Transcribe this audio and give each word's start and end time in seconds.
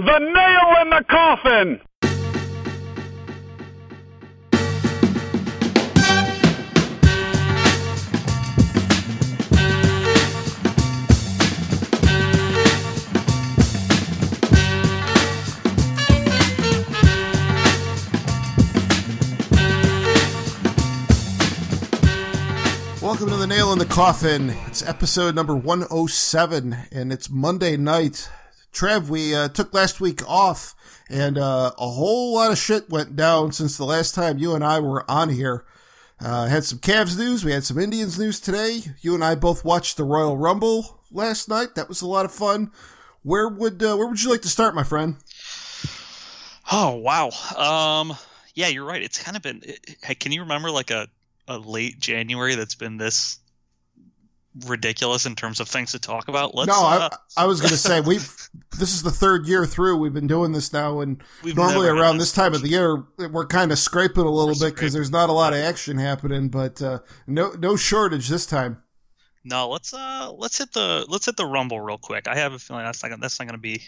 The 0.00 0.18
nail 0.18 0.80
in 0.80 0.88
the 0.88 1.04
coffin! 1.10 1.80
Welcome 23.02 23.28
to 23.28 23.36
the 23.36 23.46
Nail 23.46 23.74
in 23.74 23.78
the 23.78 23.84
Coffin. 23.84 24.56
It's 24.66 24.82
episode 24.82 25.34
number 25.34 25.54
107, 25.54 26.74
and 26.90 27.12
it's 27.12 27.28
Monday 27.28 27.76
night. 27.76 28.30
Trev, 28.72 29.10
we 29.10 29.34
uh, 29.34 29.48
took 29.48 29.74
last 29.74 30.00
week 30.00 30.26
off, 30.28 30.74
and 31.08 31.36
uh, 31.36 31.72
a 31.76 31.88
whole 31.88 32.34
lot 32.34 32.52
of 32.52 32.58
shit 32.58 32.88
went 32.88 33.16
down 33.16 33.52
since 33.52 33.76
the 33.76 33.84
last 33.84 34.14
time 34.14 34.38
you 34.38 34.54
and 34.54 34.64
I 34.64 34.80
were 34.80 35.08
on 35.10 35.30
here. 35.30 35.64
Uh, 36.20 36.46
had 36.46 36.64
some 36.64 36.78
Cavs 36.78 37.18
news, 37.18 37.44
we 37.44 37.52
had 37.52 37.64
some 37.64 37.78
Indians 37.78 38.18
news 38.18 38.40
today. 38.40 38.82
You 39.00 39.14
and 39.14 39.24
I 39.24 39.34
both 39.34 39.64
watched 39.64 39.96
the 39.96 40.04
Royal 40.04 40.36
Rumble 40.36 41.00
last 41.10 41.48
night. 41.48 41.74
That 41.74 41.88
was 41.88 42.02
a 42.02 42.06
lot 42.06 42.26
of 42.26 42.32
fun. 42.32 42.70
Where 43.22 43.48
would 43.48 43.82
uh, 43.82 43.96
where 43.96 44.06
would 44.06 44.22
you 44.22 44.30
like 44.30 44.42
to 44.42 44.48
start, 44.48 44.74
my 44.74 44.84
friend? 44.84 45.16
Oh 46.70 46.96
wow. 46.96 47.30
Um, 47.56 48.16
yeah, 48.54 48.68
you're 48.68 48.84
right. 48.84 49.02
It's 49.02 49.22
kind 49.22 49.36
of 49.36 49.42
been. 49.42 49.62
Hey, 50.02 50.14
can 50.14 50.32
you 50.32 50.42
remember 50.42 50.70
like 50.70 50.90
a 50.90 51.08
a 51.48 51.58
late 51.58 51.98
January 51.98 52.54
that's 52.54 52.76
been 52.76 52.96
this 52.96 53.38
ridiculous 54.66 55.26
in 55.26 55.34
terms 55.34 55.60
of 55.60 55.68
things 55.68 55.92
to 55.92 55.98
talk 55.98 56.28
about? 56.28 56.54
Let's, 56.54 56.68
no, 56.68 56.84
I, 56.84 56.96
uh, 56.96 57.08
I 57.36 57.46
was 57.46 57.60
going 57.60 57.70
to 57.70 57.76
say 57.76 58.00
we. 58.00 58.18
This 58.78 58.94
is 58.94 59.02
the 59.02 59.10
third 59.10 59.46
year 59.46 59.66
through. 59.66 59.98
We've 59.98 60.12
been 60.12 60.26
doing 60.26 60.52
this 60.52 60.72
now, 60.72 61.00
and 61.00 61.22
We've 61.44 61.54
normally 61.54 61.86
around 61.88 62.18
this 62.18 62.32
time 62.32 62.54
of 62.54 62.62
the 62.62 62.68
year, 62.68 63.04
we're 63.18 63.46
kind 63.46 63.70
of 63.72 63.78
scraping 63.78 64.24
a 64.24 64.30
little 64.30 64.54
We're 64.54 64.68
bit 64.70 64.74
because 64.74 64.92
there's 64.94 65.10
not 65.10 65.28
a 65.28 65.32
lot 65.32 65.52
of 65.52 65.58
action 65.58 65.98
happening. 65.98 66.48
But 66.48 66.80
uh, 66.80 67.00
no, 67.26 67.52
no 67.52 67.76
shortage 67.76 68.28
this 68.28 68.46
time. 68.46 68.82
no, 69.44 69.68
let's 69.68 69.92
uh, 69.92 70.32
let's 70.36 70.56
hit 70.58 70.72
the 70.72 71.04
let's 71.08 71.26
hit 71.26 71.36
the 71.36 71.46
Rumble 71.46 71.78
real 71.80 71.98
quick. 71.98 72.26
I 72.26 72.36
have 72.36 72.54
a 72.54 72.58
feeling 72.58 72.84
that's 72.84 73.02
not 73.02 73.10
gonna, 73.10 73.20
that's 73.20 73.38
not 73.38 73.46
going 73.46 73.58
to 73.58 73.60
be 73.60 73.82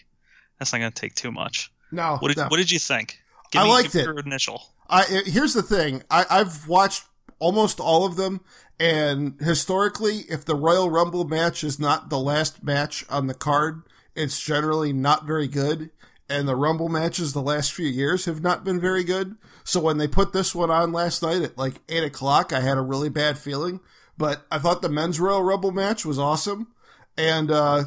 that's 0.59 0.73
not 0.73 0.79
going 0.81 0.93
to 0.93 1.01
take 1.01 1.15
too 1.15 1.33
much. 1.33 1.73
No, 1.91 2.19
What 2.21 2.29
did 2.29 2.37
no. 2.37 2.45
what 2.49 2.59
did 2.59 2.71
you 2.71 2.79
think? 2.79 3.19
I 3.57 3.65
me, 3.65 3.71
liked 3.71 3.93
give 3.95 4.03
it. 4.03 4.05
Your 4.05 4.19
initial. 4.21 4.63
I 4.91 5.05
here's 5.25 5.55
the 5.55 5.63
thing. 5.63 6.03
I, 6.11 6.27
I've 6.29 6.69
watched 6.69 7.05
almost 7.39 7.81
all 7.81 8.05
of 8.05 8.17
them, 8.17 8.41
and 8.79 9.41
historically, 9.41 10.21
if 10.29 10.45
the 10.45 10.57
Royal 10.57 10.91
Rumble 10.91 11.25
match 11.25 11.63
is 11.63 11.79
not 11.79 12.11
the 12.11 12.19
last 12.19 12.63
match 12.63 13.05
on 13.09 13.27
the 13.27 13.35
card, 13.35 13.83
it's 14.15 14.41
generally 14.41 14.93
not 14.93 15.27
very 15.27 15.49
good. 15.49 15.91
And 16.29 16.49
the 16.49 16.57
Rumble 16.57 16.89
matches 16.89 17.33
the 17.33 17.43
last 17.43 17.73
few 17.73 17.87
years 17.87 18.25
have 18.25 18.43
not 18.43 18.65
been 18.65 18.81
very 18.81 19.05
good. 19.05 19.37
So 19.65 19.81
when 19.81 19.99
they 19.99 20.09
put 20.09 20.33
this 20.33 20.55
one 20.55 20.71
on 20.71 20.93
last 20.93 21.23
night 21.23 21.43
at 21.43 21.59
like 21.59 21.81
eight 21.89 22.05
o'clock, 22.05 22.53
I 22.53 22.61
had 22.61 22.79
a 22.79 22.83
really 22.83 23.11
bad 23.11 23.39
feeling. 23.39 23.81
But 24.17 24.47
I 24.51 24.59
thought 24.59 24.83
the 24.83 24.89
men's 24.89 25.21
Royal 25.21 25.43
Rumble 25.43 25.73
match 25.73 26.05
was 26.05 26.19
awesome, 26.19 26.69
and 27.17 27.51
uh, 27.51 27.85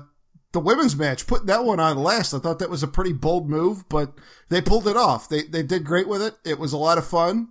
the 0.52 0.60
women's 0.60 0.96
match, 0.96 1.28
putting 1.28 1.48
that 1.48 1.66
one 1.66 1.80
on 1.80 1.98
last, 1.98 2.34
I 2.34 2.40
thought 2.40 2.60
that 2.60 2.70
was 2.70 2.84
a 2.84 2.88
pretty 2.88 3.14
bold 3.14 3.50
move, 3.50 3.88
but 3.90 4.14
they 4.50 4.62
pulled 4.62 4.88
it 4.88 4.98
off. 4.98 5.30
They 5.30 5.44
they 5.44 5.64
did 5.64 5.84
great 5.84 6.08
with 6.08 6.22
it. 6.22 6.36
It 6.44 6.60
was 6.60 6.74
a 6.74 6.78
lot 6.78 6.98
of 6.98 7.06
fun. 7.06 7.50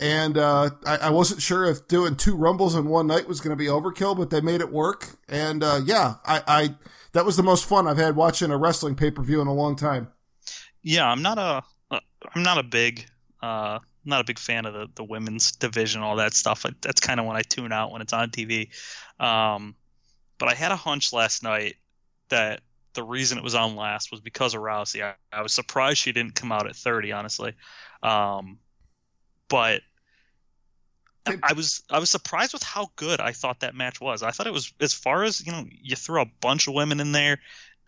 And 0.00 0.36
uh, 0.36 0.70
I, 0.84 0.96
I 0.96 1.10
wasn't 1.10 1.40
sure 1.40 1.64
if 1.64 1.86
doing 1.86 2.16
two 2.16 2.36
rumbles 2.36 2.74
in 2.74 2.86
one 2.86 3.06
night 3.06 3.28
was 3.28 3.40
going 3.40 3.56
to 3.56 3.62
be 3.62 3.68
overkill, 3.68 4.16
but 4.16 4.30
they 4.30 4.40
made 4.40 4.60
it 4.60 4.72
work. 4.72 5.18
And 5.28 5.62
uh, 5.62 5.80
yeah, 5.84 6.14
I, 6.24 6.42
I 6.46 6.74
that 7.12 7.24
was 7.24 7.36
the 7.36 7.42
most 7.42 7.64
fun 7.64 7.86
I've 7.86 7.96
had 7.96 8.16
watching 8.16 8.50
a 8.50 8.56
wrestling 8.56 8.96
pay 8.96 9.10
per 9.10 9.22
view 9.22 9.40
in 9.40 9.46
a 9.46 9.54
long 9.54 9.76
time. 9.76 10.08
Yeah, 10.82 11.08
I'm 11.08 11.22
not 11.22 11.38
a 11.38 11.62
uh, 11.94 12.00
I'm 12.34 12.42
not 12.42 12.58
a 12.58 12.64
big 12.64 13.06
uh 13.40 13.78
not 14.04 14.20
a 14.20 14.24
big 14.24 14.38
fan 14.38 14.66
of 14.66 14.74
the 14.74 14.88
the 14.96 15.04
women's 15.04 15.52
division 15.52 16.02
all 16.02 16.16
that 16.16 16.34
stuff. 16.34 16.66
That's 16.82 17.00
kind 17.00 17.20
of 17.20 17.26
when 17.26 17.36
I 17.36 17.42
tune 17.42 17.72
out 17.72 17.92
when 17.92 18.02
it's 18.02 18.12
on 18.12 18.30
TV. 18.30 18.70
Um, 19.20 19.76
but 20.38 20.48
I 20.48 20.54
had 20.54 20.72
a 20.72 20.76
hunch 20.76 21.12
last 21.12 21.42
night 21.42 21.76
that 22.30 22.60
the 22.94 23.02
reason 23.02 23.38
it 23.38 23.44
was 23.44 23.54
on 23.54 23.76
last 23.76 24.10
was 24.10 24.20
because 24.20 24.54
of 24.54 24.60
Rousey. 24.60 25.04
I, 25.04 25.14
I 25.32 25.42
was 25.42 25.52
surprised 25.52 25.98
she 25.98 26.12
didn't 26.12 26.34
come 26.34 26.52
out 26.52 26.66
at 26.66 26.76
30, 26.76 27.12
honestly. 27.12 27.54
Um, 28.02 28.58
but 29.54 29.82
I, 31.44 31.52
was 31.52 31.84
I 31.88 32.00
was 32.00 32.10
surprised 32.10 32.52
with 32.52 32.64
how 32.64 32.90
good 32.96 33.20
I 33.20 33.30
thought 33.30 33.60
that 33.60 33.76
match 33.76 34.00
was. 34.00 34.24
I 34.24 34.32
thought 34.32 34.48
it 34.48 34.52
was 34.52 34.72
as 34.80 34.92
far 34.92 35.22
as 35.22 35.46
you 35.46 35.52
know, 35.52 35.64
you 35.70 35.94
throw 35.94 36.22
a 36.22 36.30
bunch 36.40 36.66
of 36.66 36.74
women 36.74 36.98
in 36.98 37.12
there. 37.12 37.38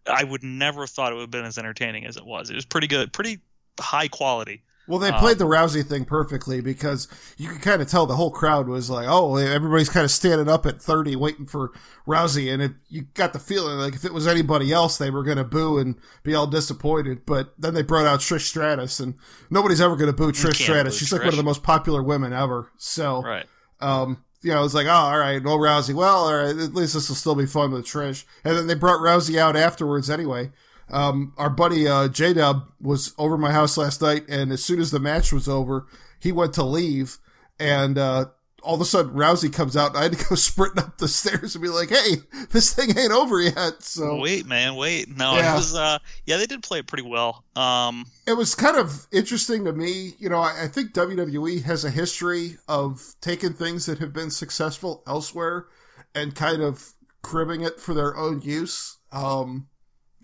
I 0.07 0.23
would 0.23 0.45
never 0.45 0.83
have 0.83 0.91
thought 0.91 1.11
it 1.11 1.17
would 1.17 1.23
have 1.23 1.31
been 1.33 1.45
as 1.45 1.59
entertaining 1.59 2.07
as 2.07 2.17
it 2.17 2.25
was. 2.25 2.51
It 2.51 2.55
was 2.55 2.65
pretty 2.65 2.87
good, 2.87 3.13
pretty 3.13 3.41
high 3.81 4.07
quality. 4.07 4.63
Well, 4.89 4.99
they 4.99 5.09
Um, 5.11 5.19
played 5.19 5.39
the 5.39 5.47
Rousey 5.47 5.85
thing 5.85 6.05
perfectly 6.05 6.61
because 6.61 7.09
you 7.37 7.49
could 7.49 7.63
kind 7.63 7.83
of 7.83 7.89
tell 7.89 8.07
the 8.07 8.17
whole 8.17 8.31
crowd 8.31 8.69
was 8.69 8.89
like, 8.89 9.07
"Oh, 9.09 9.37
everybody's 9.37 9.89
kind 9.89 10.05
of 10.05 10.11
standing 10.11 10.49
up 10.49 10.65
at 10.67 10.81
thirty, 10.81 11.17
waiting 11.17 11.47
for 11.47 11.73
Rousey," 12.07 12.53
and 12.53 12.63
it, 12.63 12.73
you 12.89 13.07
got 13.15 13.33
the 13.33 13.39
feeling 13.39 13.79
like 13.79 13.95
if 13.95 14.05
it 14.05 14.15
was 14.15 14.27
anybody 14.27 14.73
else, 14.73 14.97
they 14.97 15.11
were 15.11 15.25
going 15.25 15.39
to 15.39 15.45
boo 15.45 15.79
and 15.79 15.97
be 16.23 16.35
all 16.35 16.47
disappointed. 16.47 17.27
But 17.27 17.53
then 17.59 17.75
they 17.75 17.83
brought 17.83 18.07
out 18.07 18.21
Trish 18.21 18.43
Stratus, 18.43 19.01
and 19.01 19.15
nobody's 19.51 19.81
ever 19.81 19.97
going 19.97 20.11
to 20.11 20.17
boo 20.17 20.31
Trish 20.33 20.55
Stratus. 20.63 20.95
boo 20.95 20.99
She's 20.99 21.13
like 21.13 21.23
one 21.23 21.31
of 21.31 21.37
the 21.37 21.43
most 21.43 21.63
popular 21.63 22.03
women 22.03 22.33
ever. 22.33 22.71
So, 22.77 23.23
Right. 23.23 23.47
um, 23.81 24.19
you 24.43 24.53
know, 24.53 24.65
it's 24.65 24.75
like, 24.75 24.87
oh, 24.87 24.91
all 24.91 25.19
right, 25.19 25.43
no 25.43 25.59
Rousey. 25.59 25.95
Well, 25.95 26.27
all 26.27 26.35
right, 26.35 26.51
at 26.57 26.75
least 26.75 26.95
this 26.95 27.09
will 27.09 27.17
still 27.17 27.35
be 27.35 27.47
fun 27.47 27.73
with 27.73 27.85
Trish. 27.87 28.23
And 28.45 28.57
then 28.57 28.69
they 28.69 28.75
brought 28.75 29.01
Rousey 29.01 29.37
out 29.39 29.57
afterwards 29.57 30.09
anyway. 30.09 30.53
Um, 30.91 31.33
our 31.37 31.51
buddy 31.51 31.89
uh, 31.89 32.09
J 32.09 32.35
Dub 32.35 32.69
was 32.81 33.13
over 33.19 33.37
my 33.37 33.53
house 33.53 33.77
last 33.77 34.01
night, 34.03 34.25
and 34.29 34.53
as 34.53 34.63
soon 34.63 34.81
as 34.81 34.91
the 34.91 35.01
match 35.01 35.33
was 35.33 35.49
over, 35.49 35.87
he 36.21 36.31
went 36.33 36.53
to 36.55 36.63
leave, 36.63 37.19
and 37.59 37.99
uh, 37.99 38.27
all 38.63 38.75
of 38.77 38.81
a 38.81 38.85
sudden 38.85 39.13
Rousey 39.15 39.53
comes 39.53 39.77
out, 39.77 39.91
and 39.91 39.99
I 39.99 40.03
had 40.05 40.13
to 40.13 40.25
go 40.29 40.35
sprinting 40.37 40.85
up 40.85 40.99
the 40.99 41.09
stairs 41.09 41.55
and 41.57 41.63
be 41.63 41.69
like, 41.69 41.89
"Hey, 41.91 42.17
this 42.51 42.73
thing 42.73 42.97
ain't 42.97 43.13
over 43.13 43.41
yet." 43.41 43.83
So 43.83 44.17
Wait, 44.21 44.47
man, 44.47 44.77
wait. 44.77 45.09
No, 45.17 45.35
Yeah. 45.37 45.55
it 45.55 45.57
was. 45.57 45.75
Uh, 45.75 45.99
yeah, 46.25 46.37
they 46.37 46.47
did 46.47 46.63
play 46.63 46.79
it 46.81 46.87
pretty 46.87 47.09
well. 47.09 47.45
Um, 47.57 48.07
it 48.27 48.35
was 48.37 48.55
kind 48.55 48.77
of 48.77 49.07
interesting 49.11 49.65
to 49.65 49.73
me. 49.73 50.13
You 50.19 50.29
know, 50.29 50.41
I, 50.41 50.65
I 50.65 50.69
think 50.69 50.93
WWE 50.93 51.63
has 51.65 51.85
a 51.85 51.91
history 51.91 52.59
of 52.69 53.15
taking 53.21 53.53
things 53.55 53.87
that 53.87 53.99
have 53.99 54.13
been 54.13 54.31
successful 54.31 55.03
elsewhere 55.07 55.67
and 56.15 56.35
kind 56.35 56.63
of 56.63 56.93
cribbing 57.23 57.63
it 57.63 57.81
for 57.81 57.93
their 57.93 58.17
own 58.17 58.41
use. 58.43 58.99
Um, 59.13 59.69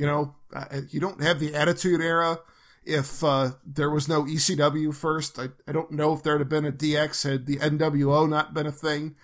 you 0.03 0.09
know, 0.09 0.35
you 0.91 0.99
don't 0.99 1.23
have 1.23 1.39
the 1.39 1.55
Attitude 1.55 2.01
Era. 2.01 2.41
If 2.85 3.23
uh, 3.23 3.53
there 3.65 3.89
was 3.89 4.09
no 4.09 4.25
ECW 4.25 4.93
first, 4.93 5.39
I, 5.39 5.51
I 5.69 5.71
don't 5.71 5.93
know 5.93 6.13
if 6.13 6.25
there'd 6.25 6.41
have 6.41 6.49
been 6.49 6.65
a 6.65 6.73
DX 6.73 7.31
had 7.31 7.47
the 7.47 7.59
NWO 7.59 8.29
not 8.29 8.53
been 8.53 8.67
a 8.67 8.73
thing. 8.73 9.15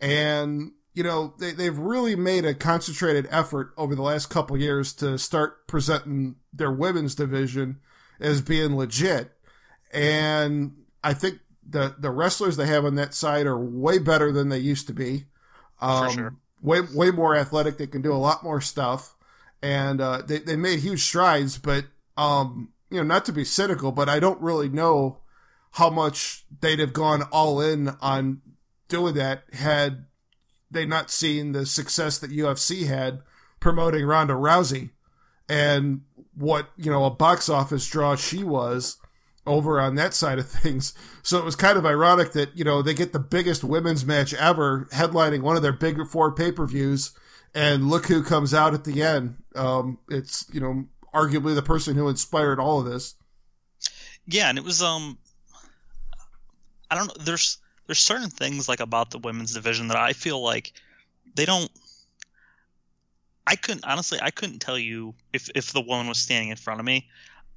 And 0.00 0.72
you 0.94 1.02
know, 1.02 1.34
they, 1.38 1.52
they've 1.52 1.76
really 1.76 2.16
made 2.16 2.46
a 2.46 2.54
concentrated 2.54 3.28
effort 3.30 3.74
over 3.76 3.94
the 3.94 4.00
last 4.00 4.30
couple 4.30 4.56
years 4.56 4.94
to 4.94 5.18
start 5.18 5.66
presenting 5.66 6.36
their 6.50 6.72
women's 6.72 7.14
division 7.14 7.80
as 8.18 8.40
being 8.40 8.74
legit. 8.74 9.32
And 9.92 10.72
I 11.04 11.12
think 11.12 11.40
the, 11.68 11.94
the 11.98 12.10
wrestlers 12.10 12.56
they 12.56 12.68
have 12.68 12.86
on 12.86 12.94
that 12.94 13.12
side 13.12 13.44
are 13.44 13.62
way 13.62 13.98
better 13.98 14.32
than 14.32 14.48
they 14.48 14.58
used 14.58 14.86
to 14.86 14.94
be. 14.94 15.26
Um, 15.82 16.10
sure. 16.10 16.34
Way, 16.62 16.80
way 16.94 17.10
more 17.10 17.36
athletic. 17.36 17.76
They 17.76 17.86
can 17.86 18.00
do 18.00 18.14
a 18.14 18.16
lot 18.16 18.42
more 18.42 18.62
stuff. 18.62 19.14
And, 19.62 20.00
uh, 20.00 20.22
they, 20.26 20.38
they 20.38 20.56
made 20.56 20.80
huge 20.80 21.02
strides, 21.02 21.56
but, 21.56 21.86
um, 22.16 22.72
you 22.90 22.98
know, 22.98 23.04
not 23.04 23.24
to 23.26 23.32
be 23.32 23.44
cynical, 23.44 23.92
but 23.92 24.08
I 24.08 24.18
don't 24.18 24.40
really 24.40 24.68
know 24.68 25.18
how 25.72 25.88
much 25.88 26.44
they'd 26.60 26.78
have 26.78 26.92
gone 26.92 27.22
all 27.32 27.60
in 27.60 27.90
on 28.00 28.42
doing 28.88 29.14
that 29.14 29.44
had 29.52 30.04
they 30.70 30.84
not 30.84 31.10
seen 31.10 31.52
the 31.52 31.64
success 31.64 32.18
that 32.18 32.30
UFC 32.30 32.86
had 32.86 33.20
promoting 33.60 34.04
Ronda 34.04 34.34
Rousey 34.34 34.90
and 35.48 36.02
what, 36.34 36.68
you 36.76 36.90
know, 36.90 37.04
a 37.04 37.10
box 37.10 37.48
office 37.48 37.88
draw 37.88 38.16
she 38.16 38.42
was 38.42 38.98
over 39.46 39.80
on 39.80 39.94
that 39.96 40.14
side 40.14 40.38
of 40.38 40.48
things. 40.48 40.94
So 41.22 41.38
it 41.38 41.44
was 41.44 41.56
kind 41.56 41.78
of 41.78 41.86
ironic 41.86 42.32
that, 42.32 42.56
you 42.56 42.64
know, 42.64 42.82
they 42.82 42.94
get 42.94 43.12
the 43.12 43.18
biggest 43.18 43.64
women's 43.64 44.04
match 44.04 44.34
ever 44.34 44.88
headlining 44.92 45.42
one 45.42 45.56
of 45.56 45.62
their 45.62 45.72
big 45.72 45.98
four 46.08 46.34
pay-per-views 46.34 47.12
and 47.54 47.88
look 47.88 48.06
who 48.06 48.22
comes 48.22 48.54
out 48.54 48.74
at 48.74 48.84
the 48.84 49.02
end. 49.02 49.36
Um, 49.54 49.98
it's, 50.08 50.46
you 50.52 50.60
know, 50.60 50.86
arguably 51.14 51.54
the 51.54 51.62
person 51.62 51.96
who 51.96 52.08
inspired 52.08 52.58
all 52.58 52.80
of 52.80 52.86
this. 52.86 53.14
yeah, 54.26 54.48
and 54.48 54.58
it 54.58 54.64
was. 54.64 54.82
Um, 54.82 55.18
I 56.90 56.94
don't 56.94 57.06
know. 57.06 57.24
There's 57.24 57.58
there's 57.86 57.98
certain 57.98 58.30
things 58.30 58.68
like 58.68 58.80
about 58.80 59.10
the 59.10 59.18
women's 59.18 59.54
division 59.54 59.88
that 59.88 59.96
I 59.96 60.12
feel 60.12 60.42
like 60.42 60.72
they 61.34 61.44
don't. 61.44 61.70
I 63.46 63.56
couldn't 63.56 63.84
honestly. 63.84 64.18
I 64.22 64.30
couldn't 64.30 64.60
tell 64.60 64.78
you 64.78 65.14
if 65.32 65.50
if 65.54 65.72
the 65.72 65.80
woman 65.80 66.08
was 66.08 66.18
standing 66.18 66.50
in 66.50 66.56
front 66.56 66.80
of 66.80 66.86
me. 66.86 67.08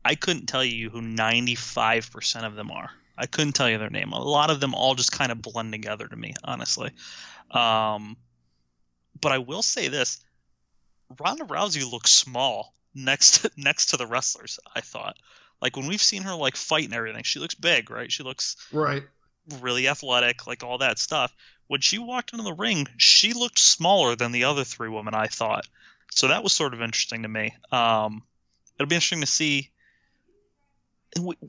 I 0.03 0.13
couldn't 0.13 0.45
tell 0.45 0.63
you 0.63 0.91
who 0.91 1.01
95% 1.01 2.45
of 2.45 2.53
them 2.53 2.69
are. 2.69 2.91
I 3.17 3.25
couldn't 3.25 3.53
tell 3.53 3.67
you 3.67 3.79
their 3.79 3.89
name. 3.89 4.11
A 4.11 4.21
lot 4.21 4.51
of 4.51 4.59
them 4.59 4.75
all 4.75 4.93
just 4.93 5.11
kind 5.11 5.31
of 5.31 5.41
blend 5.41 5.71
together 5.71 6.07
to 6.07 6.15
me, 6.15 6.35
honestly. 6.43 6.91
Um, 7.49 8.15
but 9.19 9.31
I 9.31 9.39
will 9.39 9.63
say 9.63 9.87
this: 9.87 10.23
Ronda 11.19 11.45
Rousey 11.45 11.89
looks 11.89 12.11
small 12.11 12.73
next 12.93 13.47
next 13.57 13.87
to 13.87 13.97
the 13.97 14.07
wrestlers. 14.07 14.59
I 14.73 14.81
thought, 14.81 15.17
like 15.61 15.75
when 15.75 15.87
we've 15.87 16.01
seen 16.01 16.23
her 16.23 16.35
like 16.35 16.55
fight 16.55 16.85
and 16.85 16.93
everything, 16.93 17.23
she 17.23 17.39
looks 17.39 17.55
big, 17.55 17.89
right? 17.89 18.11
She 18.11 18.23
looks 18.23 18.55
right, 18.71 19.03
really 19.61 19.87
athletic, 19.87 20.47
like 20.47 20.63
all 20.63 20.79
that 20.79 20.99
stuff. 20.99 21.33
When 21.67 21.81
she 21.81 21.97
walked 21.97 22.31
into 22.31 22.43
the 22.43 22.53
ring, 22.53 22.87
she 22.97 23.33
looked 23.33 23.59
smaller 23.59 24.15
than 24.15 24.31
the 24.31 24.43
other 24.43 24.63
three 24.63 24.89
women. 24.89 25.15
I 25.15 25.27
thought, 25.27 25.67
so 26.11 26.27
that 26.27 26.43
was 26.43 26.53
sort 26.53 26.73
of 26.73 26.81
interesting 26.81 27.23
to 27.23 27.27
me. 27.27 27.55
Um, 27.71 28.23
it'll 28.75 28.89
be 28.89 28.95
interesting 28.95 29.21
to 29.21 29.27
see. 29.27 29.71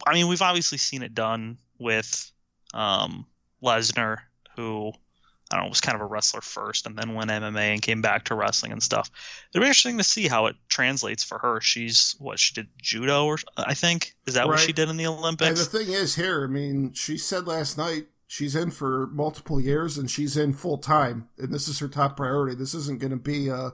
I 0.07 0.15
mean, 0.15 0.29
we've 0.29 0.43
obviously 0.43 0.79
seen 0.79 1.03
it 1.03 1.13
done 1.13 1.59
with 1.79 2.31
um, 2.73 3.27
Lesnar, 3.63 4.19
who 4.55 4.93
I 5.51 5.57
don't 5.57 5.67
know 5.67 5.69
was 5.69 5.81
kind 5.81 5.95
of 5.95 6.03
a 6.03 6.07
wrestler 6.07 6.41
first 6.41 6.87
and 6.87 6.97
then 6.97 7.15
went 7.15 7.31
MMA 7.31 7.73
and 7.73 7.83
came 7.83 8.03
back 8.03 8.25
to 8.25 8.35
wrestling 8.35 8.73
and 8.73 8.83
stuff. 8.83 9.11
It'll 9.53 9.63
be 9.63 9.69
interesting 9.69 9.99
to 9.99 10.05
see 10.05 10.27
how 10.27 10.47
it 10.47 10.57
translates 10.69 11.23
for 11.23 11.39
her. 11.39 11.61
She's 11.61 12.17
what 12.19 12.39
she 12.39 12.55
did 12.55 12.69
judo 12.79 13.27
or 13.27 13.39
I 13.57 13.75
think 13.75 14.15
is 14.27 14.35
that 14.35 14.41
right. 14.41 14.49
what 14.49 14.61
she 14.61 14.73
did 14.73 14.89
in 14.89 14.97
the 14.97 15.07
Olympics. 15.07 15.49
And 15.49 15.59
the 15.59 15.79
thing 15.79 15.95
is 15.95 16.17
here, 16.17 16.45
I 16.45 16.49
mean, 16.49 16.93
she 16.95 17.17
said 17.17 17.47
last 17.47 17.79
night 17.79 18.07
she's 18.27 18.57
in 18.57 18.71
for 18.71 19.07
multiple 19.09 19.61
years 19.61 19.97
and 19.97 20.11
she's 20.11 20.37
in 20.37 20.53
full 20.53 20.79
time, 20.79 21.29
and 21.39 21.53
this 21.53 21.69
is 21.69 21.79
her 21.79 21.89
top 21.89 22.17
priority. 22.17 22.57
This 22.57 22.75
isn't 22.75 23.01
going 23.01 23.13
to 23.13 23.17
be 23.17 23.49
a, 23.49 23.73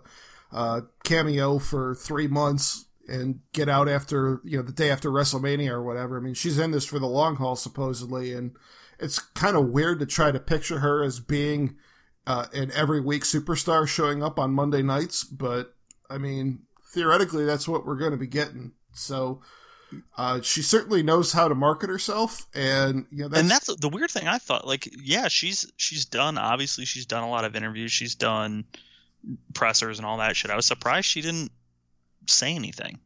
a 0.53 0.83
cameo 1.05 1.59
for 1.59 1.95
three 1.95 2.29
months 2.29 2.87
and 3.09 3.41
get 3.53 3.69
out 3.69 3.89
after 3.89 4.41
you 4.45 4.59
know 4.59 4.63
the 4.63 4.73
day 4.73 4.91
after 4.91 5.11
WrestleMania 5.11 5.71
or 5.71 5.83
whatever. 5.83 6.19
I 6.19 6.21
mean, 6.21 6.35
she's 6.35 6.59
in 6.59 6.71
this 6.71 6.85
for 6.85 6.99
the 6.99 7.07
long 7.07 7.37
haul 7.37 7.57
supposedly, 7.57 8.33
and 8.33 8.57
it's 9.03 9.19
kind 9.19 9.57
of 9.57 9.69
weird 9.69 9.99
to 10.01 10.07
try 10.07 10.33
to 10.33 10.41
picture 10.41 10.79
her 10.79 11.03
as 11.03 11.21
being 11.21 11.77
uh, 12.27 12.47
an 12.55 12.71
every 12.75 13.01
week 13.01 13.25
superstar 13.25 13.87
showing 13.87 14.23
up 14.23 14.39
on 14.39 14.53
Monday 14.53 14.83
nights. 14.83 15.25
But 15.25 15.75
I 16.09 16.19
mean, 16.19 16.61
theoretically, 16.95 17.45
that's 17.45 17.69
what 17.69 17.85
we're 17.85 17.97
going 17.97 18.13
to 18.13 18.17
be 18.17 18.27
getting. 18.27 18.73
So. 18.93 19.41
Uh, 20.17 20.41
she 20.41 20.63
certainly 20.63 21.03
knows 21.03 21.35
how 21.35 21.49
to 21.49 21.55
market 21.55 21.91
herself, 21.91 22.47
and 22.55 23.05
you 23.11 23.19
know, 23.19 23.29
that's... 23.29 23.41
and 23.43 23.51
that's 23.51 23.77
the 23.77 23.91
weird 23.91 24.11
thing. 24.11 24.27
I 24.27 24.39
thought, 24.39 24.67
like, 24.67 24.89
yeah, 24.99 25.29
she's 25.29 25.71
she's 25.77 26.07
done. 26.07 26.39
Obviously, 26.39 26.87
she's 26.87 27.05
done 27.05 27.23
a 27.23 27.29
lot 27.29 27.45
of 27.45 27.55
interviews. 27.55 27.93
She's 27.93 28.15
done 28.15 28.65
pressers 29.53 29.99
and 29.99 30.07
all 30.07 30.17
that 30.17 30.35
shit. 30.35 30.51
I 30.51 30.57
was 30.57 30.65
surprised 30.65 31.09
she 31.09 31.21
didn't 31.21 31.53
say 32.27 32.55
anything. 32.55 33.01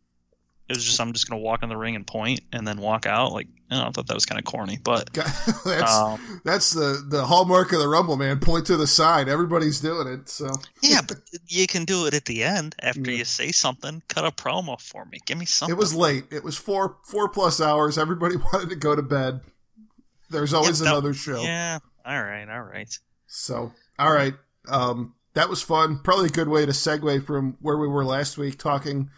It 0.69 0.75
was 0.75 0.85
just 0.85 1.01
I'm 1.01 1.13
just 1.13 1.29
gonna 1.29 1.41
walk 1.41 1.63
in 1.63 1.69
the 1.69 1.77
ring 1.77 1.95
and 1.95 2.05
point 2.05 2.41
and 2.53 2.67
then 2.67 2.79
walk 2.79 3.07
out. 3.07 3.33
Like 3.33 3.47
I, 3.71 3.77
know, 3.77 3.87
I 3.87 3.91
thought 3.91 4.09
that 4.09 4.15
was 4.15 4.27
kind 4.27 4.39
of 4.39 4.45
corny, 4.45 4.79
but 4.83 5.13
that's 5.65 5.97
um, 5.97 6.41
that's 6.45 6.73
the 6.73 7.05
the 7.09 7.25
hallmark 7.25 7.73
of 7.73 7.79
the 7.79 7.87
Rumble, 7.87 8.17
man. 8.17 8.41
Point 8.41 8.67
to 8.67 8.77
the 8.77 8.87
side. 8.87 9.29
Everybody's 9.29 9.81
doing 9.81 10.09
it. 10.09 10.29
So 10.29 10.51
yeah, 10.83 11.03
but 11.07 11.19
you 11.47 11.69
can 11.69 11.85
do 11.85 12.07
it 12.07 12.15
at 12.15 12.25
the 12.25 12.43
end 12.43 12.75
after 12.83 13.11
yeah. 13.13 13.19
you 13.19 13.25
say 13.25 13.53
something. 13.53 14.03
Cut 14.09 14.25
a 14.25 14.33
promo 14.33 14.81
for 14.81 15.05
me. 15.05 15.21
Give 15.25 15.39
me 15.39 15.47
something. 15.47 15.73
It 15.73 15.79
was 15.79 15.95
late. 15.95 16.25
It 16.33 16.43
was 16.43 16.57
four 16.57 16.97
four 17.05 17.29
plus 17.29 17.61
hours. 17.61 17.97
Everybody 17.97 18.37
wanted 18.53 18.71
to 18.71 18.77
go 18.77 18.97
to 18.97 19.03
bed. 19.03 19.41
There's 20.31 20.53
always 20.53 20.81
yeah, 20.81 20.87
that, 20.87 20.91
another 20.91 21.15
show. 21.15 21.43
Yeah. 21.43 21.79
All 22.05 22.23
right. 22.23 22.49
All 22.49 22.63
right. 22.63 22.99
So 23.29 23.73
all 24.01 24.13
right. 24.13 24.35
Um, 24.69 25.15
that 25.35 25.49
was 25.49 25.63
fun. 25.63 26.01
Probably 26.03 26.27
a 26.27 26.31
good 26.31 26.49
way 26.49 26.67
to 26.67 26.73
segue 26.73 27.25
from 27.25 27.57
where 27.61 27.77
we 27.77 27.87
were 27.87 28.05
last 28.05 28.37
week 28.37 28.59
talking 28.59 29.11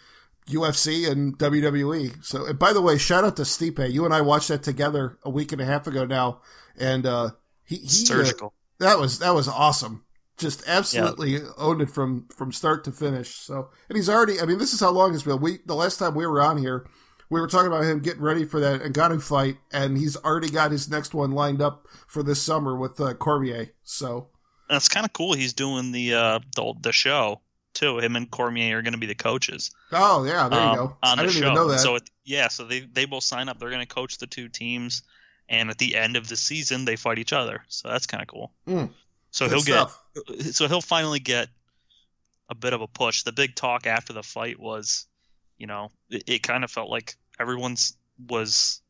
UFC 0.49 1.11
and 1.11 1.39
WWE. 1.39 2.25
So, 2.25 2.47
and 2.47 2.59
by 2.59 2.73
the 2.73 2.83
way, 2.83 2.99
shout 2.99 3.25
out 3.25 3.37
to 3.37 3.43
Stipe. 3.43 3.93
You 3.93 4.05
and 4.05 4.15
I 4.15 4.21
watched 4.21 4.49
that 4.49 4.63
together 4.63 5.19
a 5.23 5.31
week 5.31 5.53
and 5.53 5.61
a 5.61 5.65
half 5.65 5.87
ago 5.87 6.05
now, 6.05 6.41
and 6.79 7.07
uh, 7.07 7.31
he, 7.65 7.77
he 7.77 7.87
uh, 7.87 7.89
surgical. 7.89 8.55
Uh, 8.81 8.85
that 8.85 8.99
was 8.99 9.19
that 9.19 9.35
was 9.35 9.49
awesome. 9.49 10.05
Just 10.37 10.63
absolutely 10.69 11.33
yep. 11.33 11.43
owned 11.57 11.83
it 11.83 11.91
from 11.91 12.29
from 12.35 12.53
start 12.53 12.85
to 12.85 12.93
finish. 12.93 13.35
So, 13.35 13.71
and 13.89 13.97
he's 13.97 14.09
already. 14.09 14.41
I 14.41 14.47
mean, 14.47 14.59
this 14.59 14.73
is 14.73 14.81
how 14.81 14.91
long 14.91 15.15
it's 15.15 15.23
been. 15.23 15.41
We 15.41 15.59
the 15.67 15.75
last 15.75 15.99
time 15.99 16.15
we 16.15 16.27
were 16.27 16.41
on 16.41 16.59
here, 16.59 16.87
we 17.31 17.41
were 17.41 17.49
talking 17.49 17.67
about 17.67 17.85
him 17.85 18.01
getting 18.01 18.23
ready 18.23 18.45
for 18.45 18.61
that 18.61 18.81
Ngannou 18.81 19.23
fight, 19.23 19.57
and 19.73 19.99
he's 19.99 20.17
already 20.17 20.49
got 20.49 20.71
his 20.71 20.89
next 20.89 21.13
one 21.13 21.33
lined 21.33 21.61
up 21.61 21.87
for 22.07 22.23
this 22.23 22.41
summer 22.41 22.77
with 22.77 23.01
uh, 23.01 23.15
Cormier. 23.15 23.71
So 23.83 24.29
that's 24.69 24.89
kind 24.89 25.05
of 25.05 25.13
cool. 25.13 25.35
He's 25.35 25.53
doing 25.53 25.93
the 25.93 26.15
uh 26.15 26.39
the, 26.55 26.75
the 26.81 26.93
show 26.93 27.41
too. 27.79 27.99
Him 27.99 28.17
and 28.17 28.31
Cormier 28.31 28.79
are 28.79 28.83
going 28.83 28.93
to 28.93 28.99
be 28.99 29.07
the 29.07 29.15
coaches. 29.15 29.71
Oh 29.93 30.25
yeah, 30.25 30.49
there 30.49 30.61
you 30.61 30.67
um, 30.67 30.77
go. 30.77 30.83
On 30.83 30.97
I 31.03 31.17
the 31.17 31.23
didn't 31.23 31.33
show. 31.33 31.39
even 31.41 31.55
know 31.55 31.69
that. 31.69 31.81
So 31.81 31.97
it, 31.97 32.11
yeah, 32.25 32.49
so 32.49 32.65
they 32.65 32.81
they 32.81 33.05
both 33.05 33.25
sign 33.25 33.49
up. 33.49 33.59
They're 33.59 33.71
going 33.71 33.87
to 33.87 33.95
coach 33.95 34.19
the 34.19 34.27
two 34.27 34.49
teams, 34.49 35.03
and 35.49 35.71
at 35.71 35.79
the 35.79 35.97
end 35.97 36.17
of 36.17 36.29
the 36.29 36.37
season, 36.37 36.85
they 36.85 36.97
fight 36.97 37.19
each 37.19 37.33
other. 37.33 37.63
So 37.69 37.89
that's 37.89 38.07
kind 38.07 38.23
of 38.23 38.29
cool. 38.29 38.53
Mm, 38.67 38.91
so 39.31 39.49
he'll 39.49 39.61
stuff. 39.61 40.03
get. 40.29 40.43
So 40.55 40.69
he'll 40.69 40.81
finally 40.81 41.21
get 41.21 41.49
a 42.51 42.55
bit 42.55 42.73
of 42.73 42.81
a 42.81 42.87
push. 42.87 43.23
The 43.23 43.33
big 43.33 43.55
talk 43.55 43.87
after 43.87 44.13
the 44.13 44.23
fight 44.23 44.59
was, 44.59 45.07
you 45.57 45.67
know, 45.67 45.91
it, 46.11 46.25
it 46.27 46.43
kind 46.43 46.65
of 46.65 46.71
felt 46.71 46.91
like 46.91 47.17
everyone's 47.39 47.97
was 48.29 48.81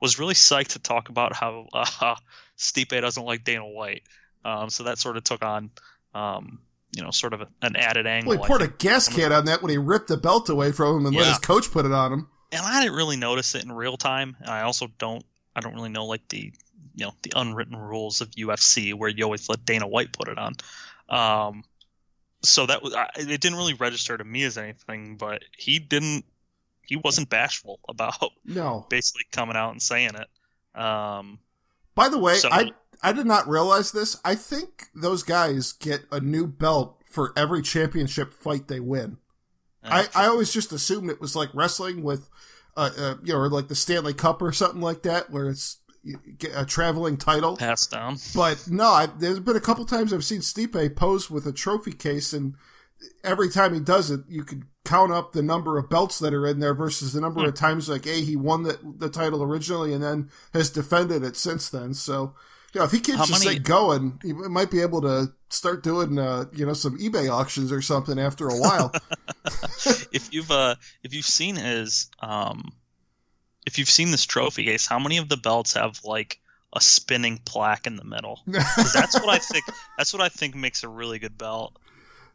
was 0.00 0.18
really 0.18 0.34
psyched 0.34 0.68
to 0.68 0.78
talk 0.78 1.08
about 1.10 1.34
how 1.34 1.66
uh, 1.72 2.16
Stipe 2.58 3.00
doesn't 3.00 3.24
like 3.24 3.44
Dana 3.44 3.66
White. 3.66 4.02
Um, 4.44 4.70
so 4.70 4.84
that 4.84 4.98
sort 4.98 5.18
of 5.18 5.24
took 5.24 5.44
on, 5.44 5.70
um, 6.14 6.60
you 6.92 7.02
know, 7.02 7.10
sort 7.10 7.32
of 7.32 7.42
an 7.62 7.76
added 7.76 8.06
angle. 8.06 8.30
Well, 8.30 8.42
he 8.42 8.46
poured 8.46 8.62
a 8.62 8.68
gas 8.68 9.08
can 9.08 9.32
on 9.32 9.44
that 9.46 9.62
when 9.62 9.70
he 9.70 9.78
ripped 9.78 10.08
the 10.08 10.16
belt 10.16 10.48
away 10.48 10.72
from 10.72 10.98
him 10.98 11.06
and 11.06 11.14
yeah. 11.14 11.22
let 11.22 11.28
his 11.28 11.38
coach 11.38 11.70
put 11.70 11.86
it 11.86 11.92
on 11.92 12.12
him. 12.12 12.28
And 12.52 12.62
I 12.62 12.82
didn't 12.82 12.96
really 12.96 13.16
notice 13.16 13.54
it 13.54 13.64
in 13.64 13.70
real 13.70 13.96
time. 13.96 14.36
I 14.44 14.62
also 14.62 14.88
don't, 14.98 15.24
I 15.54 15.60
don't 15.60 15.74
really 15.74 15.90
know 15.90 16.06
like 16.06 16.26
the, 16.28 16.52
you 16.96 17.06
know, 17.06 17.12
the 17.22 17.32
unwritten 17.36 17.76
rules 17.76 18.20
of 18.20 18.30
UFC 18.32 18.92
where 18.94 19.08
you 19.08 19.24
always 19.24 19.48
let 19.48 19.64
Dana 19.64 19.86
White 19.86 20.12
put 20.12 20.28
it 20.28 20.38
on. 20.38 20.54
Um, 21.08 21.64
so 22.42 22.66
that 22.66 22.82
was, 22.82 22.94
it 23.16 23.40
didn't 23.40 23.56
really 23.56 23.74
register 23.74 24.16
to 24.16 24.24
me 24.24 24.42
as 24.44 24.58
anything, 24.58 25.16
but 25.16 25.44
he 25.56 25.78
didn't, 25.78 26.24
he 26.82 26.96
wasn't 26.96 27.30
bashful 27.30 27.78
about 27.88 28.32
no 28.44 28.86
basically 28.88 29.26
coming 29.30 29.56
out 29.56 29.70
and 29.70 29.80
saying 29.80 30.12
it. 30.16 30.80
Um, 30.80 31.38
by 32.00 32.08
the 32.08 32.18
way, 32.18 32.36
so, 32.36 32.48
I 32.50 32.72
I 33.02 33.12
did 33.12 33.26
not 33.26 33.46
realize 33.46 33.92
this. 33.92 34.16
I 34.24 34.34
think 34.34 34.86
those 34.94 35.22
guys 35.22 35.72
get 35.72 36.00
a 36.10 36.18
new 36.18 36.46
belt 36.46 37.02
for 37.04 37.34
every 37.36 37.60
championship 37.60 38.32
fight 38.32 38.68
they 38.68 38.80
win. 38.80 39.18
I, 39.82 40.08
I 40.14 40.26
always 40.26 40.52
just 40.52 40.72
assumed 40.72 41.10
it 41.10 41.20
was 41.20 41.36
like 41.36 41.50
wrestling 41.54 42.02
with, 42.02 42.28
uh, 42.76 42.90
uh, 42.98 43.14
you 43.22 43.32
know, 43.32 43.40
or 43.40 43.48
like 43.48 43.68
the 43.68 43.74
Stanley 43.74 44.14
Cup 44.14 44.40
or 44.40 44.52
something 44.52 44.80
like 44.80 45.02
that, 45.02 45.30
where 45.30 45.50
it's 45.50 45.78
a 46.54 46.64
traveling 46.64 47.18
title 47.18 47.56
passed 47.56 47.90
down. 47.90 48.16
But 48.34 48.66
no, 48.70 48.88
I, 48.88 49.08
there's 49.18 49.40
been 49.40 49.56
a 49.56 49.60
couple 49.60 49.84
times 49.84 50.12
I've 50.12 50.24
seen 50.24 50.40
Stipe 50.40 50.96
pose 50.96 51.30
with 51.30 51.46
a 51.46 51.52
trophy 51.52 51.92
case, 51.92 52.32
and 52.32 52.54
every 53.24 53.48
time 53.48 53.74
he 53.74 53.80
does 53.80 54.10
it, 54.10 54.20
you 54.28 54.44
could 54.44 54.64
count 54.84 55.12
up 55.12 55.32
the 55.32 55.42
number 55.42 55.78
of 55.78 55.90
belts 55.90 56.18
that 56.18 56.34
are 56.34 56.46
in 56.46 56.60
there 56.60 56.74
versus 56.74 57.12
the 57.12 57.20
number 57.20 57.46
of 57.46 57.54
times 57.54 57.88
like, 57.88 58.06
a 58.06 58.20
he 58.22 58.36
won 58.36 58.62
the 58.62 58.78
the 58.82 59.10
title 59.10 59.42
originally 59.42 59.92
and 59.92 60.02
then 60.02 60.30
has 60.52 60.70
defended 60.70 61.22
it 61.22 61.36
since 61.36 61.68
then. 61.68 61.94
So 61.94 62.34
yeah, 62.72 62.84
if 62.84 62.92
he 62.92 63.00
keeps 63.00 63.28
this 63.28 63.44
thing 63.44 63.62
going, 63.62 64.20
he 64.22 64.32
might 64.32 64.70
be 64.70 64.80
able 64.80 65.02
to 65.02 65.32
start 65.48 65.82
doing, 65.82 66.18
uh, 66.18 66.44
you 66.52 66.64
know, 66.64 66.72
some 66.72 66.98
eBay 66.98 67.30
auctions 67.30 67.72
or 67.72 67.82
something 67.82 68.18
after 68.18 68.48
a 68.48 68.56
while. 68.56 68.92
if 70.12 70.32
you've 70.32 70.50
uh, 70.50 70.76
if 71.02 71.14
you've 71.14 71.24
seen 71.24 71.56
his, 71.56 72.08
um, 72.20 72.72
if 73.66 73.78
you've 73.78 73.90
seen 73.90 74.10
this 74.10 74.24
trophy 74.24 74.64
case, 74.64 74.86
how 74.86 74.98
many 74.98 75.18
of 75.18 75.28
the 75.28 75.36
belts 75.36 75.74
have 75.74 76.00
like 76.04 76.40
a 76.72 76.80
spinning 76.80 77.40
plaque 77.44 77.86
in 77.86 77.96
the 77.96 78.04
middle? 78.04 78.40
that's 78.46 79.14
what 79.14 79.28
I 79.28 79.38
think. 79.38 79.64
That's 79.98 80.12
what 80.12 80.22
I 80.22 80.28
think 80.28 80.54
makes 80.54 80.84
a 80.84 80.88
really 80.88 81.18
good 81.18 81.36
belt. 81.36 81.76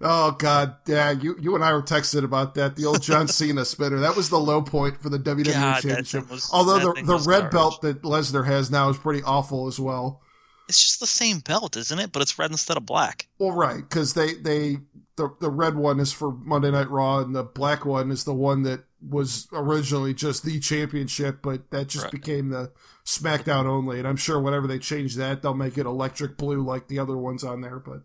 Oh 0.01 0.31
God, 0.31 0.75
yeah, 0.87 1.11
you 1.11 1.35
you 1.39 1.55
and 1.55 1.63
I 1.63 1.73
were 1.73 1.81
texting 1.81 2.23
about 2.23 2.55
that. 2.55 2.75
The 2.75 2.85
old 2.85 3.01
John 3.01 3.27
Cena 3.29 3.65
spinner. 3.65 3.99
That 3.99 4.15
was 4.15 4.29
the 4.29 4.39
low 4.39 4.61
point 4.61 5.01
for 5.01 5.09
the 5.09 5.19
WWE 5.19 5.53
God, 5.53 5.81
Championship. 5.81 6.29
Was, 6.29 6.49
Although 6.51 6.93
the 6.93 7.01
the 7.01 7.17
red 7.19 7.51
garbage. 7.51 7.51
belt 7.51 7.81
that 7.81 8.01
Lesnar 8.01 8.45
has 8.45 8.69
now 8.69 8.89
is 8.89 8.97
pretty 8.97 9.23
awful 9.23 9.67
as 9.67 9.79
well 9.79 10.21
it's 10.67 10.81
just 10.83 10.99
the 10.99 11.07
same 11.07 11.39
belt, 11.39 11.77
isn't 11.77 11.99
it? 11.99 12.11
But 12.11 12.21
it's 12.21 12.39
red 12.39 12.51
instead 12.51 12.77
of 12.77 12.85
black. 12.85 13.27
Well, 13.37 13.51
right, 13.51 13.77
because 13.77 14.13
they 14.13 14.33
they 14.33 14.77
the 15.15 15.33
the 15.39 15.49
red 15.49 15.75
one 15.75 15.99
is 15.99 16.11
for 16.11 16.31
Monday 16.31 16.71
Night 16.71 16.89
Raw, 16.89 17.19
and 17.19 17.35
the 17.35 17.43
black 17.43 17.85
one 17.85 18.11
is 18.11 18.23
the 18.23 18.33
one 18.33 18.63
that 18.63 18.83
was 19.07 19.47
originally 19.53 20.13
just 20.13 20.43
the 20.43 20.59
championship, 20.59 21.41
but 21.41 21.69
that 21.71 21.87
just 21.87 22.05
right. 22.05 22.11
became 22.11 22.49
the 22.49 22.71
SmackDown 23.05 23.65
only. 23.65 23.99
And 23.99 24.07
I'm 24.07 24.17
sure 24.17 24.39
whenever 24.39 24.65
they 24.65 24.79
change 24.79 25.15
that, 25.15 25.41
they'll 25.41 25.53
make 25.53 25.77
it 25.77 25.85
electric 25.85 26.37
blue 26.37 26.63
like 26.63 26.87
the 26.87 26.99
other 26.99 27.17
ones 27.17 27.43
on 27.43 27.61
there. 27.61 27.79
But 27.79 28.01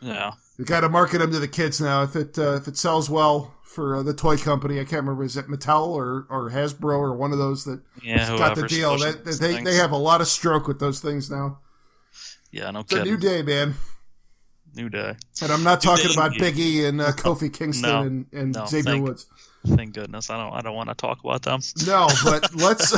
yeah, 0.00 0.32
we 0.58 0.64
got 0.64 0.80
to 0.80 0.88
market 0.88 1.18
them 1.18 1.32
to 1.32 1.38
the 1.38 1.48
kids 1.48 1.80
now. 1.80 2.02
If 2.02 2.16
it 2.16 2.38
uh, 2.38 2.54
if 2.54 2.68
it 2.68 2.76
sells 2.76 3.08
well 3.08 3.54
for 3.62 3.96
uh, 3.96 4.02
the 4.02 4.14
toy 4.14 4.36
company, 4.36 4.80
I 4.80 4.84
can't 4.84 5.02
remember 5.02 5.24
is 5.24 5.36
it 5.36 5.48
Mattel 5.48 5.88
or, 5.88 6.26
or 6.28 6.50
Hasbro 6.50 6.98
or 6.98 7.14
one 7.14 7.32
of 7.32 7.38
those 7.38 7.64
that 7.64 7.80
yeah, 8.02 8.28
got 8.36 8.56
the 8.56 8.66
deal. 8.66 8.98
That, 8.98 9.24
they 9.24 9.62
they 9.62 9.76
have 9.76 9.92
a 9.92 9.96
lot 9.96 10.20
of 10.20 10.28
stroke 10.28 10.68
with 10.68 10.78
those 10.78 11.00
things 11.00 11.30
now. 11.30 11.60
Yeah, 12.50 12.70
no 12.70 12.80
it's 12.80 12.92
kidding. 12.92 13.08
a 13.08 13.10
new 13.10 13.16
day, 13.16 13.42
man. 13.42 13.74
New 14.74 14.88
day. 14.88 15.16
And 15.42 15.52
I'm 15.52 15.62
not 15.62 15.82
talking 15.82 16.10
about 16.12 16.32
Biggie 16.32 16.86
and 16.86 17.00
uh, 17.00 17.12
Kofi 17.12 17.52
Kingston 17.52 17.90
no, 17.90 18.02
and, 18.02 18.26
and 18.32 18.54
no, 18.54 18.64
Xavier 18.66 18.92
thank, 18.92 19.06
Woods. 19.06 19.26
Thank 19.66 19.94
goodness. 19.94 20.30
I 20.30 20.42
don't. 20.42 20.52
I 20.52 20.60
don't 20.60 20.74
want 20.74 20.88
to 20.88 20.94
talk 20.94 21.20
about 21.22 21.42
them. 21.42 21.60
No, 21.86 22.08
but 22.24 22.54
let's 22.54 22.94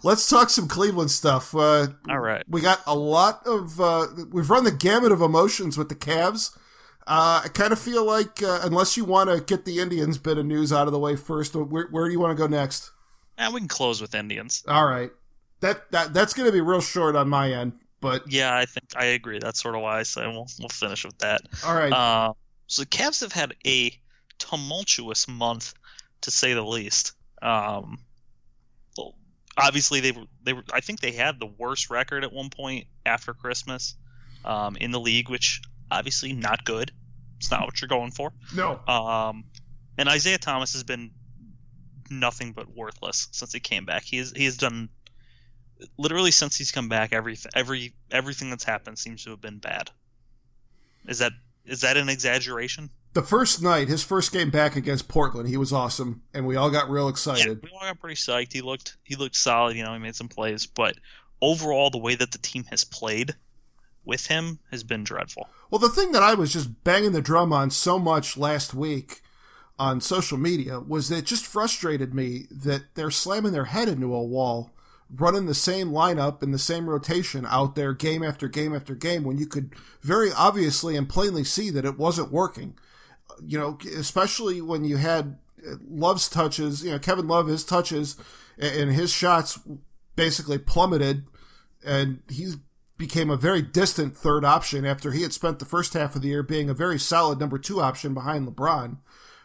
let's 0.04 0.28
talk 0.28 0.50
some 0.50 0.68
Cleveland 0.68 1.10
stuff. 1.10 1.54
Uh, 1.54 1.88
All 2.08 2.18
right. 2.18 2.44
We 2.48 2.60
got 2.60 2.80
a 2.86 2.94
lot 2.94 3.46
of. 3.46 3.80
Uh, 3.80 4.06
we've 4.30 4.50
run 4.50 4.64
the 4.64 4.72
gamut 4.72 5.12
of 5.12 5.20
emotions 5.20 5.78
with 5.78 5.88
the 5.88 5.94
Cavs. 5.94 6.56
Uh, 7.06 7.42
I 7.44 7.48
kind 7.48 7.72
of 7.72 7.78
feel 7.78 8.04
like 8.04 8.42
uh, 8.42 8.60
unless 8.62 8.96
you 8.96 9.04
want 9.04 9.28
to 9.30 9.40
get 9.40 9.64
the 9.64 9.80
Indians 9.80 10.18
bit 10.18 10.38
of 10.38 10.46
news 10.46 10.72
out 10.72 10.86
of 10.86 10.92
the 10.92 10.98
way 10.98 11.16
first, 11.16 11.54
where, 11.54 11.86
where 11.86 12.06
do 12.06 12.12
you 12.12 12.20
want 12.20 12.36
to 12.36 12.40
go 12.40 12.46
next? 12.46 12.92
And 13.36 13.52
we 13.52 13.60
can 13.60 13.68
close 13.68 14.00
with 14.00 14.14
Indians. 14.14 14.62
All 14.68 14.86
right, 14.86 15.10
that 15.60 15.90
that 15.90 16.14
that's 16.14 16.34
going 16.34 16.46
to 16.46 16.52
be 16.52 16.60
real 16.60 16.80
short 16.80 17.16
on 17.16 17.28
my 17.28 17.52
end, 17.52 17.72
but 18.00 18.30
yeah, 18.30 18.56
I 18.56 18.66
think 18.66 18.92
I 18.94 19.06
agree. 19.06 19.38
That's 19.40 19.60
sort 19.60 19.74
of 19.74 19.80
why 19.80 19.98
I 19.98 20.02
say 20.04 20.26
we'll 20.26 20.46
we'll 20.60 20.68
finish 20.68 21.04
with 21.04 21.18
that. 21.18 21.42
All 21.64 21.74
right. 21.74 21.92
Uh, 21.92 22.34
so 22.66 22.82
the 22.82 22.86
Cavs 22.86 23.20
have 23.20 23.32
had 23.32 23.54
a 23.66 23.92
tumultuous 24.38 25.28
month, 25.28 25.74
to 26.22 26.30
say 26.30 26.54
the 26.54 26.62
least. 26.62 27.12
Um, 27.40 27.98
well, 28.96 29.14
obviously 29.56 30.00
they 30.00 30.12
were 30.12 30.24
they 30.42 30.52
were. 30.52 30.64
I 30.72 30.80
think 30.80 31.00
they 31.00 31.12
had 31.12 31.38
the 31.40 31.46
worst 31.46 31.90
record 31.90 32.24
at 32.24 32.32
one 32.32 32.50
point 32.50 32.86
after 33.04 33.34
Christmas 33.34 33.96
um, 34.44 34.76
in 34.76 34.90
the 34.90 35.00
league, 35.00 35.28
which 35.28 35.62
obviously 35.92 36.32
not 36.32 36.64
good. 36.64 36.92
It's 37.38 37.50
not 37.50 37.64
what 37.64 37.80
you're 37.80 37.88
going 37.88 38.12
for. 38.12 38.32
No. 38.54 38.80
Um, 38.86 39.44
and 39.98 40.08
Isaiah 40.08 40.38
Thomas 40.38 40.72
has 40.74 40.84
been 40.84 41.10
nothing 42.10 42.52
but 42.52 42.68
worthless 42.74 43.28
since 43.32 43.52
he 43.52 43.60
came 43.60 43.84
back. 43.84 44.04
He 44.04 44.18
has 44.18 44.32
he 44.32 44.44
has 44.44 44.56
done 44.56 44.88
literally 45.98 46.30
since 46.30 46.56
he's 46.56 46.70
come 46.70 46.88
back. 46.88 47.12
Every 47.12 47.36
every 47.54 47.94
everything 48.10 48.50
that's 48.50 48.64
happened 48.64 48.98
seems 48.98 49.24
to 49.24 49.30
have 49.30 49.40
been 49.40 49.58
bad. 49.58 49.90
Is 51.06 51.18
that 51.18 51.32
is 51.64 51.80
that 51.82 51.96
an 51.96 52.08
exaggeration? 52.08 52.90
The 53.14 53.22
first 53.22 53.62
night, 53.62 53.88
his 53.88 54.02
first 54.02 54.32
game 54.32 54.50
back 54.50 54.74
against 54.74 55.06
Portland, 55.06 55.48
he 55.48 55.58
was 55.58 55.72
awesome, 55.72 56.22
and 56.32 56.46
we 56.46 56.56
all 56.56 56.70
got 56.70 56.88
real 56.88 57.08
excited. 57.08 57.60
Yeah, 57.62 57.70
we 57.70 57.76
all 57.76 57.86
got 57.86 58.00
pretty 58.00 58.16
psyched. 58.16 58.52
He 58.52 58.62
looked 58.62 58.96
he 59.04 59.16
looked 59.16 59.36
solid. 59.36 59.76
You 59.76 59.84
know, 59.84 59.92
he 59.92 59.98
made 59.98 60.16
some 60.16 60.28
plays, 60.28 60.66
but 60.66 60.96
overall, 61.40 61.90
the 61.90 61.98
way 61.98 62.14
that 62.14 62.32
the 62.32 62.38
team 62.38 62.64
has 62.70 62.84
played 62.84 63.34
with 64.04 64.26
him 64.26 64.58
has 64.70 64.82
been 64.82 65.04
dreadful. 65.04 65.48
Well, 65.70 65.78
the 65.78 65.88
thing 65.88 66.12
that 66.12 66.22
I 66.22 66.34
was 66.34 66.52
just 66.52 66.84
banging 66.84 67.12
the 67.12 67.22
drum 67.22 67.52
on 67.52 67.70
so 67.70 67.98
much 67.98 68.36
last 68.36 68.74
week 68.74 69.22
on 69.78 70.00
social 70.00 70.38
media 70.38 70.80
was 70.80 71.08
that 71.08 71.18
it 71.18 71.24
just 71.24 71.46
frustrated 71.46 72.14
me 72.14 72.46
that 72.50 72.94
they're 72.94 73.10
slamming 73.10 73.52
their 73.52 73.66
head 73.66 73.88
into 73.88 74.14
a 74.14 74.22
wall, 74.22 74.70
running 75.14 75.46
the 75.46 75.54
same 75.54 75.90
lineup 75.90 76.42
and 76.42 76.52
the 76.52 76.58
same 76.58 76.88
rotation 76.88 77.46
out 77.48 77.74
there 77.74 77.92
game 77.92 78.22
after 78.22 78.48
game 78.48 78.74
after 78.74 78.94
game 78.94 79.24
when 79.24 79.38
you 79.38 79.46
could 79.46 79.74
very 80.00 80.30
obviously 80.32 80.96
and 80.96 81.08
plainly 81.08 81.44
see 81.44 81.70
that 81.70 81.84
it 81.84 81.98
wasn't 81.98 82.32
working. 82.32 82.74
You 83.44 83.58
know, 83.58 83.78
especially 83.96 84.60
when 84.60 84.84
you 84.84 84.98
had 84.98 85.38
Love's 85.88 86.28
touches, 86.28 86.84
you 86.84 86.90
know, 86.90 86.98
Kevin 86.98 87.28
Love, 87.28 87.46
his 87.46 87.64
touches 87.64 88.16
and 88.58 88.92
his 88.92 89.12
shots 89.12 89.58
basically 90.16 90.58
plummeted 90.58 91.24
and 91.84 92.20
he's 92.28 92.56
became 93.02 93.30
a 93.30 93.36
very 93.36 93.62
distant 93.62 94.16
third 94.16 94.44
option 94.44 94.86
after 94.86 95.10
he 95.10 95.22
had 95.22 95.32
spent 95.32 95.58
the 95.58 95.64
first 95.64 95.92
half 95.92 96.14
of 96.14 96.22
the 96.22 96.28
year 96.28 96.44
being 96.44 96.70
a 96.70 96.74
very 96.74 97.00
solid 97.00 97.40
number 97.40 97.58
two 97.58 97.80
option 97.80 98.14
behind 98.14 98.46
LeBron. 98.46 98.98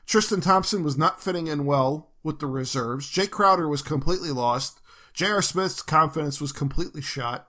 Tristan 0.06 0.42
Thompson 0.42 0.84
was 0.84 0.96
not 0.96 1.24
fitting 1.24 1.48
in 1.48 1.66
well 1.66 2.12
with 2.22 2.38
the 2.38 2.46
reserves. 2.46 3.12
Jae 3.12 3.28
Crowder 3.28 3.68
was 3.68 3.82
completely 3.82 4.30
lost. 4.30 4.80
J.R. 5.12 5.42
Smith's 5.42 5.82
confidence 5.82 6.40
was 6.40 6.52
completely 6.52 7.02
shot. 7.02 7.48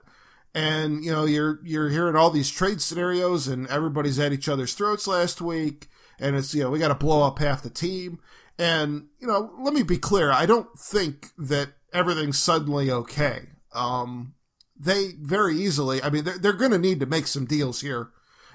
And, 0.55 1.05
you 1.05 1.11
know, 1.11 1.25
you're, 1.25 1.59
you're 1.63 1.91
hearing 1.91 2.15
all 2.15 2.31
these 2.31 2.49
trade 2.49 2.81
scenarios 2.81 3.47
and 3.47 3.67
everybody's 3.67 4.17
at 4.17 4.33
each 4.33 4.49
other's 4.49 4.73
throats 4.73 5.05
last 5.05 5.41
week. 5.41 5.89
And 6.19 6.35
it's, 6.35 6.55
you 6.55 6.63
know, 6.63 6.71
we 6.71 6.79
got 6.79 6.87
to 6.87 6.95
blow 6.95 7.21
up 7.21 7.37
half 7.37 7.61
the 7.61 7.69
team. 7.69 8.19
And, 8.57 9.09
you 9.19 9.27
know, 9.27 9.51
let 9.59 9.75
me 9.75 9.83
be 9.83 9.99
clear. 9.99 10.31
I 10.31 10.47
don't 10.47 10.75
think 10.75 11.27
that 11.37 11.73
everything's 11.93 12.39
suddenly 12.39 12.89
okay. 12.89 13.41
Um, 13.73 14.33
they 14.79 15.11
very 15.19 15.55
easily, 15.57 16.01
I 16.01 16.09
mean, 16.09 16.23
they're, 16.23 16.37
they're 16.37 16.53
going 16.53 16.71
to 16.71 16.77
need 16.79 16.99
to 17.01 17.05
make 17.05 17.27
some 17.27 17.45
deals 17.45 17.81
here. 17.81 18.09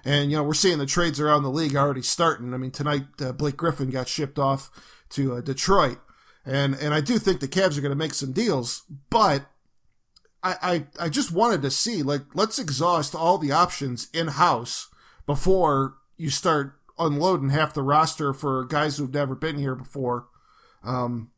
And, 0.05 0.31
you 0.31 0.37
know, 0.37 0.43
we're 0.43 0.55
seeing 0.55 0.79
the 0.79 0.87
trades 0.87 1.21
around 1.21 1.43
the 1.43 1.51
league 1.51 1.77
already 1.77 2.03
starting. 2.03 2.53
I 2.53 2.57
mean, 2.57 2.71
tonight, 2.71 3.05
uh, 3.21 3.33
Blake 3.33 3.57
Griffin 3.57 3.91
got 3.91 4.09
shipped 4.09 4.39
off 4.39 4.71
to 5.11 5.37
uh, 5.37 5.41
Detroit. 5.41 5.99
And, 6.45 6.75
and 6.75 6.93
I 6.93 7.01
do 7.01 7.19
think 7.19 7.41
the 7.41 7.49
Cavs 7.49 7.79
are 7.79 7.81
going 7.81 7.91
to 7.91 7.97
make 7.97 8.13
some 8.13 8.33
deals, 8.33 8.83
but 9.09 9.47
I, 10.43 10.57
I, 11.01 11.05
I 11.07 11.09
just 11.09 11.33
wanted 11.33 11.63
to 11.63 11.71
see, 11.71 12.03
like, 12.03 12.23
let's 12.35 12.59
exhaust 12.59 13.15
all 13.15 13.39
the 13.39 13.53
options 13.53 14.09
in 14.13 14.29
house 14.29 14.89
before 15.25 15.95
you 16.19 16.29
start 16.29 16.75
unloading 16.99 17.49
half 17.49 17.73
the 17.73 17.83
roster 17.83 18.35
for 18.35 18.65
guys 18.65 18.99
who've 18.99 19.13
never 19.13 19.35
been 19.35 19.59
here 19.59 19.75
before. 19.75 20.27
Um, 20.83 21.31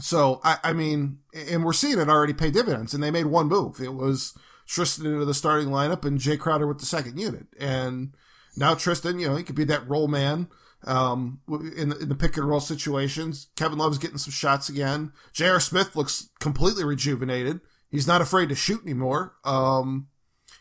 so 0.00 0.40
I, 0.44 0.58
I 0.64 0.72
mean, 0.72 1.18
and 1.34 1.64
we're 1.64 1.72
seeing 1.72 1.98
it 1.98 2.08
already 2.08 2.32
pay 2.32 2.50
dividends. 2.50 2.94
And 2.94 3.02
they 3.02 3.10
made 3.10 3.26
one 3.26 3.46
move. 3.46 3.80
It 3.80 3.94
was 3.94 4.34
Tristan 4.66 5.06
into 5.06 5.24
the 5.24 5.34
starting 5.34 5.68
lineup 5.68 6.04
and 6.04 6.18
Jae 6.18 6.38
Crowder 6.38 6.66
with 6.66 6.78
the 6.78 6.86
second 6.86 7.18
unit. 7.18 7.46
And 7.58 8.14
now 8.56 8.74
Tristan, 8.74 9.18
you 9.18 9.28
know, 9.28 9.36
he 9.36 9.44
could 9.44 9.56
be 9.56 9.64
that 9.64 9.88
role 9.88 10.08
man 10.08 10.48
um, 10.86 11.40
in 11.76 11.90
the, 11.90 11.98
in 11.98 12.08
the 12.08 12.14
pick 12.14 12.36
and 12.36 12.48
roll 12.48 12.60
situations. 12.60 13.48
Kevin 13.56 13.78
Love's 13.78 13.98
getting 13.98 14.18
some 14.18 14.32
shots 14.32 14.68
again. 14.68 15.12
J.R. 15.32 15.60
Smith 15.60 15.96
looks 15.96 16.30
completely 16.38 16.84
rejuvenated. 16.84 17.60
He's 17.90 18.06
not 18.06 18.22
afraid 18.22 18.48
to 18.48 18.54
shoot 18.54 18.82
anymore. 18.82 19.34
Um, 19.44 20.08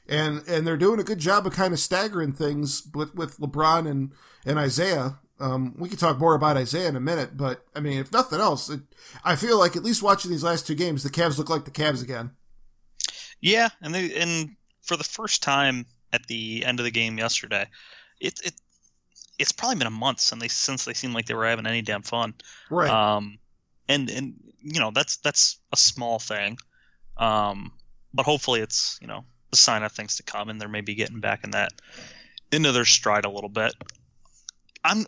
and 0.08 0.44
and 0.48 0.66
they're 0.66 0.78
doing 0.78 1.00
a 1.00 1.04
good 1.04 1.20
job 1.20 1.46
of 1.46 1.54
kind 1.54 1.74
of 1.74 1.80
staggering 1.80 2.34
things 2.34 2.88
with 2.94 3.14
with 3.14 3.38
LeBron 3.38 3.88
and 3.90 4.12
and 4.46 4.58
Isaiah. 4.58 5.20
Um, 5.40 5.76
we 5.78 5.90
could 5.90 6.00
talk 6.00 6.20
more 6.20 6.36
about 6.36 6.58
Isaiah 6.58 6.90
in 6.90 6.96
a 6.96 7.02
minute, 7.02 7.38
but 7.38 7.66
I 7.76 7.80
mean, 7.80 8.00
if 8.00 8.12
nothing 8.12 8.40
else, 8.40 8.70
it, 8.70 8.82
I 9.24 9.36
feel 9.36 9.58
like 9.58 9.76
at 9.76 9.84
least 9.84 10.04
watching 10.04 10.32
these 10.32 10.44
last 10.44 10.68
two 10.68 10.76
games, 10.76 11.04
the 11.04 11.10
Cavs 11.10 11.38
look 11.38 11.50
like 11.50 11.66
the 11.66 11.72
Cavs 11.72 12.04
again. 12.04 12.32
Yeah, 13.42 13.70
and 13.82 13.96
they 13.96 14.14
and 14.16 14.56
for 14.82 14.98
the 14.98 15.04
first 15.04 15.42
time 15.42 15.86
at 16.12 16.26
the 16.28 16.66
end 16.66 16.80
of 16.80 16.84
the 16.84 16.92
game 16.92 17.18
yesterday, 17.18 17.68
it 18.20 18.40
it 18.44 18.54
it's 19.38 19.54
probably 19.54 19.78
been 19.78 19.88
a 19.88 19.92
month 19.92 20.20
since 20.20 20.42
they 20.42 20.48
since 20.50 20.86
they 20.86 20.94
seemed 20.94 21.14
like 21.14 21.26
they 21.26 21.34
were 21.34 21.48
having 21.48 21.66
any 21.66 21.82
damn 21.82 22.02
fun. 22.02 22.34
Right. 22.70 22.90
Um, 22.90 23.40
and 23.88 24.10
and 24.10 24.36
you 24.62 24.80
know 24.80 24.92
that's 24.94 25.18
that's 25.18 25.60
a 25.72 25.78
small 25.78 26.20
thing, 26.20 26.58
um, 27.18 27.72
but 28.14 28.26
hopefully 28.26 28.60
it's 28.60 29.00
you 29.02 29.08
know 29.08 29.24
a 29.52 29.56
sign 29.56 29.84
of 29.84 29.92
things 29.92 30.18
to 30.18 30.24
come, 30.24 30.50
and 30.50 30.60
they're 30.60 30.68
maybe 30.68 30.96
getting 30.96 31.22
back 31.22 31.44
in 31.44 31.52
that 31.52 31.72
into 32.52 32.72
their 32.72 32.86
stride 32.86 33.26
a 33.26 33.30
little 33.30 33.50
bit. 33.50 33.74
I'm 34.84 35.06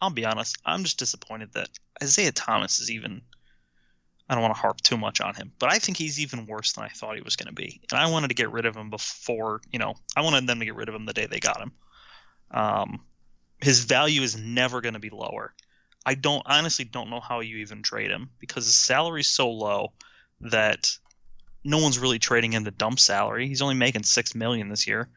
I'll 0.00 0.10
be 0.10 0.26
honest, 0.26 0.58
I'm 0.64 0.84
just 0.84 0.98
disappointed 0.98 1.52
that 1.54 1.70
Isaiah 2.02 2.32
Thomas 2.32 2.80
is 2.80 2.90
even 2.90 3.22
I 4.28 4.34
don't 4.34 4.42
want 4.42 4.54
to 4.54 4.60
harp 4.60 4.80
too 4.80 4.96
much 4.96 5.20
on 5.20 5.34
him, 5.34 5.52
but 5.58 5.70
I 5.70 5.78
think 5.78 5.96
he's 5.96 6.18
even 6.18 6.46
worse 6.46 6.72
than 6.72 6.84
I 6.84 6.88
thought 6.88 7.16
he 7.16 7.22
was 7.22 7.36
going 7.36 7.48
to 7.48 7.54
be. 7.54 7.82
And 7.90 8.00
I 8.00 8.10
wanted 8.10 8.28
to 8.28 8.34
get 8.34 8.50
rid 8.50 8.64
of 8.64 8.76
him 8.76 8.88
before, 8.88 9.60
you 9.70 9.78
know, 9.78 9.94
I 10.16 10.22
wanted 10.22 10.46
them 10.46 10.60
to 10.60 10.64
get 10.64 10.76
rid 10.76 10.88
of 10.88 10.94
him 10.94 11.04
the 11.04 11.12
day 11.12 11.26
they 11.26 11.40
got 11.40 11.60
him. 11.60 11.72
Um, 12.50 13.04
his 13.60 13.84
value 13.84 14.22
is 14.22 14.36
never 14.36 14.80
going 14.80 14.94
to 14.94 15.00
be 15.00 15.10
lower. 15.10 15.54
I 16.06 16.14
don't 16.14 16.42
honestly 16.46 16.84
don't 16.84 17.10
know 17.10 17.20
how 17.20 17.40
you 17.40 17.58
even 17.58 17.82
trade 17.82 18.10
him 18.10 18.30
because 18.38 18.64
his 18.66 18.76
salary 18.76 19.20
is 19.20 19.28
so 19.28 19.50
low 19.50 19.92
that 20.40 20.96
no 21.62 21.78
one's 21.78 21.98
really 21.98 22.18
trading 22.18 22.52
him 22.52 22.64
the 22.64 22.70
dump 22.70 23.00
salary. 23.00 23.48
He's 23.48 23.62
only 23.62 23.74
making 23.74 24.02
six 24.04 24.34
million 24.34 24.68
this 24.68 24.86
year. 24.86 25.08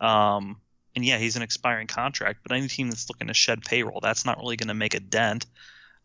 Um, 0.00 0.60
and 0.94 1.04
yeah, 1.04 1.18
he's 1.18 1.36
an 1.36 1.42
expiring 1.42 1.86
contract, 1.86 2.40
but 2.42 2.52
any 2.52 2.68
team 2.68 2.88
that's 2.88 3.08
looking 3.08 3.28
to 3.28 3.34
shed 3.34 3.62
payroll, 3.62 4.00
that's 4.00 4.24
not 4.24 4.38
really 4.38 4.56
going 4.56 4.68
to 4.68 4.74
make 4.74 4.94
a 4.94 5.00
dent. 5.00 5.46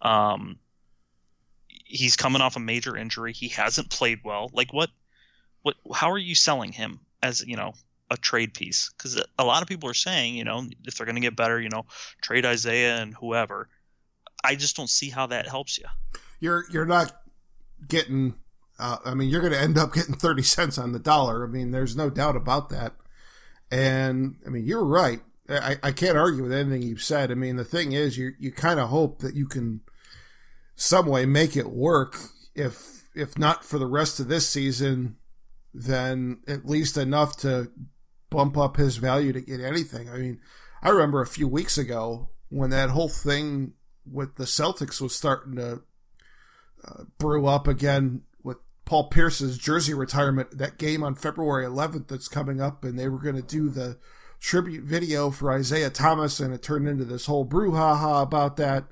Um, 0.01 0.57
he's 1.67 2.15
coming 2.15 2.41
off 2.41 2.55
a 2.55 2.59
major 2.59 2.95
injury. 2.95 3.33
He 3.33 3.49
hasn't 3.49 3.89
played 3.89 4.19
well. 4.23 4.49
Like 4.53 4.73
what, 4.73 4.89
what? 5.61 5.75
How 5.93 6.11
are 6.11 6.17
you 6.17 6.35
selling 6.35 6.71
him 6.71 6.99
as 7.21 7.45
you 7.45 7.57
know 7.57 7.73
a 8.09 8.17
trade 8.17 8.53
piece? 8.53 8.91
Because 8.91 9.21
a 9.37 9.43
lot 9.43 9.61
of 9.61 9.67
people 9.67 9.89
are 9.89 9.95
saying, 9.95 10.35
you 10.35 10.43
know, 10.43 10.65
if 10.85 10.95
they're 10.95 11.05
going 11.05 11.15
to 11.15 11.21
get 11.21 11.35
better, 11.35 11.59
you 11.59 11.69
know, 11.69 11.85
trade 12.21 12.45
Isaiah 12.45 12.97
and 12.97 13.13
whoever. 13.13 13.69
I 14.43 14.55
just 14.55 14.77
don't 14.77 14.89
see 14.89 15.09
how 15.09 15.27
that 15.27 15.47
helps 15.47 15.77
you. 15.77 15.85
You're 16.39 16.65
you're 16.71 16.85
not 16.85 17.13
getting. 17.87 18.35
Uh, 18.79 18.97
I 19.03 19.15
mean, 19.15 19.29
you're 19.29 19.41
going 19.41 19.53
to 19.53 19.59
end 19.59 19.77
up 19.77 19.93
getting 19.93 20.15
thirty 20.15 20.43
cents 20.43 20.77
on 20.77 20.91
the 20.91 20.99
dollar. 20.99 21.43
I 21.43 21.47
mean, 21.47 21.71
there's 21.71 21.95
no 21.95 22.09
doubt 22.09 22.35
about 22.35 22.69
that. 22.69 22.93
And 23.71 24.35
I 24.45 24.49
mean, 24.49 24.65
you're 24.65 24.85
right. 24.85 25.21
I, 25.49 25.77
I 25.81 25.91
can't 25.91 26.17
argue 26.17 26.43
with 26.43 26.53
anything 26.53 26.81
you've 26.81 27.01
said. 27.01 27.31
I 27.31 27.35
mean, 27.35 27.55
the 27.55 27.65
thing 27.65 27.93
is, 27.93 28.17
you 28.17 28.31
you 28.37 28.51
kind 28.51 28.79
of 28.79 28.89
hope 28.89 29.19
that 29.19 29.35
you 29.35 29.47
can 29.47 29.81
some 30.75 31.05
way 31.07 31.25
make 31.25 31.55
it 31.55 31.69
work. 31.69 32.17
If 32.55 33.09
if 33.15 33.37
not 33.37 33.63
for 33.63 33.79
the 33.79 33.87
rest 33.87 34.19
of 34.19 34.27
this 34.27 34.49
season, 34.49 35.17
then 35.73 36.39
at 36.47 36.65
least 36.65 36.97
enough 36.97 37.37
to 37.37 37.71
bump 38.29 38.57
up 38.57 38.77
his 38.77 38.97
value 38.97 39.31
to 39.33 39.41
get 39.41 39.61
anything. 39.61 40.09
I 40.09 40.17
mean, 40.17 40.39
I 40.81 40.89
remember 40.89 41.21
a 41.21 41.27
few 41.27 41.47
weeks 41.47 41.77
ago 41.77 42.29
when 42.49 42.69
that 42.71 42.89
whole 42.89 43.09
thing 43.09 43.73
with 44.05 44.35
the 44.35 44.45
Celtics 44.45 45.01
was 45.01 45.15
starting 45.15 45.55
to 45.55 45.81
uh, 46.85 47.03
brew 47.17 47.47
up 47.47 47.67
again 47.67 48.21
Paul 48.87 49.09
Pierce's 49.09 49.57
jersey 49.57 49.93
retirement. 49.93 50.57
That 50.57 50.77
game 50.77 51.03
on 51.03 51.13
February 51.13 51.65
11th 51.65 52.07
that's 52.07 52.29
coming 52.29 52.61
up, 52.61 52.85
and 52.85 52.97
they 52.97 53.09
were 53.09 53.19
going 53.19 53.35
to 53.35 53.41
do 53.41 53.69
the 53.69 53.97
tribute 54.39 54.85
video 54.85 55.29
for 55.29 55.51
Isaiah 55.51 55.89
Thomas, 55.89 56.39
and 56.39 56.53
it 56.53 56.63
turned 56.63 56.87
into 56.87 57.03
this 57.03 57.25
whole 57.25 57.45
brouhaha 57.45 58.23
about 58.23 58.55
that. 58.55 58.85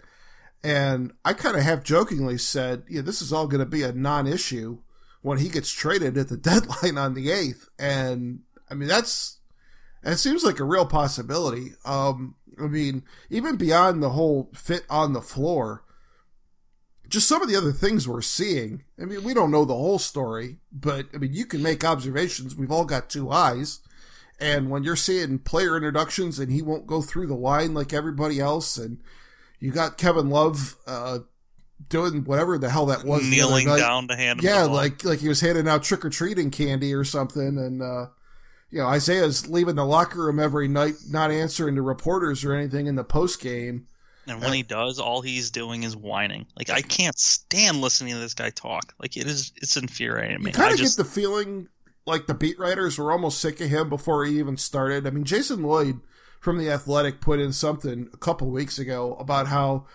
And 0.62 1.14
I 1.24 1.32
kind 1.32 1.56
of 1.56 1.64
half 1.64 1.82
jokingly 1.82 2.38
said, 2.38 2.84
yeah, 2.90 3.02
this 3.02 3.22
is 3.22 3.32
all 3.32 3.48
going 3.48 3.60
to 3.60 3.66
be 3.66 3.84
a 3.84 3.94
non 3.94 4.28
issue 4.28 4.80
when 5.22 5.38
he 5.38 5.48
gets 5.48 5.72
traded 5.72 6.18
at 6.18 6.28
the 6.28 6.38
deadline 6.38 6.98
on 6.98 7.14
the 7.14 7.28
8th. 7.28 7.70
And 7.80 8.42
I 8.70 8.74
mean, 8.74 8.90
that's 8.90 9.38
And 10.04 10.14
it 10.14 10.18
seems 10.18 10.44
like 10.44 10.60
a 10.60 10.66
real 10.66 10.86
possibility. 10.86 11.72
Um, 11.86 12.36
I 12.62 12.68
mean, 12.68 13.04
even 13.30 13.56
beyond 13.56 14.04
the 14.04 14.10
whole 14.10 14.52
fit 14.54 14.84
on 14.90 15.14
the 15.14 15.22
floor, 15.22 15.85
just 17.10 17.28
some 17.28 17.42
of 17.42 17.50
the 17.50 17.56
other 17.56 17.72
things 17.72 18.08
we're 18.08 18.22
seeing. 18.22 18.84
I 19.00 19.06
mean, 19.06 19.24
we 19.24 19.34
don't 19.34 19.52
know 19.52 19.66
the 19.66 19.74
whole 19.74 20.00
story, 20.00 20.58
but 20.72 21.08
I 21.14 21.18
mean, 21.18 21.34
you 21.34 21.46
can 21.46 21.62
make 21.62 21.84
observations. 21.84 22.56
We've 22.56 22.72
all 22.72 22.86
got 22.86 23.10
two 23.10 23.32
eyes. 23.32 23.80
And 24.40 24.70
when 24.70 24.84
you're 24.84 24.96
seeing 24.96 25.40
player 25.40 25.78
introductions 25.78 26.40
and 26.40 26.52
he 26.52 26.62
won't 26.62 26.88
go 26.88 27.02
through 27.02 27.28
the 27.28 27.36
line 27.36 27.74
like 27.74 27.94
everybody 27.94 28.40
else, 28.40 28.78
and 28.78 29.00
you 29.60 29.72
got 29.72 29.98
Kevin 29.98 30.30
Love, 30.30 30.76
uh, 30.86 31.20
doing 31.88 32.24
whatever 32.24 32.58
the 32.58 32.70
hell 32.70 32.88
that 32.88 33.04
was, 33.06 33.24
kneeling 33.24 33.66
down 33.66 34.08
to 34.08 34.16
hand. 34.16 34.42
Yeah, 34.44 34.64
like 34.64 35.04
like 35.06 35.20
he 35.20 35.30
was 35.30 35.42
handing 35.42 35.68
out 35.68 35.84
trick 35.84 36.04
or 36.04 36.10
treating 36.10 36.52
candy 36.52 36.94
or 36.94 37.04
something, 37.04 37.58
and 37.58 37.82
uh, 37.82 38.08
you 38.70 38.80
know 38.80 38.88
Isaiah's 38.88 39.48
leaving 39.48 39.76
the 39.76 39.86
locker 39.86 40.26
room 40.26 40.40
every 40.40 40.68
night, 40.68 40.96
not 41.10 41.32
answering 41.32 41.76
to 41.76 41.82
reporters 41.82 42.44
or 42.44 42.54
anything 42.54 42.88
in 42.88 42.96
the 42.96 43.04
post 43.04 43.42
game. 43.42 43.88
And 44.28 44.40
when 44.42 44.50
uh, 44.50 44.54
he 44.54 44.64
does, 44.64 45.00
all 45.00 45.22
he's 45.22 45.52
doing 45.52 45.84
is 45.84 45.96
whining. 45.96 46.48
Like 46.58 46.70
I 46.70 46.82
can't 46.82 47.18
stand 47.18 47.82
listening 47.82 48.14
to 48.14 48.20
this 48.20 48.34
guy 48.34 48.50
talk. 48.50 48.94
Like 49.00 49.18
it 49.18 49.28
is, 49.28 49.54
it's 49.58 49.78
infuriating 49.78 50.42
me. 50.44 50.52
You 50.52 50.58
kind 50.58 50.74
of 50.74 50.80
get 50.80 50.92
the 50.92 51.06
feeling 51.06 51.68
like 52.06 52.28
the 52.28 52.34
beat 52.34 52.60
writers 52.60 52.98
were 52.98 53.12
almost 53.12 53.40
sick 53.40 53.60
of 53.62 53.70
him 53.70 53.90
before 53.90 54.26
he 54.26 54.40
even 54.40 54.58
started. 54.58 55.08
I 55.08 55.10
mean, 55.10 55.26
Jason 55.26 55.64
Lloyd 55.64 56.00
from 56.40 56.58
the 56.58 56.70
Athletic 56.70 57.22
put 57.22 57.40
in 57.40 57.52
something 57.54 58.10
a 58.14 58.18
couple 58.18 58.50
weeks 58.50 58.78
ago 58.78 59.16
about 59.16 59.48
how 59.48 59.86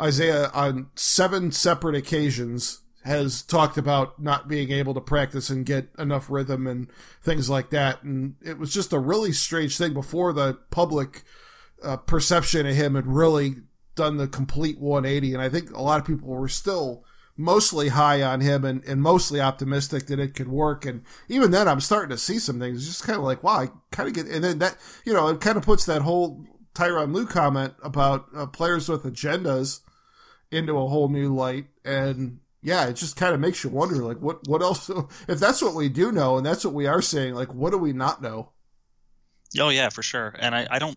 Isaiah 0.00 0.50
on 0.54 0.90
seven 0.94 1.52
separate 1.52 1.94
occasions 1.94 2.82
has 3.04 3.42
talked 3.42 3.78
about 3.78 4.20
not 4.20 4.48
being 4.48 4.70
able 4.70 4.92
to 4.94 5.00
practice 5.00 5.48
and 5.48 5.64
get 5.64 5.88
enough 5.98 6.28
rhythm 6.28 6.66
and 6.66 6.88
things 7.22 7.48
like 7.48 7.70
that. 7.70 8.02
And 8.02 8.34
it 8.42 8.58
was 8.58 8.72
just 8.72 8.92
a 8.92 8.98
really 8.98 9.32
strange 9.32 9.78
thing 9.78 9.94
before 9.94 10.32
the 10.32 10.58
public 10.70 11.22
uh, 11.82 11.96
perception 11.96 12.66
of 12.66 12.76
him 12.76 12.94
had 12.94 13.06
really 13.06 13.56
done 13.94 14.16
the 14.16 14.28
complete 14.28 14.78
180. 14.78 15.34
And 15.34 15.42
I 15.42 15.48
think 15.48 15.70
a 15.70 15.82
lot 15.82 16.00
of 16.00 16.06
people 16.06 16.28
were 16.28 16.48
still 16.48 17.04
mostly 17.36 17.88
high 17.88 18.22
on 18.22 18.40
him 18.40 18.64
and, 18.64 18.84
and 18.84 19.02
mostly 19.02 19.40
optimistic 19.40 20.06
that 20.06 20.20
it 20.20 20.34
could 20.34 20.48
work. 20.48 20.84
And 20.84 21.02
even 21.28 21.50
then, 21.50 21.66
I'm 21.66 21.80
starting 21.80 22.10
to 22.10 22.18
see 22.18 22.38
some 22.38 22.60
things. 22.60 22.86
Just 22.86 23.04
kind 23.04 23.18
of 23.18 23.24
like, 23.24 23.42
wow, 23.42 23.60
I 23.60 23.68
kind 23.90 24.08
of 24.08 24.14
get, 24.14 24.26
and 24.26 24.44
then 24.44 24.58
that, 24.58 24.76
you 25.04 25.12
know, 25.12 25.28
it 25.28 25.40
kind 25.40 25.56
of 25.56 25.64
puts 25.64 25.86
that 25.86 26.02
whole 26.02 26.44
Tyronn 26.74 27.14
Lue 27.14 27.26
comment 27.26 27.74
about 27.82 28.26
uh, 28.34 28.46
players 28.46 28.88
with 28.88 29.04
agendas 29.04 29.80
into 30.50 30.78
a 30.78 30.88
whole 30.88 31.08
new 31.08 31.34
light. 31.34 31.66
And 31.84 32.40
yeah, 32.62 32.86
it 32.86 32.94
just 32.94 33.16
kind 33.16 33.34
of 33.34 33.40
makes 33.40 33.64
you 33.64 33.70
wonder, 33.70 33.96
like, 33.96 34.18
what, 34.18 34.46
what 34.46 34.62
else? 34.62 34.90
If 35.28 35.40
that's 35.40 35.62
what 35.62 35.74
we 35.74 35.88
do 35.88 36.12
know 36.12 36.36
and 36.36 36.44
that's 36.44 36.64
what 36.64 36.74
we 36.74 36.86
are 36.86 37.02
saying, 37.02 37.34
like, 37.34 37.54
what 37.54 37.70
do 37.70 37.78
we 37.78 37.92
not 37.92 38.22
know? 38.22 38.52
Oh, 39.58 39.70
yeah, 39.70 39.88
for 39.88 40.02
sure. 40.02 40.34
And 40.38 40.54
I, 40.54 40.66
I 40.70 40.78
don't, 40.78 40.96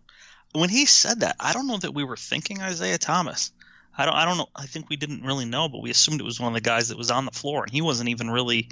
when 0.53 0.69
he 0.69 0.85
said 0.85 1.21
that, 1.21 1.35
I 1.39 1.53
don't 1.53 1.67
know 1.67 1.77
that 1.77 1.93
we 1.93 2.03
were 2.03 2.17
thinking 2.17 2.61
Isaiah 2.61 2.97
Thomas. 2.97 3.51
I 3.95 4.05
don't, 4.05 4.15
I 4.15 4.25
don't 4.25 4.37
know. 4.37 4.49
I 4.55 4.65
think 4.65 4.89
we 4.89 4.95
didn't 4.95 5.23
really 5.23 5.45
know, 5.45 5.69
but 5.69 5.81
we 5.81 5.91
assumed 5.91 6.19
it 6.19 6.25
was 6.25 6.39
one 6.39 6.49
of 6.49 6.55
the 6.55 6.61
guys 6.67 6.89
that 6.89 6.97
was 6.97 7.11
on 7.11 7.25
the 7.25 7.31
floor, 7.31 7.63
and 7.63 7.71
he 7.71 7.81
wasn't 7.81 8.09
even 8.09 8.29
really, 8.29 8.69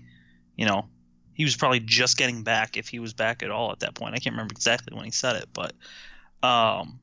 you 0.55 0.65
know, 0.65 0.87
he 1.33 1.43
was 1.43 1.55
probably 1.55 1.79
just 1.79 2.17
getting 2.17 2.43
back 2.43 2.77
if 2.77 2.87
he 2.87 2.99
was 2.99 3.13
back 3.13 3.43
at 3.43 3.51
all 3.51 3.71
at 3.71 3.79
that 3.79 3.95
point. 3.95 4.15
I 4.15 4.19
can't 4.19 4.33
remember 4.33 4.53
exactly 4.53 4.95
when 4.95 5.05
he 5.05 5.11
said 5.11 5.35
it, 5.37 5.49
but 5.53 5.73
um, 6.43 6.99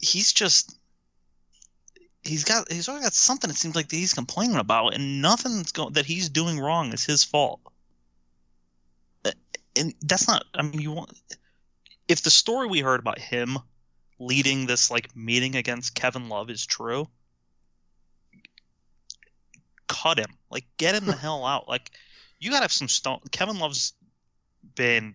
he's 0.00 0.32
just 0.32 0.76
he's 2.22 2.44
got 2.44 2.70
he's 2.70 2.88
always 2.88 3.04
got 3.04 3.12
something. 3.12 3.50
It 3.50 3.56
seems 3.56 3.76
like 3.76 3.88
that 3.88 3.96
he's 3.96 4.14
complaining 4.14 4.56
about, 4.56 4.94
and 4.94 5.20
nothing's 5.20 5.72
going 5.72 5.94
that 5.94 6.06
he's 6.06 6.28
doing 6.28 6.58
wrong 6.58 6.92
is 6.92 7.04
his 7.04 7.24
fault. 7.24 7.60
Uh, 9.24 9.32
and 9.76 9.94
that's 10.02 10.28
not. 10.28 10.44
I 10.54 10.62
mean, 10.62 10.80
you 10.80 10.92
want 10.92 11.12
if 12.08 12.22
the 12.22 12.30
story 12.30 12.68
we 12.68 12.80
heard 12.80 13.00
about 13.00 13.18
him 13.18 13.58
leading 14.18 14.66
this 14.66 14.90
like 14.90 15.14
meeting 15.14 15.56
against 15.56 15.94
Kevin 15.94 16.28
Love 16.28 16.50
is 16.50 16.64
true, 16.64 17.08
cut 19.88 20.18
him. 20.18 20.36
Like 20.50 20.64
get 20.76 20.94
him 20.94 21.06
the 21.06 21.12
hell 21.16 21.44
out. 21.44 21.68
Like 21.68 21.90
you 22.38 22.50
gotta 22.50 22.62
have 22.62 22.72
some 22.72 22.88
stone. 22.88 23.20
Kevin 23.30 23.58
Love's 23.58 23.94
been, 24.74 25.14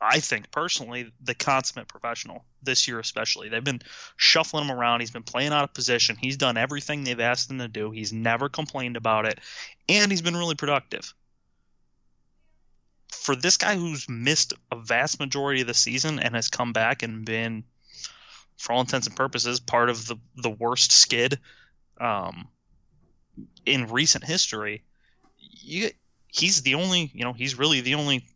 I 0.00 0.20
think 0.20 0.50
personally, 0.50 1.12
the 1.22 1.34
consummate 1.34 1.88
professional 1.88 2.44
this 2.62 2.86
year, 2.86 2.98
especially. 2.98 3.48
They've 3.48 3.64
been 3.64 3.82
shuffling 4.16 4.64
him 4.64 4.72
around. 4.72 5.00
He's 5.00 5.10
been 5.10 5.22
playing 5.22 5.52
out 5.52 5.64
of 5.64 5.74
position. 5.74 6.16
He's 6.16 6.36
done 6.36 6.56
everything 6.56 7.04
they've 7.04 7.20
asked 7.20 7.50
him 7.50 7.58
to 7.58 7.68
do. 7.68 7.90
He's 7.90 8.12
never 8.12 8.48
complained 8.48 8.96
about 8.96 9.26
it, 9.26 9.40
and 9.88 10.10
he's 10.10 10.22
been 10.22 10.36
really 10.36 10.54
productive. 10.54 11.12
For 13.10 13.34
this 13.34 13.56
guy 13.56 13.76
who's 13.76 14.08
missed 14.08 14.54
a 14.70 14.76
vast 14.76 15.18
majority 15.18 15.62
of 15.62 15.66
the 15.66 15.74
season 15.74 16.20
and 16.20 16.34
has 16.34 16.48
come 16.48 16.72
back 16.72 17.02
and 17.02 17.24
been 17.24 17.64
for 18.60 18.74
all 18.74 18.82
intents 18.82 19.06
and 19.06 19.16
purposes, 19.16 19.58
part 19.58 19.88
of 19.88 20.06
the 20.06 20.16
the 20.36 20.50
worst 20.50 20.92
skid 20.92 21.38
um, 21.98 22.46
in 23.64 23.86
recent 23.86 24.22
history. 24.22 24.84
You, 25.38 25.90
he's 26.28 26.60
the 26.60 26.74
only, 26.74 27.10
you 27.14 27.24
know, 27.24 27.32
he's 27.32 27.58
really 27.58 27.80
the 27.80 27.94
only 27.94 28.26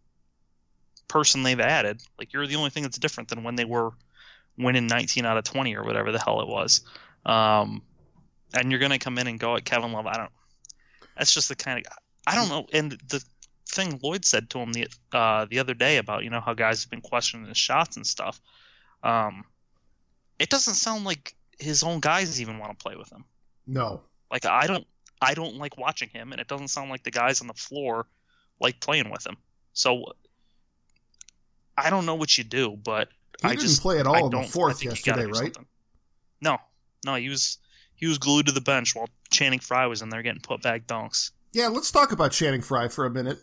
person 1.09 1.43
they've 1.43 1.61
added. 1.61 2.01
Like 2.19 2.33
you're 2.33 2.47
the 2.47 2.57
only 2.57 2.71
thing 2.71 2.85
that's 2.85 2.97
different 2.97 3.29
than 3.29 3.43
when 3.45 3.57
they 3.57 3.67
were 3.67 3.91
winning 4.57 4.87
19 4.87 5.27
out 5.27 5.37
of 5.37 5.45
20 5.45 5.77
or 5.77 5.85
whatever 5.85 6.11
the 6.11 6.19
hell 6.19 6.41
it 6.41 6.49
was. 6.49 6.81
Um, 7.27 7.83
and 8.55 8.71
you're 8.71 8.81
gonna 8.81 8.99
come 8.99 9.19
in 9.19 9.27
and 9.27 9.39
go 9.39 9.57
at 9.57 9.67
Kevin 9.67 9.93
Love. 9.93 10.07
I 10.07 10.17
don't. 10.17 10.33
That's 11.19 11.35
just 11.35 11.51
the 11.51 11.55
kind 11.55 11.85
of 11.85 11.93
I 12.27 12.35
don't 12.35 12.49
know. 12.49 12.67
And 12.73 12.93
the 13.09 13.23
thing 13.69 14.01
Lloyd 14.03 14.25
said 14.25 14.49
to 14.51 14.59
him 14.59 14.73
the 14.73 14.89
uh, 15.13 15.45
the 15.51 15.59
other 15.59 15.75
day 15.75 15.99
about 15.99 16.25
you 16.25 16.31
know 16.31 16.41
how 16.41 16.55
guys 16.55 16.83
have 16.83 16.91
been 16.91 17.03
questioning 17.03 17.47
his 17.47 17.59
shots 17.59 17.97
and 17.97 18.07
stuff. 18.07 18.41
Um, 19.03 19.45
it 20.39 20.51
doesn't 20.51 20.75
sound 20.75 21.05
like 21.05 21.35
his 21.59 21.83
own 21.83 22.01
guys 22.01 22.41
even 22.41 22.59
want 22.59 22.77
to 22.77 22.83
play 22.83 22.97
with 22.97 23.11
him. 23.11 23.25
No. 23.67 24.03
Like 24.31 24.47
I 24.47 24.67
don't 24.67 24.87
I 25.21 25.35
don't 25.35 25.57
like 25.57 25.79
watching 25.79 26.09
him 26.09 26.33
and 26.33 26.41
it 26.41 26.49
doesn't 26.49 26.69
sound 26.69 26.91
like 26.91 27.03
the 27.03 27.11
guys 27.11 27.41
on 27.41 27.47
the 27.47 27.55
floor 27.55 28.07
like 28.61 28.81
playing 28.81 29.11
with 29.11 29.27
him. 29.27 29.37
So 29.73 30.15
I 31.77 31.91
don't 31.91 32.07
know 32.07 32.15
what 32.15 32.37
you 32.37 32.45
do, 32.45 32.77
but 32.83 33.09
he 33.41 33.49
I 33.49 33.51
didn't 33.51 33.63
just 33.63 33.83
play 33.83 33.99
at 33.99 34.07
all 34.07 34.27
in 34.27 34.43
the 34.43 34.47
fourth 34.47 34.85
yesterday, 34.85 35.27
right? 35.27 35.55
Something. 35.55 35.67
No. 36.41 36.59
No, 37.05 37.15
he 37.17 37.29
was 37.29 37.59
he 37.95 38.07
was 38.07 38.19
glued 38.19 38.47
to 38.47 38.53
the 38.53 38.61
bench 38.61 38.95
while 38.95 39.09
Channing 39.31 39.61
Frye 39.61 39.87
was 39.87 40.03
in 40.03 40.11
there 40.11 40.23
getting 40.23 40.41
put 40.41 40.63
back 40.63 40.87
dunks. 40.87 41.31
Yeah, 41.53 41.69
let's 41.69 41.91
talk 41.91 42.13
about 42.13 42.33
Channing 42.33 42.63
Frye 42.63 42.89
for 42.89 43.07
a 43.07 43.11
minute. 43.11 43.39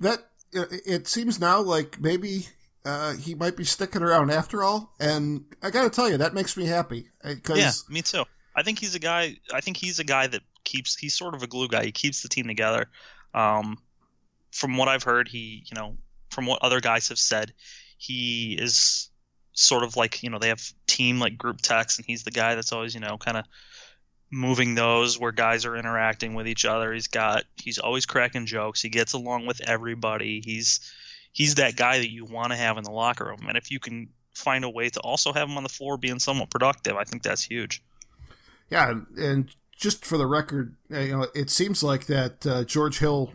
That 0.00 0.18
uh, 0.56 0.66
it 0.70 1.08
seems 1.08 1.40
now 1.40 1.60
like 1.60 2.00
maybe 2.00 2.46
uh, 2.84 3.14
he 3.14 3.34
might 3.34 3.56
be 3.56 3.64
sticking 3.64 4.02
around 4.02 4.30
after 4.30 4.62
all. 4.62 4.94
And 5.00 5.44
I 5.62 5.70
got 5.70 5.84
to 5.84 5.90
tell 5.90 6.10
you, 6.10 6.18
that 6.18 6.34
makes 6.34 6.56
me 6.56 6.66
happy. 6.66 7.06
Uh, 7.22 7.34
Cause, 7.42 7.58
yeah, 7.58 7.72
me 7.88 8.02
too. 8.02 8.24
I 8.54 8.62
think 8.62 8.78
he's 8.78 8.94
a 8.94 8.98
guy. 8.98 9.36
I 9.52 9.60
think 9.60 9.76
he's 9.76 9.98
a 9.98 10.04
guy 10.04 10.26
that 10.26 10.42
keeps. 10.64 10.96
He's 10.96 11.14
sort 11.14 11.34
of 11.34 11.42
a 11.42 11.46
glue 11.46 11.68
guy. 11.68 11.84
He 11.84 11.92
keeps 11.92 12.22
the 12.22 12.28
team 12.28 12.46
together. 12.46 12.86
Um, 13.32 13.78
from 14.52 14.76
what 14.76 14.88
I've 14.88 15.02
heard, 15.02 15.28
he, 15.28 15.64
you 15.66 15.74
know, 15.74 15.96
from 16.30 16.46
what 16.46 16.62
other 16.62 16.80
guys 16.80 17.08
have 17.08 17.18
said, 17.18 17.52
he 17.96 18.56
is 18.60 19.10
sort 19.52 19.82
of 19.82 19.96
like, 19.96 20.22
you 20.22 20.30
know, 20.30 20.38
they 20.38 20.48
have 20.48 20.62
team 20.86 21.18
like 21.18 21.38
group 21.38 21.60
texts, 21.60 21.98
and 21.98 22.06
he's 22.06 22.22
the 22.22 22.30
guy 22.30 22.54
that's 22.54 22.72
always, 22.72 22.94
you 22.94 23.00
know, 23.00 23.16
kind 23.18 23.36
of 23.36 23.44
moving 24.30 24.74
those 24.74 25.18
where 25.18 25.32
guys 25.32 25.64
are 25.64 25.76
interacting 25.76 26.34
with 26.34 26.46
each 26.46 26.64
other. 26.64 26.92
He's 26.92 27.08
got. 27.08 27.44
He's 27.56 27.78
always 27.78 28.06
cracking 28.06 28.46
jokes. 28.46 28.82
He 28.82 28.88
gets 28.90 29.14
along 29.14 29.46
with 29.46 29.60
everybody. 29.62 30.42
He's 30.44 30.92
he's 31.34 31.56
that 31.56 31.76
guy 31.76 31.98
that 31.98 32.10
you 32.10 32.24
want 32.24 32.52
to 32.52 32.56
have 32.56 32.78
in 32.78 32.84
the 32.84 32.90
locker 32.90 33.26
room. 33.26 33.46
And 33.46 33.58
if 33.58 33.70
you 33.70 33.78
can 33.78 34.08
find 34.34 34.64
a 34.64 34.70
way 34.70 34.88
to 34.88 35.00
also 35.00 35.34
have 35.34 35.48
him 35.48 35.58
on 35.58 35.62
the 35.62 35.68
floor 35.68 35.98
being 35.98 36.18
somewhat 36.18 36.48
productive, 36.48 36.96
I 36.96 37.04
think 37.04 37.22
that's 37.22 37.42
huge. 37.42 37.82
Yeah, 38.70 39.00
and 39.18 39.54
just 39.76 40.06
for 40.06 40.16
the 40.16 40.26
record, 40.26 40.76
uh, 40.90 41.00
you 41.00 41.18
know, 41.18 41.26
it 41.34 41.50
seems 41.50 41.82
like 41.82 42.06
that 42.06 42.46
uh, 42.46 42.64
George 42.64 43.00
Hill 43.00 43.34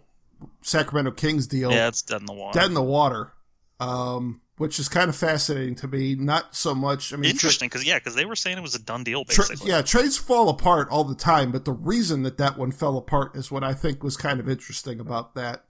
Sacramento 0.62 1.12
Kings 1.12 1.46
deal. 1.46 1.72
Yeah, 1.72 1.90
it's 1.90 2.02
dead 2.02 2.22
in 2.22 2.26
the 2.26 2.34
water. 2.34 2.58
Dead 2.58 2.68
in 2.68 2.74
the 2.74 2.82
water. 2.82 3.34
Um, 3.80 4.42
which 4.58 4.78
is 4.78 4.90
kind 4.90 5.08
of 5.08 5.16
fascinating 5.16 5.74
to 5.76 5.88
me. 5.88 6.16
Not 6.16 6.54
so 6.54 6.76
much. 6.76 7.14
I 7.14 7.16
mean, 7.16 7.32
interesting 7.32 7.70
because 7.70 7.86
yeah, 7.86 7.98
because 7.98 8.16
they 8.16 8.26
were 8.26 8.36
saying 8.36 8.58
it 8.58 8.62
was 8.62 8.76
a 8.76 8.82
done 8.82 9.06
deal. 9.06 9.24
Basically, 9.24 9.56
tra- 9.56 9.66
yeah, 9.66 9.82
trades 9.82 10.18
fall 10.18 10.50
apart 10.50 10.90
all 10.90 11.06
the 11.06 11.16
time, 11.16 11.52
but 11.52 11.64
the 11.64 11.72
reason 11.72 12.24
that 12.24 12.38
that 12.38 12.58
one 12.58 12.72
fell 12.72 12.98
apart 12.98 13.38
is 13.38 13.50
what 13.50 13.64
I 13.64 13.74
think 13.74 14.04
was 14.04 14.18
kind 14.18 14.40
of 14.40 14.50
interesting 14.50 15.00
about 15.00 15.34
that. 15.36 15.64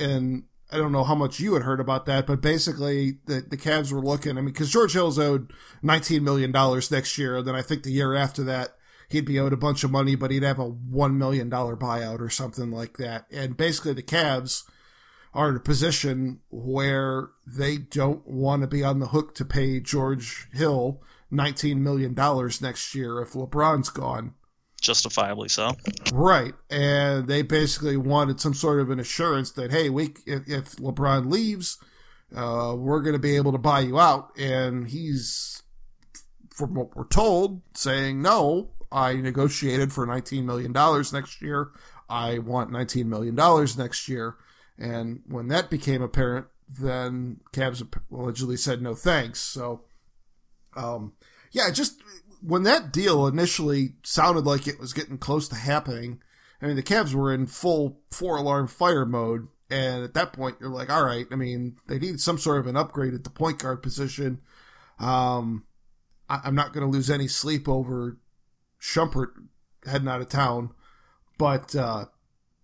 And 0.00 0.44
I 0.74 0.78
don't 0.78 0.90
know 0.90 1.04
how 1.04 1.14
much 1.14 1.38
you 1.38 1.54
had 1.54 1.62
heard 1.62 1.78
about 1.78 2.04
that, 2.06 2.26
but 2.26 2.40
basically 2.40 3.18
the, 3.26 3.44
the 3.48 3.56
Cavs 3.56 3.92
were 3.92 4.00
looking. 4.00 4.32
I 4.32 4.40
mean, 4.40 4.46
because 4.46 4.70
George 4.70 4.94
Hill's 4.94 5.20
owed 5.20 5.52
$19 5.84 6.22
million 6.22 6.50
next 6.90 7.16
year. 7.16 7.36
And 7.36 7.46
then 7.46 7.54
I 7.54 7.62
think 7.62 7.84
the 7.84 7.92
year 7.92 8.12
after 8.16 8.42
that, 8.42 8.70
he'd 9.08 9.24
be 9.24 9.38
owed 9.38 9.52
a 9.52 9.56
bunch 9.56 9.84
of 9.84 9.92
money, 9.92 10.16
but 10.16 10.32
he'd 10.32 10.42
have 10.42 10.58
a 10.58 10.72
$1 10.72 11.14
million 11.14 11.48
buyout 11.48 12.18
or 12.18 12.28
something 12.28 12.72
like 12.72 12.96
that. 12.96 13.26
And 13.30 13.56
basically 13.56 13.92
the 13.92 14.02
Cavs 14.02 14.64
are 15.32 15.48
in 15.48 15.54
a 15.54 15.60
position 15.60 16.40
where 16.50 17.28
they 17.46 17.76
don't 17.76 18.26
want 18.26 18.62
to 18.62 18.68
be 18.68 18.82
on 18.82 18.98
the 18.98 19.08
hook 19.08 19.36
to 19.36 19.44
pay 19.44 19.78
George 19.78 20.48
Hill 20.52 21.00
$19 21.32 21.76
million 21.76 22.14
next 22.60 22.96
year 22.96 23.20
if 23.20 23.34
LeBron's 23.34 23.90
gone 23.90 24.34
justifiably 24.84 25.48
so. 25.48 25.76
Right, 26.12 26.54
and 26.70 27.26
they 27.26 27.42
basically 27.42 27.96
wanted 27.96 28.40
some 28.40 28.54
sort 28.54 28.80
of 28.80 28.90
an 28.90 29.00
assurance 29.00 29.50
that 29.52 29.70
hey, 29.70 29.90
we 29.90 30.14
if, 30.26 30.76
LeBron 30.76 31.30
leaves, 31.30 31.78
uh, 32.34 32.74
we're 32.76 33.00
going 33.00 33.14
to 33.14 33.18
be 33.18 33.36
able 33.36 33.52
to 33.52 33.58
buy 33.58 33.80
you 33.80 33.98
out. 33.98 34.36
And 34.38 34.88
he's, 34.88 35.62
from 36.50 36.74
what 36.74 36.94
we're 36.94 37.06
told, 37.06 37.62
saying, 37.74 38.22
no, 38.22 38.70
I 38.92 39.14
negotiated 39.14 39.92
for 39.92 40.06
$19 40.06 40.44
million 40.44 40.72
next 41.12 41.42
year. 41.42 41.70
I 42.08 42.38
want 42.38 42.70
$19 42.70 43.06
million 43.06 43.34
next 43.78 44.08
year. 44.08 44.36
And 44.78 45.22
when 45.26 45.48
that 45.48 45.70
became 45.70 46.02
apparent, 46.02 46.46
then 46.68 47.40
Cavs 47.52 47.86
allegedly 48.12 48.56
said 48.56 48.82
no 48.82 48.94
thanks. 48.94 49.40
So, 49.40 49.82
um, 50.76 51.12
yeah, 51.52 51.70
just 51.70 52.02
when 52.44 52.62
that 52.64 52.92
deal 52.92 53.26
initially 53.26 53.94
sounded 54.02 54.44
like 54.44 54.66
it 54.66 54.78
was 54.78 54.92
getting 54.92 55.16
close 55.16 55.48
to 55.48 55.54
happening, 55.54 56.20
I 56.60 56.66
mean, 56.66 56.76
the 56.76 56.82
Cavs 56.82 57.14
were 57.14 57.32
in 57.32 57.46
full 57.46 58.00
four 58.10 58.36
alarm 58.36 58.68
fire 58.68 59.06
mode. 59.06 59.48
And 59.70 60.04
at 60.04 60.14
that 60.14 60.34
point, 60.34 60.56
you're 60.60 60.68
like, 60.68 60.90
all 60.90 61.04
right, 61.04 61.26
I 61.32 61.36
mean, 61.36 61.76
they 61.88 61.98
need 61.98 62.20
some 62.20 62.36
sort 62.36 62.60
of 62.60 62.66
an 62.66 62.76
upgrade 62.76 63.14
at 63.14 63.24
the 63.24 63.30
point 63.30 63.60
guard 63.60 63.82
position. 63.82 64.42
Um, 64.98 65.64
I, 66.28 66.40
am 66.44 66.54
not 66.54 66.74
going 66.74 66.86
to 66.86 66.92
lose 66.92 67.10
any 67.10 67.28
sleep 67.28 67.66
over 67.66 68.18
Shumpert 68.80 69.28
heading 69.86 70.08
out 70.08 70.20
of 70.20 70.28
town. 70.28 70.70
But, 71.38 71.74
uh, 71.74 72.06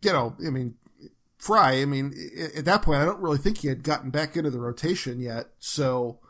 you 0.02 0.12
know, 0.12 0.36
I 0.46 0.50
mean, 0.50 0.74
Frye, 1.38 1.80
I 1.80 1.86
mean, 1.86 2.14
at 2.54 2.66
that 2.66 2.82
point, 2.82 3.00
I 3.00 3.06
don't 3.06 3.20
really 3.20 3.38
think 3.38 3.58
he 3.58 3.68
had 3.68 3.82
gotten 3.82 4.10
back 4.10 4.36
into 4.36 4.50
the 4.50 4.60
rotation 4.60 5.20
yet. 5.20 5.46
So, 5.58 6.20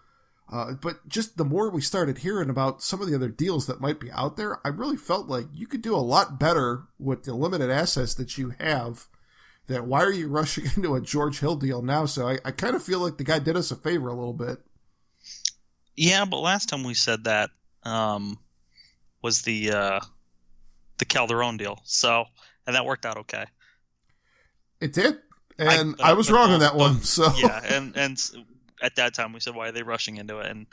uh, 0.51 0.73
but 0.73 1.09
just 1.09 1.37
the 1.37 1.45
more 1.45 1.71
we 1.71 1.81
started 1.81 2.19
hearing 2.19 2.51
about 2.51 2.83
some 2.83 3.01
of 3.01 3.09
the 3.09 3.15
other 3.15 3.29
deals 3.29 3.67
that 3.67 3.81
might 3.81 4.01
be 4.01 4.11
out 4.11 4.37
there, 4.37 4.59
I 4.67 4.71
really 4.71 4.97
felt 4.97 5.29
like 5.29 5.47
you 5.55 5.69
could 5.69 5.83
do 5.83 5.95
a 5.95 5.99
lot 5.99 6.41
better 6.41 6.85
with 6.99 7.23
the 7.23 7.35
limited 7.35 7.71
assets 7.71 8.15
that 8.15 8.37
you 8.37 8.55
have. 8.59 9.07
That 9.69 9.87
why 9.87 10.03
are 10.03 10.13
you 10.13 10.29
rushing 10.29 10.65
into 10.75 10.97
a 10.97 11.01
George 11.01 11.39
Hill 11.39 11.55
deal 11.55 11.83
now? 11.83 12.07
So 12.07 12.29
I, 12.29 12.39
I 12.45 12.51
kind 12.51 12.75
of 12.75 12.83
feel 12.83 12.99
like 12.99 13.17
the 13.17 13.25
guy 13.25 13.39
did 13.39 13.57
us 13.57 13.71
a 13.71 13.77
favor 13.77 14.09
a 14.09 14.15
little 14.15 14.35
bit. 14.35 14.59
Yeah, 15.97 16.25
but 16.25 16.41
last 16.41 16.69
time 16.69 16.83
we 16.83 16.95
said 16.95 17.25
that 17.25 17.51
um, 17.85 18.39
was 19.23 19.43
the 19.43 19.71
uh, 19.71 20.01
the 20.99 21.05
Calderon 21.05 21.59
deal. 21.59 21.81
So 21.85 22.25
and 22.67 22.75
that 22.75 22.87
worked 22.87 23.07
out 23.07 23.19
okay. 23.19 23.45
It 24.81 24.95
did, 24.95 25.19
and 25.59 25.95
I, 26.01 26.11
I 26.11 26.13
was 26.15 26.31
wrong 26.31 26.51
on 26.51 26.61
that 26.61 26.75
one. 26.75 27.03
So 27.03 27.33
yeah, 27.37 27.61
and 27.63 27.97
and 27.97 28.19
at 28.81 28.97
that 28.97 29.15
time 29.15 29.33
we 29.33 29.41
said 29.41 29.55
why 29.55 29.69
are 29.69 29.73
they 29.73 29.83
rushing 29.83 30.17
into 30.17 30.39
it, 30.39 30.51
and 30.51 30.67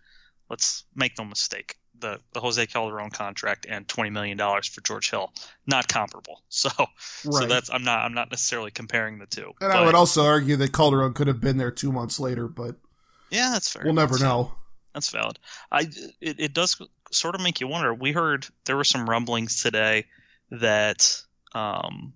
let's 0.49 0.83
make 0.95 1.17
no 1.17 1.25
mistake, 1.25 1.75
the 1.99 2.19
the 2.33 2.39
Jose 2.39 2.65
Calderon 2.67 3.09
contract 3.09 3.65
and 3.67 3.87
twenty 3.87 4.09
million 4.09 4.37
dollars 4.37 4.67
for 4.67 4.81
George 4.81 5.09
Hill 5.09 5.31
not 5.65 5.87
comparable. 5.87 6.41
So 6.49 6.69
right. 6.77 6.89
so 7.23 7.45
that's 7.45 7.69
I'm 7.69 7.83
not 7.83 7.99
I'm 7.99 8.13
not 8.13 8.31
necessarily 8.31 8.71
comparing 8.71 9.19
the 9.19 9.27
two. 9.27 9.53
And 9.61 9.71
but, 9.71 9.71
I 9.71 9.85
would 9.85 9.95
also 9.95 10.25
argue 10.25 10.55
that 10.55 10.73
Calderon 10.73 11.13
could 11.13 11.27
have 11.27 11.39
been 11.39 11.57
there 11.57 11.71
two 11.71 11.91
months 11.91 12.19
later, 12.19 12.47
but 12.47 12.75
yeah, 13.29 13.51
that's 13.51 13.71
fair. 13.71 13.83
We'll 13.85 13.93
never 13.93 14.13
that's 14.13 14.23
know. 14.23 14.53
That's 14.93 15.09
valid. 15.11 15.37
I 15.71 15.81
it, 16.21 16.39
it 16.39 16.53
does 16.53 16.81
sort 17.11 17.35
of 17.35 17.41
make 17.41 17.61
you 17.61 17.67
wonder. 17.67 17.93
We 17.93 18.11
heard 18.11 18.47
there 18.65 18.77
were 18.77 18.83
some 18.83 19.07
rumblings 19.07 19.61
today 19.61 20.05
that 20.49 21.21
um, 21.53 22.13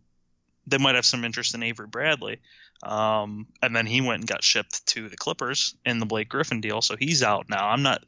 they 0.68 0.78
might 0.78 0.96
have 0.96 1.06
some 1.06 1.26
interest 1.26 1.56
in 1.56 1.64
Avery 1.64 1.88
Bradley. 1.88 2.40
Um, 2.84 3.48
and 3.62 3.76
then 3.76 3.86
he 3.86 4.02
went 4.02 4.22
and 4.22 4.30
got 4.30 4.44
shipped 4.44 4.86
to 4.88 5.08
the 5.08 5.18
Clippers 5.18 5.76
in 5.86 6.00
the 6.00 6.06
Blake 6.06 6.30
Griffin 6.30 6.62
deal, 6.62 6.82
so 6.82 6.96
he's 6.98 7.22
out 7.22 7.48
now. 7.50 7.70
I'm 7.70 7.84
not. 7.84 8.04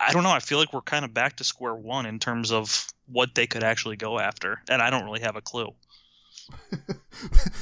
I 0.00 0.12
don't 0.12 0.22
know. 0.22 0.30
I 0.30 0.40
feel 0.40 0.58
like 0.58 0.72
we're 0.72 0.82
kind 0.82 1.04
of 1.04 1.14
back 1.14 1.36
to 1.36 1.44
square 1.44 1.74
one 1.74 2.06
in 2.06 2.18
terms 2.18 2.52
of 2.52 2.86
what 3.06 3.34
they 3.34 3.46
could 3.46 3.64
actually 3.64 3.96
go 3.96 4.18
after, 4.18 4.62
and 4.68 4.80
I 4.80 4.90
don't 4.90 5.04
really 5.04 5.20
have 5.20 5.36
a 5.36 5.40
clue. 5.40 5.74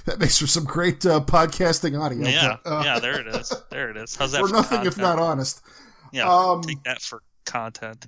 that 0.05 0.19
makes 0.19 0.39
for 0.39 0.47
some 0.47 0.65
great 0.65 1.05
uh, 1.07 1.21
podcasting 1.21 1.99
audio. 1.99 2.29
Yeah, 2.29 2.57
uh, 2.65 2.83
yeah. 2.85 2.99
There 2.99 3.21
it 3.21 3.27
is. 3.35 3.53
There 3.71 3.91
it 3.91 3.97
is. 3.97 4.17
How's 4.17 4.33
that? 4.33 4.41
Nothing 4.53 4.63
content? 4.63 4.87
if 4.87 4.99
not 4.99 5.19
honest. 5.19 5.63
Yeah, 6.13 6.29
um, 6.29 6.63
take 6.63 6.83
that 6.85 7.01
for 7.01 7.23
content. 7.47 8.07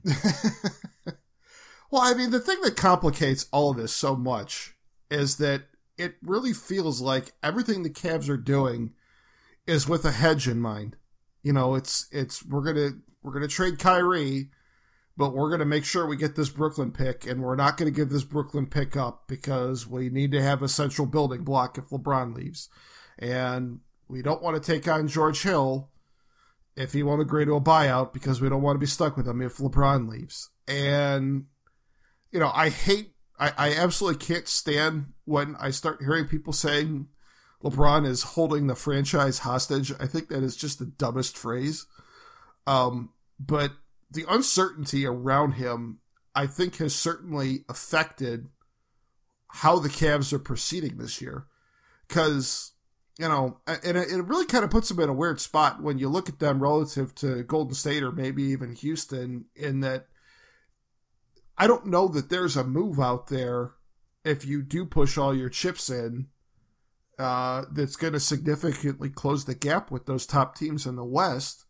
well, 1.90 2.02
I 2.02 2.14
mean, 2.14 2.30
the 2.30 2.40
thing 2.40 2.60
that 2.62 2.76
complicates 2.76 3.46
all 3.52 3.70
of 3.70 3.76
this 3.78 3.92
so 3.92 4.16
much 4.16 4.74
is 5.12 5.36
that 5.36 5.64
it 5.98 6.14
really 6.22 6.54
feels 6.54 7.00
like 7.00 7.34
everything 7.42 7.82
the 7.82 7.90
Cavs 7.90 8.28
are 8.30 8.38
doing 8.38 8.94
is 9.66 9.86
with 9.86 10.04
a 10.04 10.12
hedge 10.12 10.48
in 10.48 10.58
mind. 10.58 10.96
You 11.42 11.52
know, 11.52 11.74
it's 11.74 12.06
it's 12.10 12.44
we're 12.44 12.62
gonna 12.62 12.90
we're 13.22 13.34
gonna 13.34 13.46
trade 13.46 13.78
Kyrie, 13.78 14.48
but 15.16 15.34
we're 15.34 15.50
gonna 15.50 15.66
make 15.66 15.84
sure 15.84 16.06
we 16.06 16.16
get 16.16 16.34
this 16.34 16.48
Brooklyn 16.48 16.92
pick, 16.92 17.26
and 17.26 17.42
we're 17.42 17.56
not 17.56 17.76
gonna 17.76 17.90
give 17.90 18.08
this 18.08 18.24
Brooklyn 18.24 18.66
pick 18.66 18.96
up 18.96 19.24
because 19.28 19.86
we 19.86 20.08
need 20.08 20.32
to 20.32 20.42
have 20.42 20.62
a 20.62 20.68
central 20.68 21.06
building 21.06 21.44
block 21.44 21.76
if 21.76 21.90
LeBron 21.90 22.34
leaves, 22.34 22.68
and 23.18 23.80
we 24.08 24.22
don't 24.22 24.42
want 24.42 24.60
to 24.60 24.72
take 24.72 24.88
on 24.88 25.08
George 25.08 25.42
Hill 25.42 25.90
if 26.74 26.94
he 26.94 27.02
won't 27.02 27.20
agree 27.20 27.44
to 27.44 27.54
a 27.54 27.60
buyout 27.60 28.14
because 28.14 28.40
we 28.40 28.48
don't 28.48 28.62
want 28.62 28.76
to 28.76 28.80
be 28.80 28.86
stuck 28.86 29.16
with 29.16 29.28
him 29.28 29.42
if 29.42 29.58
LeBron 29.58 30.08
leaves. 30.08 30.48
And 30.66 31.46
you 32.30 32.40
know, 32.40 32.50
I 32.54 32.70
hate 32.70 33.11
I, 33.42 33.52
I 33.58 33.74
absolutely 33.74 34.24
can't 34.24 34.46
stand 34.46 35.14
when 35.24 35.56
I 35.58 35.70
start 35.70 36.00
hearing 36.00 36.28
people 36.28 36.52
saying 36.52 37.08
LeBron 37.64 38.06
is 38.06 38.22
holding 38.22 38.68
the 38.68 38.76
franchise 38.76 39.40
hostage. 39.40 39.92
I 39.98 40.06
think 40.06 40.28
that 40.28 40.44
is 40.44 40.54
just 40.54 40.78
the 40.78 40.86
dumbest 40.86 41.36
phrase. 41.36 41.86
Um, 42.68 43.10
but 43.40 43.72
the 44.12 44.24
uncertainty 44.28 45.04
around 45.04 45.52
him, 45.54 45.98
I 46.36 46.46
think, 46.46 46.76
has 46.76 46.94
certainly 46.94 47.64
affected 47.68 48.46
how 49.48 49.80
the 49.80 49.88
Cavs 49.88 50.32
are 50.32 50.38
proceeding 50.38 50.98
this 50.98 51.20
year. 51.20 51.46
Because, 52.06 52.74
you 53.18 53.28
know, 53.28 53.58
and 53.66 53.96
it, 53.96 54.08
it 54.08 54.22
really 54.24 54.46
kind 54.46 54.62
of 54.62 54.70
puts 54.70 54.88
them 54.88 55.00
in 55.00 55.08
a 55.08 55.14
weird 55.14 55.40
spot 55.40 55.82
when 55.82 55.98
you 55.98 56.08
look 56.08 56.28
at 56.28 56.38
them 56.38 56.62
relative 56.62 57.12
to 57.16 57.42
Golden 57.42 57.74
State 57.74 58.04
or 58.04 58.12
maybe 58.12 58.44
even 58.44 58.76
Houston, 58.76 59.46
in 59.56 59.80
that 59.80 60.06
I 61.62 61.68
don't 61.68 61.86
know 61.86 62.08
that 62.08 62.28
there's 62.28 62.56
a 62.56 62.64
move 62.64 62.98
out 62.98 63.28
there 63.28 63.74
if 64.24 64.44
you 64.44 64.62
do 64.62 64.84
push 64.84 65.16
all 65.16 65.32
your 65.32 65.48
chips 65.48 65.90
in 65.90 66.26
uh, 67.20 67.66
that's 67.70 67.94
going 67.94 68.14
to 68.14 68.18
significantly 68.18 69.08
close 69.08 69.44
the 69.44 69.54
gap 69.54 69.88
with 69.88 70.06
those 70.06 70.26
top 70.26 70.56
teams 70.56 70.86
in 70.86 70.96
the 70.96 71.04
West. 71.04 71.64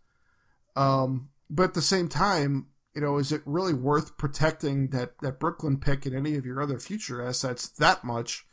Um, 0.76 1.28
but 1.50 1.64
at 1.64 1.74
the 1.74 1.83
same 1.83 2.09
time, 2.09 2.68
you 2.94 3.02
know, 3.02 3.18
is 3.18 3.33
it 3.33 3.42
really 3.44 3.74
worth 3.74 4.16
protecting 4.16 4.88
that, 4.92 5.11
that 5.20 5.38
Brooklyn 5.38 5.76
pick 5.78 6.07
and 6.07 6.16
any 6.16 6.37
of 6.37 6.46
your 6.46 6.62
other 6.62 6.78
future 6.78 7.22
assets 7.22 7.68
that 7.72 8.02
much? 8.02 8.46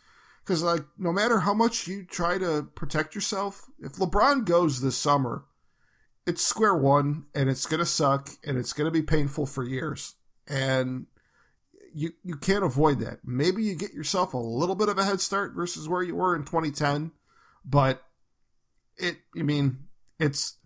Because, 0.43 0.61
like, 0.61 0.83
no 0.97 1.13
matter 1.13 1.39
how 1.39 1.53
much 1.53 1.87
you 1.87 2.03
try 2.03 2.37
to 2.37 2.67
protect 2.75 3.15
yourself, 3.15 3.65
if 3.79 3.93
LeBron 3.93 4.43
goes 4.43 4.81
this 4.81 4.97
summer, 4.97 5.45
it's 6.27 6.41
square 6.41 6.75
one 6.75 7.27
and 7.33 7.49
it's 7.49 7.65
going 7.65 7.79
to 7.79 7.85
suck 7.85 8.27
and 8.45 8.57
it's 8.57 8.73
going 8.73 8.91
to 8.91 8.91
be 8.91 9.03
painful 9.03 9.45
for 9.45 9.63
years. 9.63 10.15
And 10.45 11.05
you 11.93 12.11
you 12.23 12.35
can't 12.35 12.63
avoid 12.63 12.99
that. 12.99 13.19
Maybe 13.23 13.63
you 13.63 13.75
get 13.75 13.93
yourself 13.93 14.33
a 14.33 14.37
little 14.37 14.75
bit 14.75 14.89
of 14.89 14.97
a 14.97 15.03
head 15.03 15.21
start 15.21 15.53
versus 15.53 15.87
where 15.87 16.03
you 16.03 16.15
were 16.15 16.35
in 16.35 16.43
2010, 16.43 17.11
but 17.65 18.03
it 18.97 19.17
I 19.37 19.43
mean 19.43 19.87
it's 20.19 20.57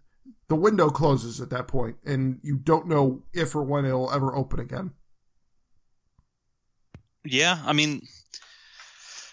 the 0.47 0.55
window 0.55 0.89
closes 0.89 1.41
at 1.41 1.49
that 1.51 1.67
point, 1.67 1.97
and 2.05 2.39
you 2.43 2.57
don't 2.57 2.88
know 2.88 3.23
if 3.33 3.55
or 3.55 3.63
when 3.63 3.86
it'll 3.86 4.12
ever 4.12 4.36
open 4.36 4.59
again. 4.59 4.91
Yeah, 7.25 7.57
I 7.65 7.73
mean 7.73 8.01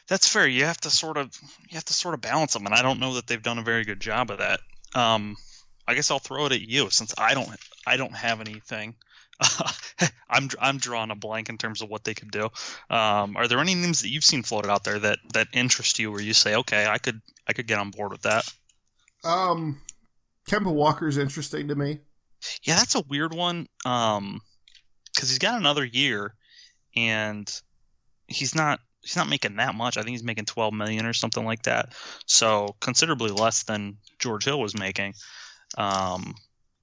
that's 0.09 0.29
fair. 0.29 0.47
You 0.47 0.65
have 0.65 0.81
to 0.83 0.91
sort 0.91 1.17
of 1.17 1.31
you 1.69 1.75
have 1.75 1.85
to 1.87 1.93
sort 1.93 2.15
of 2.15 2.21
balance 2.21 2.53
them, 2.53 2.67
and 2.67 2.75
I 2.75 2.83
don't 2.83 3.01
know 3.01 3.15
that 3.15 3.27
they've 3.27 3.43
done 3.43 3.59
a 3.59 3.63
very 3.63 3.85
good 3.85 4.01
job 4.01 4.31
of 4.31 4.39
that. 4.39 4.61
Um, 4.95 5.37
I 5.87 5.95
guess 5.95 6.11
I'll 6.11 6.19
throw 6.19 6.47
it 6.47 6.53
at 6.53 6.61
you 6.61 6.91
since 6.91 7.15
I 7.19 7.35
don't 7.35 7.49
I 7.87 7.97
don't 7.97 8.15
have 8.15 8.41
anything. 8.41 8.95
I'm 10.29 10.49
I'm 10.61 10.79
drawing 10.79 11.11
a 11.11 11.17
blank 11.17 11.49
in 11.49 11.59
terms 11.59 11.83
of 11.83 11.89
what 11.89 12.05
they 12.05 12.15
could 12.15 12.31
do. 12.31 12.45
Um, 12.89 13.37
are 13.37 13.49
there 13.49 13.59
any 13.59 13.75
names 13.75 14.03
that 14.03 14.09
you've 14.09 14.25
seen 14.25 14.43
floated 14.43 14.71
out 14.71 14.85
there 14.85 14.99
that 14.99 15.19
that 15.33 15.49
interest 15.53 15.99
you, 15.99 16.11
where 16.13 16.21
you 16.21 16.35
say, 16.35 16.57
okay, 16.57 16.87
I 16.87 16.99
could 16.99 17.21
I 17.47 17.53
could 17.53 17.67
get 17.67 17.79
on 17.79 17.91
board 17.91 18.13
with 18.13 18.23
that? 18.23 18.45
Um, 19.25 19.81
Kemba 20.49 20.73
Walker's 20.73 21.19
interesting 21.19 21.69
to 21.69 21.75
me. 21.75 22.01
Yeah, 22.63 22.77
that's 22.77 22.95
a 22.95 23.03
weird 23.09 23.35
one. 23.35 23.67
Um, 23.85 24.41
because 25.13 25.29
he's 25.29 25.39
got 25.39 25.59
another 25.59 25.85
year, 25.85 26.35
and 26.95 27.51
he's 28.27 28.55
not 28.55 28.81
he's 29.03 29.17
not 29.17 29.29
making 29.29 29.57
that 29.57 29.75
much. 29.75 29.97
I 29.97 30.03
think 30.03 30.13
he's 30.13 30.25
making 30.25 30.45
12 30.45 30.75
million 30.75 31.07
or 31.07 31.13
something 31.13 31.45
like 31.45 31.63
that. 31.63 31.95
So 32.27 32.77
considerably 32.81 33.31
less 33.31 33.65
than 33.65 33.99
George 34.19 34.45
Hill 34.45 34.61
was 34.61 34.79
making. 34.79 35.15
Um, 35.77 36.35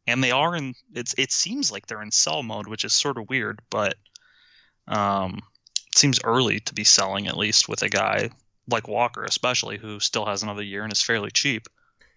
and 0.08 0.24
they 0.24 0.32
are 0.32 0.56
in 0.56 0.74
it's 0.96 1.14
it 1.18 1.32
seems 1.32 1.72
like 1.72 1.86
they're 1.86 2.02
in 2.02 2.12
sell 2.12 2.42
mode 2.42 2.68
which 2.68 2.86
is 2.86 2.94
sort 2.94 3.18
of 3.18 3.30
weird 3.30 3.60
but 3.70 3.96
um 4.88 5.42
it 5.88 5.98
seems 5.98 6.20
early 6.24 6.60
to 6.62 6.74
be 6.74 6.84
selling 6.84 7.28
at 7.28 7.38
least 7.38 7.70
with 7.70 7.84
a 7.84 7.90
guy 7.90 8.30
like 8.70 8.88
walker 8.88 9.24
especially 9.24 9.78
who 9.78 10.00
still 10.00 10.26
has 10.26 10.42
another 10.42 10.64
year 10.64 10.84
and 10.84 10.92
is 10.92 11.02
fairly 11.02 11.30
cheap 11.30 11.68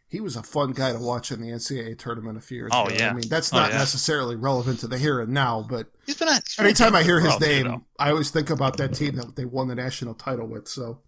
he 0.08 0.20
was 0.20 0.34
a 0.34 0.42
fun 0.42 0.72
guy 0.72 0.92
to 0.92 0.98
watch 0.98 1.30
in 1.30 1.40
the 1.40 1.48
ncaa 1.48 1.98
tournament 1.98 2.38
a 2.38 2.40
few 2.40 2.58
years 2.58 2.70
oh, 2.72 2.86
ago 2.86 2.94
yeah. 2.96 3.10
i 3.10 3.12
mean 3.12 3.28
that's 3.28 3.52
oh, 3.52 3.58
not 3.58 3.70
yeah. 3.70 3.78
necessarily 3.78 4.36
relevant 4.36 4.78
to 4.80 4.86
the 4.86 4.98
here 4.98 5.20
and 5.20 5.32
now 5.32 5.66
but 5.68 5.88
he's 6.06 6.16
been 6.16 6.28
a, 6.28 6.40
anytime 6.58 6.94
i 6.94 7.02
hear 7.02 7.20
his 7.20 7.38
name 7.40 7.84
i 7.98 8.10
always 8.10 8.30
think 8.30 8.50
about 8.50 8.76
that 8.76 8.94
team 8.94 9.16
that 9.16 9.36
they 9.36 9.44
won 9.44 9.68
the 9.68 9.74
national 9.74 10.14
title 10.14 10.46
with 10.46 10.68
so 10.68 11.00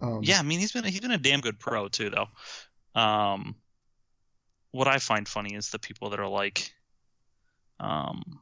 um, 0.00 0.20
yeah 0.22 0.38
i 0.38 0.42
mean 0.42 0.58
he's 0.58 0.72
been 0.72 0.84
he's 0.84 1.00
been 1.00 1.10
a 1.10 1.18
damn 1.18 1.40
good 1.40 1.58
pro 1.58 1.88
too 1.88 2.10
though 2.10 2.28
Um, 2.94 3.56
what 4.72 4.88
I 4.88 4.98
find 4.98 5.28
funny 5.28 5.54
is 5.54 5.70
the 5.70 5.78
people 5.78 6.10
that 6.10 6.20
are 6.20 6.28
like, 6.28 6.72
um, 7.78 8.40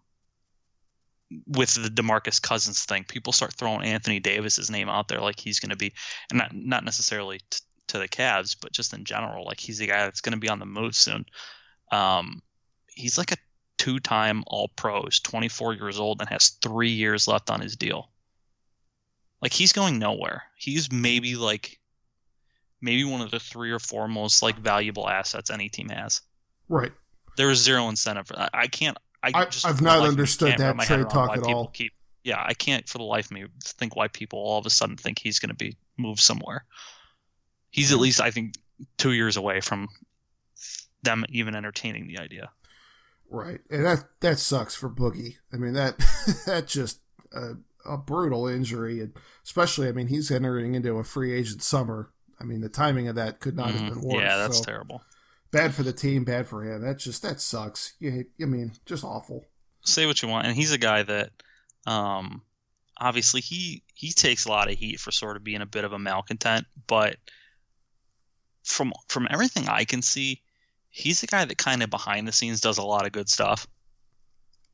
with 1.47 1.75
the 1.75 1.89
Demarcus 1.89 2.41
Cousins 2.41 2.85
thing, 2.85 3.05
people 3.05 3.33
start 3.33 3.53
throwing 3.53 3.85
Anthony 3.85 4.21
Davis's 4.21 4.71
name 4.71 4.89
out 4.89 5.09
there 5.09 5.21
like 5.21 5.39
he's 5.39 5.61
going 5.61 5.71
to 5.71 5.77
be, 5.77 5.93
and 6.31 6.39
not 6.39 6.55
not 6.55 6.85
necessarily 6.85 7.41
t- 7.51 7.61
to 7.89 7.99
the 7.99 8.09
Cavs, 8.09 8.57
but 8.61 8.73
just 8.73 8.95
in 8.95 9.05
general, 9.05 9.45
like 9.45 9.61
he's 9.61 9.79
the 9.79 9.87
guy 9.87 10.05
that's 10.05 10.21
going 10.21 10.33
to 10.33 10.39
be 10.39 10.49
on 10.49 10.59
the 10.61 10.67
move 10.67 10.95
soon. 10.95 11.27
Um, 11.93 12.43
he's 12.89 13.19
like 13.19 13.33
a 13.33 13.37
two-time 13.79 14.45
All-Pro, 14.47 15.05
is 15.05 15.21
24 15.21 15.75
years 15.75 15.99
old, 15.99 16.21
and 16.21 16.29
has 16.29 16.51
three 16.63 16.91
years 16.91 17.27
left 17.27 17.51
on 17.51 17.61
his 17.61 17.77
deal. 17.77 18.11
Like 19.43 19.53
he's 19.53 19.73
going 19.73 19.99
nowhere. 19.99 20.45
He's 20.57 20.93
maybe 20.93 21.35
like 21.35 21.80
maybe 22.81 23.05
one 23.05 23.21
of 23.21 23.31
the 23.31 23.41
three 23.41 23.71
or 23.71 23.79
four 23.79 24.09
most 24.09 24.43
like 24.43 24.59
valuable 24.59 25.09
assets 25.09 25.51
any 25.51 25.69
team 25.69 25.89
has. 25.89 26.21
Right. 26.69 26.93
There 27.37 27.51
is 27.51 27.63
zero 27.63 27.89
incentive 27.89 28.27
for 28.27 28.37
that. 28.37 28.51
I 28.55 28.67
can't. 28.67 28.97
I, 29.23 29.33
I 29.35 29.45
just 29.47 29.67
I've 29.67 29.81
not 29.81 29.99
life 29.99 29.99
of 29.99 30.03
me 30.03 30.09
understood 30.09 30.59
that 30.59 30.79
trade 30.81 31.11
talk 31.11 31.31
at 31.31 31.37
people 31.37 31.55
all. 31.55 31.67
Keep, 31.69 31.93
yeah, 32.25 32.43
I 32.45 32.55
can't 32.55 32.89
for 32.89 32.99
the 32.99 33.05
life 33.05 33.27
of 33.27 33.33
me 33.33 33.47
think 33.63 33.97
why 33.97 34.09
people 34.09 34.39
all 34.39 34.59
of 34.59 34.67
a 34.67 34.71
sudden 34.71 34.97
think 34.97 35.19
he's 35.19 35.39
going 35.39 35.51
to 35.51 35.55
be 35.55 35.77
moved 35.99 36.21
somewhere. 36.21 36.65
He's 37.71 37.93
at 37.93 37.99
least, 37.99 38.21
I 38.21 38.31
think, 38.31 38.55
two 38.99 39.13
years 39.13 39.37
away 39.37 39.61
from 39.61 39.89
them 41.03 41.25
even 41.29 41.55
entertaining 41.55 42.09
the 42.09 42.19
idea. 42.19 42.51
Right, 43.29 43.61
and 43.71 43.85
that 43.85 44.05
that 44.21 44.39
sucks 44.39 44.75
for 44.75 44.91
Boogie. 44.91 45.37
I 45.53 45.57
mean 45.57 45.75
that 45.75 45.99
that 46.47 46.67
just 46.67 47.01
a, 47.33 47.53
a 47.89 47.97
brutal 47.97 48.49
injury, 48.49 49.01
and 49.01 49.13
especially 49.45 49.89
I 49.89 49.93
mean 49.93 50.09
he's 50.09 50.31
entering 50.31 50.75
into 50.75 50.99
a 50.99 51.05
free 51.05 51.33
agent 51.33 51.63
summer. 51.63 52.11
I 52.41 52.45
mean 52.45 52.61
the 52.61 52.69
timing 52.69 53.09
of 53.09 53.17
that 53.17 53.41
could 53.41 53.57
not 53.57 53.71
have 53.73 53.81
Mhm. 53.83 53.89
been 53.91 54.01
worse. 54.03 54.23
Yeah, 54.23 54.37
that's 54.39 54.59
so 54.59 54.65
terrible. 54.65 55.03
bad 55.51 55.75
for 55.75 55.83
the 55.83 55.93
team, 55.93 56.25
bad 56.25 56.47
for 56.49 56.63
him. 56.65 56.83
That 56.83 56.99
just 56.99 57.23
that 57.23 57.41
sucks. 57.41 57.95
You 57.99 58.25
I 58.41 58.45
mean 58.45 58.73
just 58.87 59.05
awful. 59.05 59.47
say 59.85 60.07
what 60.07 60.21
you 60.23 60.29
want, 60.29 60.47
and 60.47 60.55
he's 60.57 60.73
a 60.73 60.79
guy 60.79 61.03
that, 61.03 61.31
um, 61.87 62.43
obviously 62.99 63.41
he 63.41 63.83
he 63.95 64.13
takes 64.13 64.45
a 64.45 64.49
lot 64.49 64.71
of 64.71 64.79
heat 64.79 65.01
for 65.01 65.11
sort 65.11 65.37
of 65.37 65.45
being 65.45 65.63
a 65.63 65.67
bit 65.67 65.85
of 65.85 65.93
a 65.93 65.99
malcontent, 65.99 66.67
but 66.87 67.17
from 68.65 68.93
from 69.09 69.27
everything 69.31 69.69
I 69.69 69.85
can 69.85 70.03
see, 70.03 70.43
he's 70.91 71.23
a 71.23 71.27
guy 71.27 71.45
that 71.45 71.59
kind 71.59 71.83
of 71.83 71.91
behind 71.91 72.29
the 72.29 72.33
scenes 72.33 72.61
does 72.61 72.79
a 72.79 72.83
lot 72.83 73.07
of 73.07 73.13
good 73.13 73.29
stuff. 73.29 73.67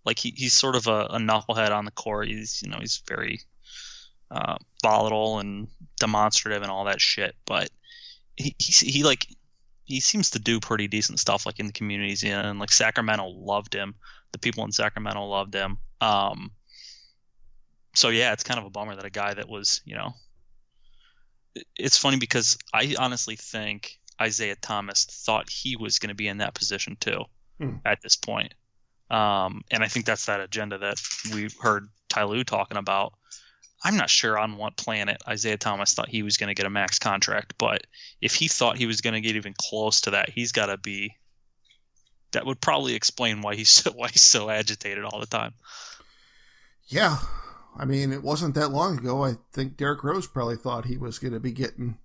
Like 0.05 0.19
he, 0.19 0.31
he's 0.37 0.53
sort 0.53 0.77
of 0.77 0.87
a, 0.87 1.07
a 1.07 1.19
knucklehead 1.19 1.71
on 1.71 1.85
the 1.85 1.91
court. 1.91 2.29
He's 2.29 2.63
you 2.63 2.69
know 2.71 2.79
he's 2.81 3.03
very 3.09 3.41
uh, 4.31 4.57
volatile 4.83 5.39
and 5.39 5.69
demonstrative 5.99 6.63
and 6.63 6.71
all 6.71 6.85
that 6.85 7.01
shit, 7.01 7.35
but 7.47 7.71
he, 8.37 8.55
he 8.59 8.91
he 8.91 9.03
like 9.05 9.27
he 9.85 10.01
seems 10.01 10.31
to 10.31 10.39
do 10.39 10.61
pretty 10.61 10.89
decent 10.89 11.21
stuff 11.21 11.47
like 11.47 11.61
in 11.61 11.67
the 11.67 11.73
communities 11.73 12.25
in 12.25 12.33
and 12.33 12.59
like 12.59 12.73
Sacramento 12.73 13.29
loved 13.29 13.75
him 13.75 13.95
the 14.37 14.39
people 14.39 14.65
in 14.65 14.73
Sacramento 14.73 15.25
loved 15.25 15.55
him. 15.55 15.79
Um, 16.01 16.51
so 17.95 18.11
yeah, 18.11 18.33
it's 18.33 18.45
kind 18.45 18.61
of 18.61 18.67
a 18.67 18.71
bummer 18.71 18.95
that 18.95 19.05
a 19.05 19.11
guy 19.11 19.33
that 19.33 19.49
was, 19.49 19.81
you 19.85 19.95
know, 19.95 20.13
it's 21.75 21.97
funny 21.97 22.19
because 22.19 22.59
I 22.75 22.95
honestly 22.99 23.37
think 23.37 23.99
Isaiah 24.21 24.57
Thomas 24.61 25.07
thought 25.07 25.49
he 25.49 25.77
was 25.77 25.99
going 25.99 26.11
to 26.11 26.15
be 26.15 26.29
in 26.29 26.39
that 26.39 26.55
position 26.55 26.97
too 27.01 27.25
Hmm. 27.59 27.77
at 27.87 28.03
this 28.03 28.17
point. 28.17 28.53
Um, 29.09 29.63
and 29.71 29.83
I 29.83 29.89
think 29.89 30.05
that's 30.05 30.27
that 30.27 30.41
agenda 30.41 30.77
that 30.77 30.97
we 31.33 31.49
heard 31.63 31.89
Ty 32.11 32.25
Lue 32.25 32.45
talking 32.45 32.77
about. 32.77 33.15
I'm 33.87 33.97
not 33.97 34.11
sure 34.11 34.37
on 34.37 34.57
what 34.57 34.77
planet 34.77 35.23
Isaiah 35.29 35.57
Thomas 35.57 35.95
thought 35.95 36.09
he 36.09 36.25
was 36.25 36.39
going 36.39 36.49
to 36.49 36.55
get 36.55 36.67
a 36.67 36.71
max 36.71 36.99
contract, 36.99 37.55
but 37.57 37.87
if 38.21 38.35
he 38.35 38.49
thought 38.49 38.77
he 38.77 38.87
was 38.87 39.01
going 39.01 39.15
to 39.15 39.21
get 39.21 39.37
even 39.37 39.55
close 39.57 40.01
to 40.01 40.11
that, 40.11 40.29
he's 40.29 40.51
got 40.51 40.67
to 40.67 40.77
be 40.77 41.15
that 42.33 42.45
would 42.45 42.61
probably 42.61 42.97
explain 42.97 43.43
why 43.43 43.55
he's 43.55 43.69
so 43.85 43.93
why 43.93 44.09
he's 44.09 44.23
so 44.23 44.51
agitated 44.51 45.05
all 45.05 45.21
the 45.21 45.27
time. 45.27 45.55
Yeah, 46.89 47.19
I 47.77 47.85
mean 47.85 48.13
it 48.13 48.25
wasn't 48.25 48.57
that 48.57 48.73
long 48.73 48.99
ago. 48.99 49.25
I 49.25 49.35
think 49.53 49.77
Derrick 49.77 50.03
Rose 50.03 50.27
probably 50.27 50.57
thought 50.57 50.87
he 50.87 50.97
was 50.97 51.21
going 51.21 51.35
to 51.35 51.41
be 51.41 51.53
getting 51.53 51.99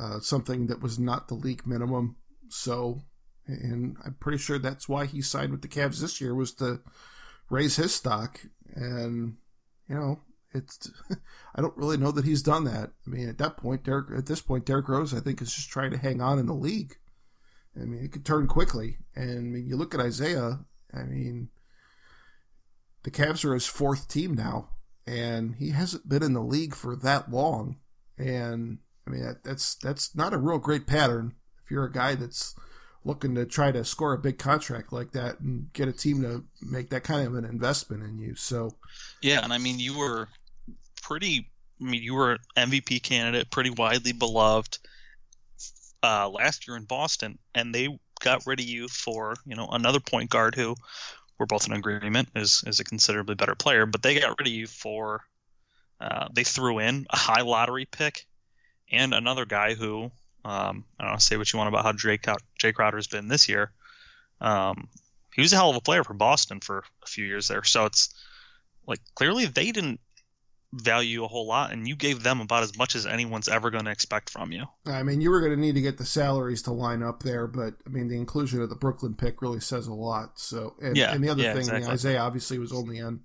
uh, 0.00 0.18
something 0.18 0.66
that 0.66 0.82
was 0.82 0.98
not 0.98 1.28
the 1.28 1.34
league 1.34 1.64
minimum. 1.64 2.16
So, 2.48 3.02
and 3.46 3.96
I'm 4.04 4.16
pretty 4.18 4.38
sure 4.38 4.58
that's 4.58 4.88
why 4.88 5.06
he 5.06 5.22
signed 5.22 5.52
with 5.52 5.62
the 5.62 5.68
Cavs 5.68 6.00
this 6.00 6.20
year 6.20 6.34
was 6.34 6.52
to 6.54 6.80
raise 7.50 7.76
his 7.76 7.94
stock. 7.94 8.40
And 8.74 9.36
you 9.88 9.94
know, 9.94 10.20
it's 10.54 10.90
I 11.54 11.60
don't 11.60 11.76
really 11.76 11.96
know 11.96 12.10
that 12.12 12.24
he's 12.24 12.42
done 12.42 12.64
that. 12.64 12.90
I 13.06 13.10
mean, 13.10 13.28
at 13.28 13.38
that 13.38 13.56
point, 13.56 13.84
Derrick 13.84 14.06
at 14.16 14.26
this 14.26 14.40
point, 14.40 14.64
Derrick 14.64 14.88
Rose 14.88 15.12
I 15.12 15.20
think 15.20 15.42
is 15.42 15.54
just 15.54 15.70
trying 15.70 15.90
to 15.90 15.98
hang 15.98 16.20
on 16.20 16.38
in 16.38 16.46
the 16.46 16.54
league. 16.54 16.96
I 17.76 17.84
mean, 17.84 18.04
it 18.04 18.12
could 18.12 18.24
turn 18.24 18.46
quickly. 18.46 18.98
And 19.14 19.38
I 19.38 19.40
mean, 19.40 19.66
you 19.66 19.76
look 19.76 19.94
at 19.94 20.00
Isaiah. 20.00 20.60
I 20.92 21.02
mean, 21.02 21.48
the 23.02 23.10
Cavs 23.10 23.44
are 23.44 23.54
his 23.54 23.66
fourth 23.66 24.08
team 24.08 24.34
now, 24.34 24.70
and 25.06 25.56
he 25.56 25.70
hasn't 25.70 26.08
been 26.08 26.22
in 26.22 26.34
the 26.34 26.40
league 26.40 26.74
for 26.74 26.94
that 26.96 27.30
long. 27.30 27.78
And 28.16 28.78
I 29.06 29.10
mean, 29.10 29.22
that, 29.22 29.44
that's 29.44 29.74
that's 29.74 30.14
not 30.14 30.32
a 30.32 30.38
real 30.38 30.58
great 30.58 30.86
pattern 30.86 31.34
if 31.62 31.70
you're 31.70 31.84
a 31.84 31.92
guy 31.92 32.14
that's 32.14 32.54
looking 33.04 33.34
to 33.34 33.44
try 33.44 33.70
to 33.70 33.84
score 33.84 34.14
a 34.14 34.18
big 34.18 34.38
contract 34.38 34.92
like 34.92 35.12
that 35.12 35.38
and 35.40 35.72
get 35.72 35.88
a 35.88 35.92
team 35.92 36.22
to 36.22 36.44
make 36.62 36.88
that 36.90 37.04
kind 37.04 37.26
of 37.26 37.34
an 37.34 37.44
investment 37.44 38.02
in 38.02 38.18
you. 38.18 38.34
So, 38.34 38.76
Yeah, 39.20 39.44
and 39.44 39.52
I 39.52 39.58
mean 39.58 39.78
you 39.78 39.96
were 39.96 40.28
pretty. 41.04 41.50
I 41.80 41.84
mean 41.84 42.02
you 42.02 42.14
were 42.14 42.32
an 42.32 42.70
MVP 42.70 43.02
candidate, 43.02 43.50
pretty 43.50 43.70
widely 43.70 44.12
beloved 44.12 44.78
uh, 46.02 46.28
last 46.28 46.66
year 46.66 46.76
in 46.76 46.84
Boston, 46.84 47.38
and 47.54 47.74
they 47.74 47.98
got 48.20 48.46
rid 48.46 48.60
of 48.60 48.66
you 48.66 48.88
for 48.88 49.36
you 49.46 49.56
know 49.56 49.68
another 49.70 50.00
point 50.00 50.30
guard 50.30 50.54
who 50.54 50.74
we're 51.38 51.46
both 51.46 51.66
in 51.66 51.72
agreement 51.72 52.28
is 52.34 52.64
is 52.66 52.80
a 52.80 52.84
considerably 52.84 53.34
better 53.34 53.54
player, 53.54 53.86
but 53.86 54.02
they 54.02 54.18
got 54.18 54.38
rid 54.38 54.46
of 54.46 54.52
you 54.52 54.66
for 54.66 55.22
uh, 56.00 56.28
they 56.32 56.44
threw 56.44 56.78
in 56.78 57.06
a 57.10 57.16
high 57.16 57.42
lottery 57.42 57.86
pick 57.86 58.26
and 58.90 59.14
another 59.14 59.44
guy 59.44 59.74
who 59.74 60.10
um, 60.44 60.84
I 60.98 61.04
don't 61.04 61.12
know 61.12 61.18
say 61.18 61.36
what 61.36 61.52
you 61.52 61.58
want 61.58 61.68
about 61.68 61.84
how 61.84 61.92
Jae, 61.92 62.18
Jae 62.60 62.74
Crowder's 62.74 63.06
been 63.06 63.28
this 63.28 63.48
year. 63.48 63.72
Um, 64.40 64.88
he 65.34 65.40
was 65.40 65.52
a 65.52 65.56
hell 65.56 65.70
of 65.70 65.76
a 65.76 65.80
player 65.80 66.04
for 66.04 66.14
Boston 66.14 66.60
for 66.60 66.84
a 67.02 67.06
few 67.06 67.24
years 67.24 67.48
there, 67.48 67.64
so 67.64 67.86
it's 67.86 68.14
like 68.86 69.00
clearly 69.14 69.46
they 69.46 69.72
didn't 69.72 70.00
value 70.74 71.24
a 71.24 71.28
whole 71.28 71.46
lot, 71.46 71.72
and 71.72 71.86
you 71.86 71.96
gave 71.96 72.22
them 72.22 72.40
about 72.40 72.62
as 72.62 72.76
much 72.76 72.94
as 72.94 73.06
anyone's 73.06 73.48
ever 73.48 73.70
going 73.70 73.84
to 73.84 73.90
expect 73.90 74.30
from 74.30 74.52
you. 74.52 74.64
I 74.86 75.02
mean, 75.02 75.20
you 75.20 75.30
were 75.30 75.40
going 75.40 75.52
to 75.54 75.60
need 75.60 75.74
to 75.74 75.80
get 75.80 75.98
the 75.98 76.04
salaries 76.04 76.62
to 76.62 76.72
line 76.72 77.02
up 77.02 77.22
there, 77.22 77.46
but 77.46 77.74
I 77.86 77.90
mean, 77.90 78.08
the 78.08 78.16
inclusion 78.16 78.60
of 78.60 78.68
the 78.68 78.74
Brooklyn 78.74 79.14
pick 79.14 79.40
really 79.40 79.60
says 79.60 79.86
a 79.86 79.94
lot. 79.94 80.38
So, 80.38 80.74
and, 80.82 80.96
Yeah, 80.96 81.12
and 81.12 81.22
the 81.22 81.28
other 81.30 81.42
yeah, 81.42 81.52
thing, 81.52 81.62
exactly. 81.62 81.92
Isaiah 81.92 82.20
obviously 82.20 82.58
was 82.58 82.72
only 82.72 83.00
on 83.00 83.20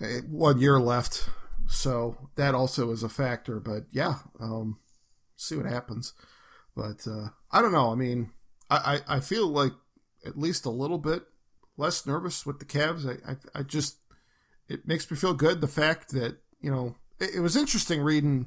eh, 0.00 0.20
one 0.28 0.60
year 0.60 0.80
left, 0.80 1.28
so 1.66 2.16
that 2.36 2.54
also 2.54 2.90
is 2.90 3.02
a 3.02 3.08
factor. 3.08 3.60
But 3.60 3.84
yeah, 3.90 4.16
um, 4.40 4.78
see 5.36 5.56
what 5.56 5.66
happens. 5.66 6.14
But 6.74 7.06
uh, 7.06 7.28
I 7.50 7.62
don't 7.62 7.72
know. 7.72 7.92
I 7.92 7.94
mean, 7.94 8.30
I, 8.70 9.00
I, 9.08 9.16
I 9.16 9.20
feel 9.20 9.48
like 9.48 9.72
at 10.26 10.38
least 10.38 10.66
a 10.66 10.70
little 10.70 10.98
bit 10.98 11.22
less 11.76 12.06
nervous 12.06 12.44
with 12.44 12.58
the 12.58 12.64
Cavs. 12.64 13.08
I, 13.08 13.32
I, 13.32 13.60
I 13.60 13.62
just 13.62 13.98
it 14.68 14.86
makes 14.86 15.10
me 15.10 15.16
feel 15.16 15.34
good 15.34 15.60
the 15.60 15.66
fact 15.66 16.10
that 16.10 16.38
you 16.60 16.70
know 16.70 16.94
it, 17.18 17.36
it 17.36 17.40
was 17.40 17.56
interesting 17.56 18.00
reading 18.00 18.46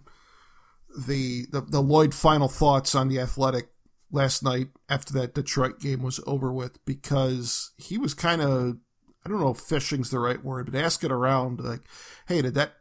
the, 1.08 1.46
the 1.52 1.62
the 1.62 1.82
Lloyd 1.82 2.14
final 2.14 2.48
thoughts 2.48 2.96
on 2.96 3.08
the 3.08 3.20
Athletic 3.20 3.70
last 4.12 4.44
night 4.44 4.68
after 4.90 5.14
that 5.14 5.34
Detroit 5.34 5.80
game 5.80 6.04
was 6.04 6.20
over 6.28 6.52
with 6.52 6.84
because 6.86 7.72
he 7.78 7.98
was 7.98 8.14
kind 8.14 8.42
of 8.42 8.78
I 9.26 9.30
don't 9.30 9.40
know 9.40 9.52
if 9.52 9.60
fishing's 9.60 10.10
the 10.10 10.20
right 10.20 10.44
word, 10.44 10.72
but 10.72 10.80
asking 10.80 11.12
around 11.12 11.60
like, 11.60 11.82
hey, 12.28 12.42
did 12.42 12.56
that 12.56 12.74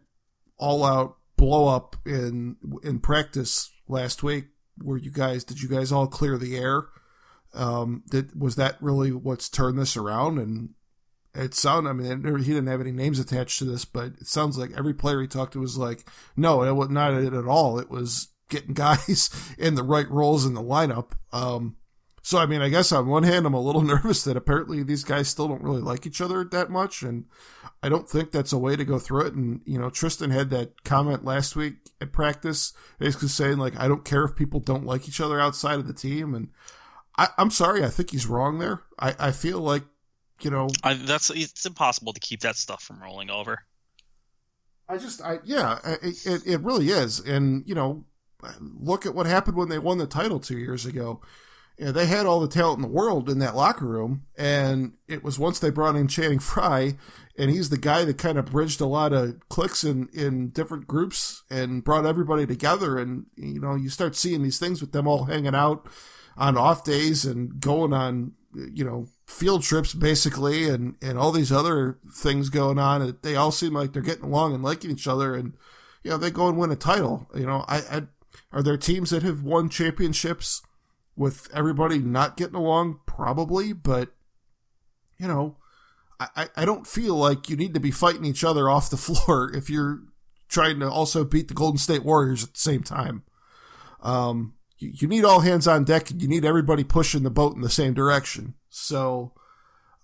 all 0.57 0.85
out 0.85 1.17
blow 1.37 1.69
up 1.69 1.97
in 2.05 2.57
in 2.83 3.01
practice 3.01 3.71
last 3.89 4.23
week? 4.23 4.47
Were 4.83 4.99
you 4.99 5.11
guys 5.11 5.45
did 5.45 5.61
you 5.63 5.69
guys 5.69 5.93
all 5.93 6.07
clear 6.07 6.39
the 6.39 6.57
air? 6.57 6.85
Um, 7.53 8.05
did 8.11 8.41
was 8.41 8.57
that 8.57 8.77
really 8.81 9.13
what's 9.13 9.49
turned 9.49 9.79
this 9.79 9.97
around? 9.97 10.39
And 10.39 10.71
it 11.35 11.55
sounded, 11.55 11.91
I 11.91 11.93
mean, 11.93 12.39
he 12.39 12.53
didn't 12.53 12.67
have 12.67 12.81
any 12.81 12.93
names 12.93 13.19
attached 13.19 13.59
to 13.61 13.65
this, 13.65 13.85
but 13.85 14.13
it 14.21 14.27
sounds 14.27 14.59
like 14.59 14.71
every 14.77 14.95
player 14.95 15.21
he 15.21 15.29
talked 15.29 15.53
to 15.53 15.61
was 15.61 15.79
like, 15.79 16.05
no, 16.37 16.63
it 16.63 16.73
was 16.73 16.91
not 16.91 17.15
it 17.15 17.33
at 17.33 17.47
all. 17.47 17.79
It 17.79 17.91
was 17.91 18.29
getting 18.49 18.75
guys 18.75 19.31
in 19.59 19.75
the 19.75 19.85
right 19.85 20.11
roles 20.11 20.45
in 20.45 20.55
the 20.55 20.63
lineup. 20.63 21.13
Um, 21.33 21.77
so, 22.23 22.39
I 22.39 22.47
mean, 22.47 22.61
I 22.61 22.69
guess 22.69 22.93
on 22.93 23.07
one 23.07 23.23
hand, 23.23 23.47
I'm 23.47 23.55
a 23.55 23.61
little 23.61 23.83
nervous 23.83 24.25
that 24.25 24.37
apparently 24.37 24.83
these 24.83 25.05
guys 25.05 25.29
still 25.29 25.49
don't 25.49 25.63
really 25.63 25.81
like 25.81 26.07
each 26.07 26.21
other 26.21 26.45
that 26.45 26.69
much. 26.69 27.03
And 27.03 27.27
I 27.83 27.89
don't 27.89 28.09
think 28.09 28.31
that's 28.31 28.53
a 28.53 28.59
way 28.59 28.77
to 28.77 28.85
go 28.85 28.99
through 28.99 29.27
it. 29.27 29.35
And, 29.35 29.61
you 29.65 29.79
know, 29.79 29.89
Tristan 29.89 30.31
had 30.31 30.51
that 30.51 30.85
comment 30.85 31.25
last 31.25 31.57
week 31.57 31.75
at 32.01 32.13
practice, 32.13 32.73
basically 32.99 33.29
saying, 33.29 33.59
like, 33.59 33.79
I 33.79 33.89
don't 33.89 34.05
care 34.05 34.25
if 34.25 34.37
people 34.37 34.61
don't 34.61 34.85
like 34.85 35.09
each 35.09 35.21
other 35.21 35.41
outside 35.41 35.79
of 35.79 35.87
the 35.87 35.95
team. 35.95 36.35
And 36.35 36.49
I, 37.17 37.29
I'm 37.39 37.51
sorry, 37.51 37.85
I 37.85 37.89
think 37.89 38.11
he's 38.11 38.27
wrong 38.27 38.59
there. 38.59 38.83
I, 38.99 39.15
I 39.19 39.33
feel 39.33 39.61
like, 39.61 39.85
you 40.45 40.51
know, 40.51 40.69
I, 40.83 40.95
that's 40.95 41.31
it's 41.31 41.67
impossible 41.67 42.13
to 42.13 42.21
keep 42.21 42.41
that 42.41 42.57
stuff 42.57 42.83
from 42.83 43.03
rolling 43.03 43.31
over. 43.31 43.59
I 44.89 44.97
just, 44.99 45.23
I 45.23 45.39
yeah, 45.45 45.79
I- 45.85 45.97
it, 46.03 46.43
it 46.47 46.61
really 46.63 46.89
is. 46.89 47.21
And, 47.21 47.63
you 47.67 47.75
know, 47.75 48.05
look 48.61 49.07
at 49.07 49.15
what 49.15 49.27
happened 49.27 49.57
when 49.57 49.69
they 49.69 49.79
won 49.79 49.99
the 49.99 50.07
title 50.07 50.41
two 50.41 50.59
years 50.59 50.85
ago. 50.87 51.21
you 51.79 51.87
know, 51.87 51.93
they 51.93 52.07
had 52.07 52.27
all 52.27 52.41
the 52.41 52.49
talent 52.49 52.79
in 52.79 52.83
the 52.83 52.89
world 52.89 53.29
in 53.31 53.39
that 53.39 53.55
locker 53.55 53.87
room, 53.87 54.23
and 54.37 54.95
it 55.07 55.23
was 55.23 55.39
once 55.39 55.59
they 55.59 55.71
brought 55.71 55.95
in 55.97 56.09
Channing 56.09 56.39
Frye, 56.41 56.97
and 57.39 57.51
he's 57.51 57.71
the 57.71 57.79
guy 57.79 58.05
that 58.05 58.19
kind 58.19 58.37
of 58.39 58.47
bridged 58.47 58.81
a 58.81 58.87
lot 58.87 59.13
of 59.13 59.39
cliques 59.49 59.85
in 59.85 60.09
in 60.13 60.49
different 60.51 60.87
groups 60.87 61.43
and 61.51 61.85
brought 61.85 62.05
everybody 62.07 62.47
together. 62.47 62.99
And 62.99 63.27
you 63.37 63.61
know, 63.61 63.75
you 63.77 63.89
start 63.91 64.17
seeing 64.17 64.43
these 64.43 64.59
things 64.59 64.81
with 64.81 64.93
them 64.93 65.07
all 65.07 65.25
hanging 65.25 65.55
out 65.55 65.87
on 66.37 66.57
off 66.57 66.83
days 66.85 67.25
and 67.25 67.61
going 67.61 67.93
on, 67.93 68.33
you 68.55 68.85
know, 68.85 69.07
field 69.31 69.63
trips 69.63 69.95
basically, 69.95 70.69
and 70.69 70.97
and 71.01 71.19
all 71.19 71.33
these 71.33 71.53
other 71.53 71.99
things 72.13 72.49
going 72.49 72.79
on. 72.79 73.19
They 73.23 73.37
all 73.37 73.53
seem 73.53 73.73
like 73.73 73.93
they're 73.93 74.03
getting 74.03 74.25
along 74.25 74.55
and 74.55 74.63
liking 74.63 74.91
each 74.91 75.07
other, 75.07 75.35
and 75.35 75.55
you 76.03 76.11
know, 76.11 76.17
they 76.17 76.31
go 76.31 76.49
and 76.49 76.59
win 76.59 76.71
a 76.71 76.77
title. 76.77 77.29
You 77.35 77.47
know, 77.47 77.65
I, 77.69 77.79
I 77.79 78.03
are 78.53 78.63
there 78.63 78.77
teams 78.77 79.11
that 79.11 79.23
have 79.23 79.43
won 79.43 79.69
championships? 79.69 80.63
with 81.21 81.51
everybody 81.53 81.99
not 81.99 82.39
getting 82.39 82.55
along, 82.55 82.99
probably, 83.05 83.75
but 83.75 84.09
you 85.19 85.29
know, 85.29 85.59
I, 86.19 86.49
I 86.57 86.65
don't 86.65 86.87
feel 86.87 87.15
like 87.15 87.51
you 87.51 87.57
need 87.57 87.75
to 87.75 87.81
be 87.81 87.91
fighting 87.91 88.25
each 88.25 88.43
other 88.43 88.71
off 88.71 88.89
the 88.89 88.97
floor 89.27 89.55
if 89.55 89.69
you're 89.69 90.01
trying 90.49 90.81
to 90.81 90.91
also 90.91 91.25
beat 91.25 91.49
the 91.49 91.55
Golden 91.55 91.77
State 91.77 92.05
Warriors 92.05 92.43
at 92.43 92.55
the 92.55 92.61
same 92.61 92.83
time. 92.83 93.25
Um, 94.03 94.55
you, 94.81 94.93
you 94.95 95.09
need 95.09 95.25
all 95.25 95.41
hands 95.41 95.69
on 95.69 95.85
deck 95.85 96.11
and 96.11 96.21
you 96.21 96.29
need 96.29 96.45
everybody 96.45 96.85
pushing 96.85 97.23
the 97.23 97.31
boat 97.31 97.55
in 97.55 97.61
the 97.61 97.71
same 97.71 97.95
direction. 97.95 98.55
So, 98.69 99.33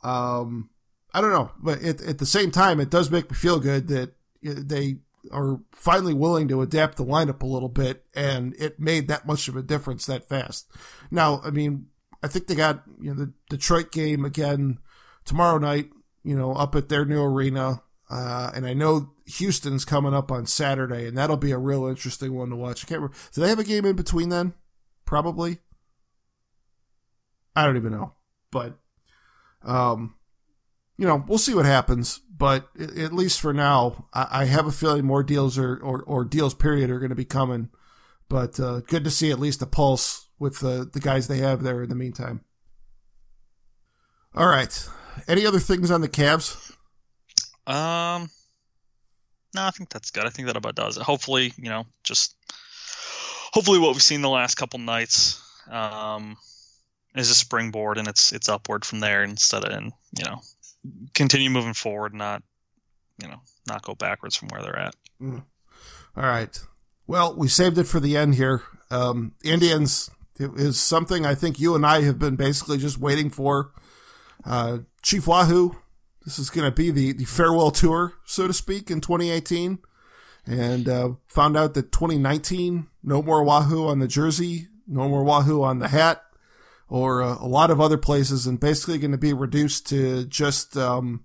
um, 0.02 0.70
I 1.12 1.20
don't 1.20 1.32
know, 1.32 1.50
but 1.58 1.82
at, 1.82 2.00
at 2.02 2.18
the 2.18 2.26
same 2.26 2.50
time, 2.50 2.78
it 2.78 2.90
does 2.90 3.10
make 3.10 3.30
me 3.30 3.36
feel 3.36 3.58
good 3.58 3.88
that 3.88 4.12
they 4.42 4.98
are 5.32 5.60
finally 5.72 6.14
willing 6.14 6.48
to 6.48 6.62
adapt 6.62 6.96
the 6.96 7.04
lineup 7.04 7.42
a 7.42 7.46
little 7.46 7.68
bit, 7.68 8.04
and 8.14 8.54
it 8.58 8.78
made 8.78 9.08
that 9.08 9.26
much 9.26 9.48
of 9.48 9.56
a 9.56 9.62
difference 9.62 10.06
that 10.06 10.28
fast. 10.28 10.70
Now, 11.10 11.40
I 11.44 11.50
mean, 11.50 11.86
I 12.22 12.28
think 12.28 12.46
they 12.46 12.54
got 12.54 12.82
you 13.00 13.14
know 13.14 13.24
the 13.24 13.32
Detroit 13.48 13.92
game 13.92 14.24
again 14.24 14.78
tomorrow 15.24 15.58
night. 15.58 15.90
You 16.22 16.36
know, 16.36 16.52
up 16.52 16.74
at 16.74 16.88
their 16.88 17.04
new 17.04 17.22
arena, 17.22 17.82
uh, 18.10 18.50
and 18.54 18.66
I 18.66 18.74
know 18.74 19.12
Houston's 19.26 19.84
coming 19.84 20.14
up 20.14 20.32
on 20.32 20.46
Saturday, 20.46 21.06
and 21.06 21.16
that'll 21.16 21.36
be 21.36 21.52
a 21.52 21.58
real 21.58 21.86
interesting 21.86 22.34
one 22.34 22.50
to 22.50 22.56
watch. 22.56 22.84
I 22.84 22.88
can't 22.88 23.00
remember. 23.00 23.16
Do 23.32 23.40
they 23.40 23.48
have 23.48 23.58
a 23.58 23.64
game 23.64 23.84
in 23.84 23.96
between 23.96 24.28
then? 24.28 24.54
Probably. 25.06 25.58
I 27.54 27.64
don't 27.64 27.78
even 27.78 27.92
know, 27.92 28.12
but 28.50 28.76
um, 29.64 30.16
you 30.98 31.06
know, 31.06 31.24
we'll 31.26 31.38
see 31.38 31.54
what 31.54 31.64
happens. 31.64 32.20
But 32.38 32.68
at 32.78 33.14
least 33.14 33.40
for 33.40 33.54
now, 33.54 34.08
I 34.12 34.44
have 34.44 34.66
a 34.66 34.72
feeling 34.72 35.06
more 35.06 35.22
deals 35.22 35.56
are, 35.56 35.76
or, 35.78 36.02
or 36.02 36.22
deals 36.22 36.52
period 36.52 36.90
are 36.90 36.98
going 36.98 37.10
to 37.10 37.16
be 37.16 37.24
coming. 37.24 37.70
But 38.28 38.60
uh, 38.60 38.80
good 38.80 39.04
to 39.04 39.10
see 39.10 39.30
at 39.30 39.40
least 39.40 39.62
a 39.62 39.66
pulse 39.66 40.28
with 40.38 40.58
the, 40.58 40.88
the 40.92 41.00
guys 41.00 41.28
they 41.28 41.38
have 41.38 41.62
there 41.62 41.82
in 41.82 41.88
the 41.88 41.94
meantime. 41.94 42.42
All 44.34 44.48
right. 44.48 44.86
Any 45.26 45.46
other 45.46 45.60
things 45.60 45.90
on 45.90 46.02
the 46.02 46.10
Cavs? 46.10 46.72
Um, 47.66 48.28
no, 49.54 49.64
I 49.64 49.70
think 49.70 49.88
that's 49.88 50.10
good. 50.10 50.26
I 50.26 50.28
think 50.28 50.48
that 50.48 50.56
about 50.58 50.74
does 50.74 50.98
it. 50.98 51.02
Hopefully, 51.02 51.54
you 51.56 51.70
know, 51.70 51.86
just 52.04 52.36
hopefully 53.56 53.78
what 53.78 53.94
we've 53.94 54.02
seen 54.02 54.20
the 54.20 54.28
last 54.28 54.56
couple 54.56 54.78
nights 54.78 55.42
um, 55.70 56.36
is 57.14 57.30
a 57.30 57.34
springboard 57.34 57.96
and 57.96 58.06
it's 58.06 58.30
it's 58.30 58.50
upward 58.50 58.84
from 58.84 59.00
there 59.00 59.24
instead 59.24 59.64
of 59.64 59.72
and 59.72 59.92
you 60.18 60.26
know 60.26 60.42
continue 61.14 61.48
moving 61.48 61.72
forward, 61.72 62.12
not 62.12 62.42
you 63.18 63.26
know 63.26 63.40
not 63.66 63.80
go 63.80 63.94
backwards 63.94 64.36
from 64.36 64.48
where 64.48 64.60
they're 64.60 64.78
at. 64.78 64.94
Mm. 65.22 65.42
All 66.14 66.22
right. 66.22 66.60
Well, 67.06 67.34
we 67.34 67.48
saved 67.48 67.78
it 67.78 67.84
for 67.84 67.98
the 67.98 68.14
end 68.14 68.34
here. 68.34 68.62
Um, 68.90 69.32
Indians 69.42 70.10
is 70.38 70.78
something 70.78 71.24
I 71.24 71.34
think 71.34 71.58
you 71.58 71.74
and 71.74 71.86
I 71.86 72.02
have 72.02 72.18
been 72.18 72.36
basically 72.36 72.76
just 72.76 72.98
waiting 72.98 73.30
for. 73.30 73.72
Uh, 74.44 74.80
Chief 75.02 75.26
Wahoo, 75.26 75.76
this 76.26 76.38
is 76.38 76.50
going 76.50 76.68
to 76.68 76.74
be 76.74 76.90
the, 76.90 77.12
the 77.12 77.24
farewell 77.24 77.70
tour, 77.70 78.14
so 78.26 78.46
to 78.46 78.52
speak, 78.52 78.90
in 78.90 79.00
2018. 79.00 79.78
And 80.46 80.88
uh, 80.88 81.10
found 81.26 81.56
out 81.56 81.74
that 81.74 81.90
2019, 81.90 82.86
no 83.02 83.22
more 83.22 83.42
Wahoo 83.42 83.88
on 83.88 83.98
the 83.98 84.06
jersey, 84.06 84.68
no 84.86 85.08
more 85.08 85.24
Wahoo 85.24 85.62
on 85.62 85.80
the 85.80 85.88
hat 85.88 86.22
or 86.88 87.22
uh, 87.22 87.36
a 87.40 87.46
lot 87.46 87.70
of 87.70 87.80
other 87.80 87.98
places, 87.98 88.46
and 88.46 88.60
basically 88.60 88.98
going 88.98 89.10
to 89.10 89.18
be 89.18 89.32
reduced 89.32 89.86
to 89.88 90.24
just 90.26 90.76
um, 90.76 91.24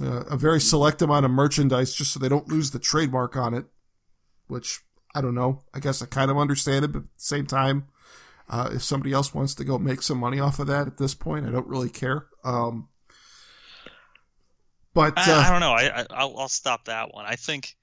uh, 0.00 0.24
a 0.30 0.36
very 0.36 0.60
select 0.60 1.02
amount 1.02 1.24
of 1.24 1.30
merchandise, 1.30 1.94
just 1.94 2.12
so 2.12 2.20
they 2.20 2.28
don't 2.28 2.48
lose 2.48 2.70
the 2.70 2.78
trademark 2.78 3.36
on 3.36 3.54
it. 3.54 3.66
Which 4.46 4.80
I 5.14 5.20
don't 5.20 5.34
know. 5.34 5.62
I 5.72 5.80
guess 5.80 6.02
I 6.02 6.06
kind 6.06 6.30
of 6.30 6.38
understand 6.38 6.84
it, 6.84 6.92
but 6.92 7.00
at 7.00 7.14
the 7.14 7.20
same 7.20 7.46
time, 7.46 7.86
uh, 8.48 8.70
if 8.72 8.82
somebody 8.82 9.12
else 9.12 9.34
wants 9.34 9.54
to 9.56 9.64
go 9.64 9.78
make 9.78 10.02
some 10.02 10.18
money 10.18 10.38
off 10.38 10.58
of 10.58 10.66
that 10.68 10.86
at 10.86 10.98
this 10.98 11.14
point, 11.14 11.46
I 11.46 11.50
don't 11.50 11.66
really 11.66 11.90
care. 11.90 12.26
Um, 12.44 12.88
but 14.92 15.14
I, 15.16 15.32
I, 15.32 15.48
uh, 15.48 15.50
don't 15.50 15.60
know. 15.60 15.72
I, 15.72 16.06
I 16.10 16.24
will 16.26 16.48
stop 16.48 16.84
that 16.84 17.12
one. 17.12 17.24
I 17.26 17.34
think 17.34 17.74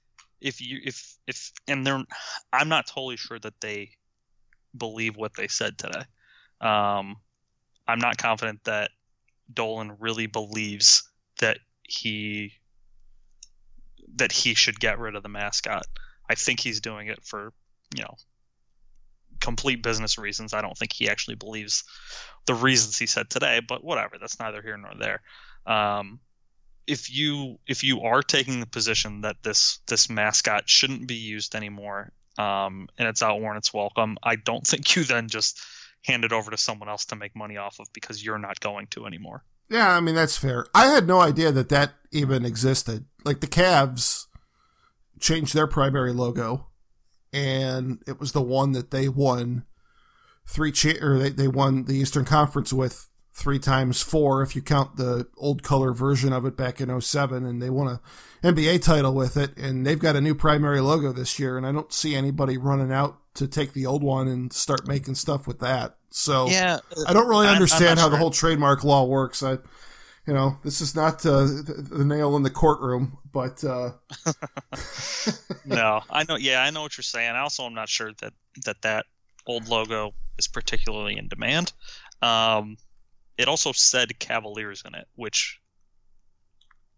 if 0.42 0.60
you 0.60 0.80
if 0.84 1.16
if 1.26 1.52
and 1.68 1.86
they're 1.86 2.02
I'm 2.52 2.68
not 2.68 2.86
totally 2.86 3.16
sure 3.16 3.38
that 3.38 3.60
they 3.60 3.90
believe 4.76 5.16
what 5.16 5.34
they 5.36 5.48
said 5.48 5.78
today. 5.78 6.02
Um, 6.60 7.16
I'm 7.86 7.98
not 7.98 8.18
confident 8.18 8.64
that 8.64 8.90
Dolan 9.52 9.96
really 9.98 10.26
believes 10.26 11.08
that 11.40 11.58
he 11.82 12.52
that 14.16 14.32
he 14.32 14.54
should 14.54 14.78
get 14.78 14.98
rid 14.98 15.14
of 15.14 15.22
the 15.22 15.28
mascot. 15.28 15.84
I 16.28 16.34
think 16.34 16.60
he's 16.60 16.80
doing 16.80 17.08
it 17.08 17.24
for 17.24 17.52
you 17.94 18.02
know 18.02 18.16
complete 19.40 19.82
business 19.82 20.18
reasons. 20.18 20.54
I 20.54 20.62
don't 20.62 20.76
think 20.76 20.92
he 20.92 21.08
actually 21.08 21.36
believes 21.36 21.84
the 22.46 22.54
reasons 22.54 22.98
he 22.98 23.06
said 23.06 23.30
today, 23.30 23.60
but 23.66 23.84
whatever. 23.84 24.16
That's 24.20 24.38
neither 24.38 24.62
here 24.62 24.76
nor 24.76 24.92
there. 24.98 25.20
Um, 25.66 26.20
if 26.86 27.14
you 27.14 27.58
if 27.66 27.84
you 27.84 28.02
are 28.02 28.22
taking 28.22 28.60
the 28.60 28.66
position 28.66 29.22
that 29.22 29.36
this 29.42 29.78
this 29.86 30.10
mascot 30.10 30.68
shouldn't 30.68 31.06
be 31.06 31.14
used 31.14 31.54
anymore 31.54 32.12
um, 32.38 32.88
and 32.98 33.08
it's 33.08 33.22
outworn 33.22 33.56
its 33.56 33.72
welcome, 33.72 34.16
I 34.22 34.36
don't 34.36 34.66
think 34.66 34.96
you 34.96 35.04
then 35.04 35.28
just 35.28 35.60
hand 36.04 36.24
it 36.24 36.32
over 36.32 36.50
to 36.50 36.56
someone 36.56 36.88
else 36.88 37.06
to 37.06 37.16
make 37.16 37.36
money 37.36 37.56
off 37.56 37.78
of 37.78 37.86
because 37.92 38.24
you're 38.24 38.38
not 38.38 38.60
going 38.60 38.88
to 38.88 39.06
anymore. 39.06 39.44
Yeah, 39.68 39.96
I 39.96 40.00
mean 40.00 40.14
that's 40.14 40.36
fair. 40.36 40.66
I 40.74 40.86
had 40.86 41.06
no 41.06 41.20
idea 41.20 41.52
that 41.52 41.68
that 41.70 41.92
even 42.10 42.44
existed. 42.44 43.06
Like 43.24 43.40
the 43.40 43.46
Cavs 43.46 44.26
changed 45.20 45.54
their 45.54 45.66
primary 45.66 46.12
logo, 46.12 46.68
and 47.32 48.02
it 48.06 48.18
was 48.18 48.32
the 48.32 48.42
one 48.42 48.72
that 48.72 48.90
they 48.90 49.08
won 49.08 49.64
three 50.46 50.72
cha- 50.72 51.00
or 51.00 51.18
they, 51.18 51.30
they 51.30 51.48
won 51.48 51.84
the 51.84 51.94
Eastern 51.94 52.24
Conference 52.24 52.72
with 52.72 53.08
three 53.34 53.58
times 53.58 54.02
four 54.02 54.42
if 54.42 54.54
you 54.54 54.60
count 54.60 54.96
the 54.96 55.26
old 55.38 55.62
color 55.62 55.92
version 55.92 56.32
of 56.32 56.44
it 56.44 56.56
back 56.56 56.80
in 56.80 57.00
07 57.00 57.46
and 57.46 57.62
they 57.62 57.70
won 57.70 57.88
a 57.88 58.00
NBA 58.46 58.82
title 58.82 59.14
with 59.14 59.36
it 59.36 59.56
and 59.56 59.86
they've 59.86 59.98
got 59.98 60.16
a 60.16 60.20
new 60.20 60.34
primary 60.34 60.80
logo 60.80 61.12
this 61.12 61.38
year 61.38 61.56
and 61.56 61.66
I 61.66 61.72
don't 61.72 61.92
see 61.92 62.14
anybody 62.14 62.58
running 62.58 62.92
out 62.92 63.18
to 63.34 63.48
take 63.48 63.72
the 63.72 63.86
old 63.86 64.02
one 64.02 64.28
and 64.28 64.52
start 64.52 64.86
making 64.86 65.14
stuff 65.14 65.46
with 65.46 65.60
that. 65.60 65.96
So 66.10 66.48
yeah, 66.48 66.80
I 67.06 67.14
don't 67.14 67.28
really 67.28 67.48
understand 67.48 67.98
how 67.98 68.06
sure. 68.06 68.10
the 68.10 68.16
whole 68.18 68.30
trademark 68.30 68.84
law 68.84 69.04
works. 69.04 69.42
I 69.42 69.58
you 70.26 70.34
know, 70.34 70.56
this 70.62 70.80
is 70.80 70.94
not 70.94 71.26
uh, 71.26 71.44
the, 71.44 71.86
the, 71.90 72.04
nail 72.04 72.36
in 72.36 72.44
the 72.44 72.50
courtroom, 72.50 73.18
but 73.32 73.64
uh... 73.64 73.90
no, 75.64 76.00
I 76.08 76.22
know. 76.24 76.36
Yeah, 76.36 76.62
I 76.62 76.70
know 76.70 76.82
what 76.82 76.96
you're 76.96 77.02
saying. 77.02 77.30
Also 77.30 77.38
I 77.38 77.42
also 77.42 77.66
am 77.66 77.74
not 77.74 77.88
sure 77.88 78.12
that 78.20 78.32
that 78.64 78.82
that 78.82 79.06
old 79.46 79.68
logo 79.68 80.14
is 80.38 80.46
particularly 80.46 81.16
in 81.16 81.26
demand. 81.26 81.72
Um, 82.20 82.76
it 83.38 83.48
also 83.48 83.72
said 83.72 84.18
Cavaliers 84.18 84.82
in 84.86 84.94
it, 84.94 85.06
which 85.16 85.60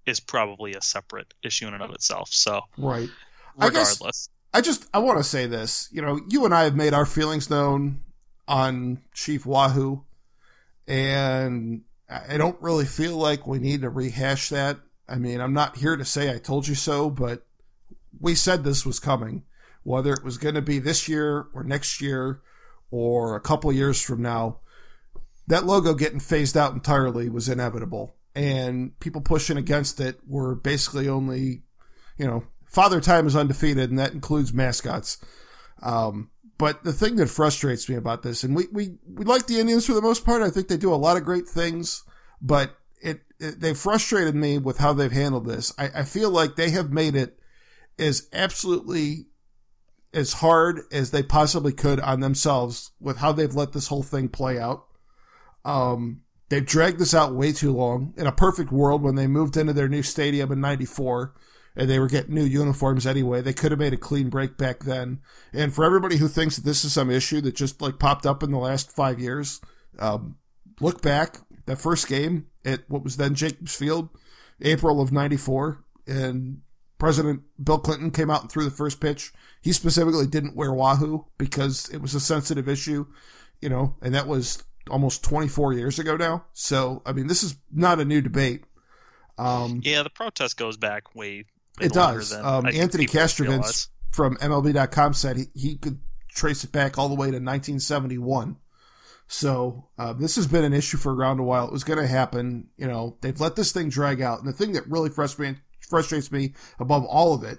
is 0.07 0.21
probably 0.21 0.75
a 0.75 0.83
separate 0.83 1.33
issue 1.43 1.67
in 1.67 1.75
and 1.75 1.83
of 1.83 1.91
itself. 1.93 2.29
So, 2.33 2.61
right. 2.77 3.09
Regardless, 3.57 4.01
I, 4.03 4.07
guess, 4.07 4.29
I 4.53 4.61
just 4.61 4.87
I 4.93 4.99
want 4.99 5.19
to 5.19 5.25
say 5.25 5.47
this. 5.47 5.89
You 5.93 6.03
know, 6.03 6.21
you 6.29 6.45
and 6.45 6.55
I 6.55 6.65
have 6.65 6.75
made 6.75 6.93
our 6.93 7.07
feelings 7.07 7.49
known 7.49 8.01
on 8.49 9.03
Chief 9.15 9.47
Wahoo, 9.47 10.05
and 10.87 11.83
I 12.09 12.37
don't 12.37 12.61
really 12.61 12.85
feel 12.85 13.17
like 13.17 13.47
we 13.47 13.59
need 13.59 13.83
to 13.83 13.91
rehash 13.91 14.49
that. 14.51 14.79
I 15.09 15.17
mean, 15.17 15.41
I'm 15.41 15.53
not 15.53 15.77
here 15.77 15.97
to 15.97 16.05
say 16.05 16.35
I 16.35 16.39
told 16.39 16.67
you 16.67 16.75
so, 16.75 17.11
but 17.11 17.47
we 18.21 18.35
said 18.35 18.65
this 18.65 18.87
was 18.87 18.99
coming, 18.99 19.45
whether 19.83 20.13
it 20.13 20.25
was 20.25 20.39
going 20.39 20.55
to 20.55 20.63
be 20.63 20.79
this 20.79 21.09
year 21.09 21.47
or 21.55 21.63
next 21.63 22.01
year 22.01 22.41
or 22.91 23.37
a 23.37 23.41
couple 23.41 23.73
years 23.73 24.01
from 24.01 24.23
now 24.23 24.59
that 25.47 25.67
logo 25.67 25.95
getting 25.95 26.21
phased 26.21 26.57
out 26.57 26.73
entirely 26.73 27.29
was 27.29 27.49
inevitable. 27.49 28.17
And 28.35 28.99
people 28.99 29.21
pushing 29.21 29.57
against 29.57 30.01
it 30.01 30.19
were 30.27 30.55
basically 30.55 31.09
only, 31.09 31.63
you 32.17 32.27
know, 32.27 32.45
Father 32.67 33.01
Time 33.01 33.27
is 33.27 33.37
undefeated, 33.37 33.91
and 33.91 33.99
that 33.99 34.13
includes 34.13 34.53
mascots. 34.53 35.19
Um, 35.83 36.31
but 36.59 36.83
the 36.83 36.93
thing 36.93 37.17
that 37.17 37.29
frustrates 37.29 37.89
me 37.89 37.95
about 37.95 38.23
this, 38.23 38.43
and 38.43 38.57
we, 38.57 38.67
we, 38.73 38.97
we 39.07 39.25
like 39.25 39.47
the 39.47 39.61
Indians 39.61 39.87
for 39.87 39.93
the 39.93 40.03
most 40.03 40.25
part, 40.25 40.43
I 40.43 40.51
think 40.51 40.69
they 40.69 40.77
do 40.77 40.93
a 40.93 40.97
lot 40.97 41.17
of 41.17 41.25
great 41.25 41.47
things, 41.47 42.03
but 42.41 42.77
it, 43.01 43.23
it 43.39 43.61
they 43.61 43.75
frustrated 43.75 44.35
me 44.35 44.59
with 44.59 44.79
how 44.79 44.93
they've 44.93 45.13
handled 45.13 45.47
this. 45.47 45.73
I, 45.79 45.91
I 45.95 46.03
feel 46.05 46.31
like 46.31 46.57
they 46.57 46.71
have 46.71 46.91
made 46.91 47.15
it 47.15 47.39
as 47.99 48.29
absolutely 48.33 49.27
as 50.13 50.35
hard 50.35 50.83
as 50.91 51.11
they 51.11 51.23
possibly 51.23 51.73
could 51.73 52.01
on 52.01 52.21
themselves 52.21 52.93
with 53.01 53.19
how 53.19 53.33
they've 53.33 53.55
let 53.55 53.73
this 53.73 53.89
whole 53.89 54.03
thing 54.03 54.29
play 54.29 54.59
out 54.59 54.87
Um, 55.65 56.23
they've 56.49 56.65
dragged 56.65 56.99
this 56.99 57.15
out 57.15 57.35
way 57.35 57.53
too 57.53 57.73
long. 57.73 58.15
In 58.17 58.27
a 58.27 58.33
perfect 58.33 58.73
world, 58.73 59.03
when 59.03 59.15
they 59.15 59.27
moved 59.27 59.57
into 59.57 59.73
their 59.73 59.89
new 59.89 60.03
stadium 60.03 60.53
in 60.53 60.61
'94, 60.61 61.35
and 61.77 61.91
they 61.91 61.99
were 61.99 62.09
getting 62.09 62.35
new 62.35 62.45
uniforms 62.45 63.07
anyway. 63.07 63.41
They 63.41 63.53
could 63.53 63.73
have 63.73 63.81
made 63.81 63.93
a 63.93 63.99
clean 63.99 64.29
break 64.29 64.57
back 64.57 64.81
then. 64.81 65.21
And 65.53 65.75
for 65.75 65.85
everybody 65.85 66.17
who 66.17 66.29
thinks 66.29 66.57
that 66.57 66.65
this 66.65 66.85
is 66.85 66.93
some 66.93 67.11
issue 67.11 67.41
that 67.43 67.57
just 67.57 67.83
like 67.83 67.99
popped 67.99 68.27
up 68.27 68.43
in 68.43 68.51
the 68.51 68.59
last 68.59 68.93
five 68.93 69.19
years, 69.19 69.61
um, 69.99 70.37
look 70.81 71.03
back 71.03 71.39
that 71.67 71.81
first 71.81 72.09
game 72.09 72.47
at 72.65 72.89
what 72.89 73.03
was 73.03 73.17
then 73.17 73.35
Jacobs 73.35 73.75
Field, 73.75 74.09
April 74.61 75.01
of 75.01 75.13
'94, 75.13 75.83
and 76.07 76.61
President 76.99 77.43
Bill 77.63 77.79
Clinton 77.79 78.11
came 78.11 78.31
out 78.31 78.43
and 78.43 78.51
threw 78.51 78.65
the 78.65 78.71
first 78.71 79.01
pitch. 79.01 79.33
He 79.61 79.73
specifically 79.73 80.27
didn't 80.27 80.57
wear 80.57 80.73
Wahoo 80.73 81.27
because 81.39 81.89
it 81.91 82.01
was 82.01 82.15
a 82.15 82.21
sensitive 82.21 82.69
issue, 82.69 83.07
you 83.61 83.69
know, 83.69 83.97
and 84.01 84.15
that 84.15 84.29
was 84.29 84.63
almost 84.91 85.25
24 85.25 85.75
years 85.75 85.99
ago 85.99 86.17
now. 86.17 86.45
So, 86.53 87.03
I 87.07 87.13
mean, 87.13 87.27
this 87.27 87.43
is 87.43 87.57
not 87.73 88.01
a 88.01 88.05
new 88.05 88.21
debate. 88.21 88.65
Um, 89.39 89.81
yeah, 89.83 90.03
the 90.03 90.11
protest 90.11 90.57
goes 90.57 90.77
back 90.77 91.15
way. 91.15 91.47
it 91.81 91.93
does. 91.93 92.33
Um, 92.33 92.67
Anthony 92.67 93.07
Castrovince 93.07 93.89
from 94.13 94.37
MLB.com 94.37 95.15
said 95.15 95.37
he, 95.37 95.45
he 95.55 95.77
could 95.77 95.99
trace 96.29 96.65
it 96.65 96.73
back 96.73 96.99
all 96.99 97.09
the 97.09 97.15
way 97.15 97.27
to 97.27 97.39
1971. 97.39 98.57
So 99.27 99.89
uh, 99.99 100.13
this 100.13 100.37
has 100.37 100.47
been 100.47 100.65
an 100.65 100.75
issue 100.75 100.99
for 100.99 101.15
around 101.15 101.41
a 101.41 101.45
while. 101.45 101.67
It 101.67 101.73
was 101.73 101.85
going 101.85 101.99
to 101.99 102.07
happen. 102.07 102.69
You 102.77 102.87
know, 102.87 103.17
they've 103.21 103.41
let 103.41 103.57
this 103.57 103.73
thing 103.73 103.89
drag 103.89 104.21
out. 104.21 104.39
And 104.39 104.49
the 104.49 104.53
thing 104.53 104.73
that 104.73 104.89
really 104.89 105.11
frustrates 105.11 105.61
frustrates 105.81 106.33
me 106.33 106.55
above 106.79 107.05
all 107.05 107.35
of 107.35 107.43
it 107.45 107.59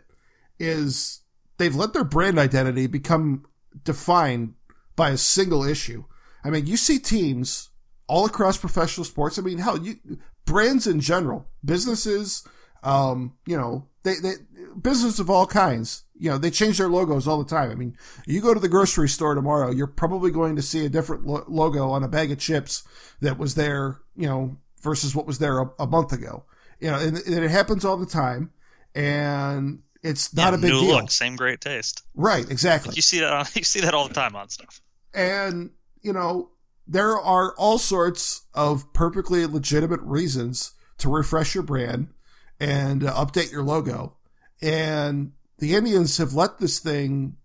is 0.60 1.22
they've 1.58 1.76
let 1.76 1.94
their 1.94 2.04
brand 2.04 2.40
identity 2.40 2.88
become 2.88 3.46
defined 3.84 4.54
by 4.96 5.10
a 5.10 5.18
single 5.18 5.64
issue. 5.64 6.06
I 6.46 6.52
mean, 6.52 6.68
you 6.68 6.78
see 6.78 7.00
teams 7.00 7.72
all 8.08 8.26
across 8.26 8.58
professional 8.58 9.04
sports. 9.04 9.40
I 9.40 9.42
mean, 9.42 9.58
hell, 9.58 9.80
you 9.80 9.98
brands 10.46 10.86
in 10.86 11.02
general, 11.02 11.48
businesses, 11.64 12.48
um, 12.84 13.36
you 13.48 13.58
know, 13.58 13.88
they, 14.04 14.16
they 14.22 14.34
business 14.80 15.20
of 15.20 15.30
all 15.30 15.48
kinds. 15.48 16.04
You 16.18 16.30
know, 16.30 16.38
they 16.38 16.52
change 16.52 16.78
their 16.78 16.88
logos 16.88 17.28
all 17.28 17.44
the 17.44 17.50
time. 17.50 17.72
I 17.72 17.76
mean, 17.76 17.98
you 18.26 18.42
go 18.42 18.54
to 18.54 18.60
the 18.60 18.70
grocery 18.70 19.10
store 19.10 19.34
tomorrow, 19.34 19.72
you're 19.72 19.88
probably 19.88 20.32
going 20.32 20.56
to 20.56 20.62
see 20.62 20.86
a 20.86 20.90
different 20.90 21.26
lo- 21.26 21.44
logo 21.48 21.90
on 21.90 22.04
a 22.04 22.08
bag 22.08 22.32
of 22.32 22.38
chips 22.38 22.84
that 23.22 23.38
was 23.38 23.56
there, 23.56 24.00
you 24.16 24.28
know, 24.28 24.58
versus 24.82 25.16
what 25.16 25.26
was 25.26 25.40
there 25.40 25.60
a, 25.60 25.70
a 25.80 25.88
month 25.88 26.14
ago. 26.14 26.46
You 26.80 26.92
know, 26.92 27.00
and, 27.00 27.18
and, 27.18 27.44
it 27.44 27.50
happens 27.50 27.84
all 27.84 27.98
the 27.98 28.06
time, 28.06 28.52
and 28.94 29.82
it's 30.04 30.34
not 30.34 30.52
yeah, 30.52 30.60
a 30.60 30.62
big 30.62 30.72
new 30.72 30.80
deal. 30.82 30.96
Look, 30.98 31.12
same 31.12 31.36
great 31.36 31.62
taste. 31.62 32.04
Right, 32.14 32.50
exactly. 32.50 32.94
You 32.96 33.02
see 33.02 33.20
that 33.20 33.34
on, 33.34 33.46
you 33.56 33.64
see 33.64 33.82
that 33.82 33.94
all 33.94 34.08
the 34.08 34.14
time 34.14 34.36
on 34.36 34.50
stuff. 34.50 34.82
And 35.14 35.72
you 36.06 36.14
know, 36.14 36.52
there 36.88 37.18
are 37.18 37.56
all 37.58 37.80
sorts 37.80 38.44
of 38.54 38.94
perfectly 38.94 39.46
legitimate 39.48 40.02
reasons 40.02 40.74
to 41.00 41.10
refresh 41.10 41.56
your 41.56 41.64
brand 41.64 42.14
and 42.60 43.04
uh, 43.04 43.14
update 43.14 43.52
your 43.52 43.64
logo. 43.64 44.16
And 44.62 45.32
the 45.58 45.74
Indians 45.74 46.18
have 46.18 46.34
let 46.34 46.60
this 46.60 46.80
thing 46.80 47.38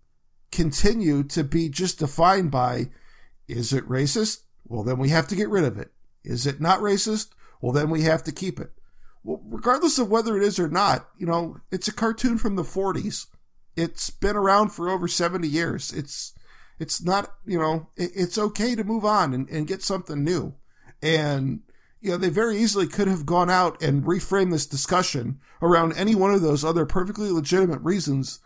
continue 0.51 1.23
to 1.23 1.43
be 1.43 1.69
just 1.69 1.99
defined 1.99 2.51
by 2.51 2.89
is 3.47 3.73
it 3.73 3.89
racist? 3.89 4.41
Well, 4.65 4.83
then 4.83 4.97
we 4.97 5.09
have 5.09 5.27
to 5.29 5.35
get 5.35 5.49
rid 5.49 5.63
of 5.63 5.77
it. 5.77 5.91
Is 6.23 6.45
it 6.45 6.61
not 6.61 6.79
racist? 6.79 7.29
Well, 7.59 7.73
then 7.73 7.89
we 7.89 8.03
have 8.03 8.23
to 8.25 8.31
keep 8.31 8.59
it. 8.59 8.71
Well, 9.23 9.41
regardless 9.43 9.99
of 9.99 10.09
whether 10.09 10.37
it 10.37 10.43
is 10.43 10.59
or 10.59 10.69
not, 10.69 11.09
you 11.17 11.25
know, 11.25 11.57
it's 11.71 11.87
a 11.87 11.93
cartoon 11.93 12.37
from 12.37 12.55
the 12.55 12.63
40s. 12.63 13.25
It's 13.75 14.09
been 14.09 14.35
around 14.35 14.69
for 14.69 14.89
over 14.89 15.07
70 15.07 15.47
years. 15.47 15.91
It's 15.91 16.33
it's 16.81 17.01
not, 17.01 17.33
you 17.45 17.59
know, 17.59 17.87
it, 17.95 18.11
it's 18.15 18.37
okay 18.37 18.75
to 18.75 18.83
move 18.83 19.05
on 19.05 19.33
and, 19.33 19.47
and 19.49 19.67
get 19.67 19.83
something 19.83 20.23
new. 20.23 20.55
And, 21.01 21.61
you 21.99 22.11
know, 22.11 22.17
they 22.17 22.29
very 22.29 22.57
easily 22.57 22.87
could 22.87 23.07
have 23.07 23.25
gone 23.25 23.49
out 23.49 23.81
and 23.81 24.03
reframed 24.03 24.51
this 24.51 24.65
discussion 24.65 25.39
around 25.61 25.93
any 25.93 26.15
one 26.15 26.33
of 26.33 26.41
those 26.41 26.65
other 26.65 26.85
perfectly 26.85 27.29
legitimate 27.29 27.81
reasons 27.81 28.39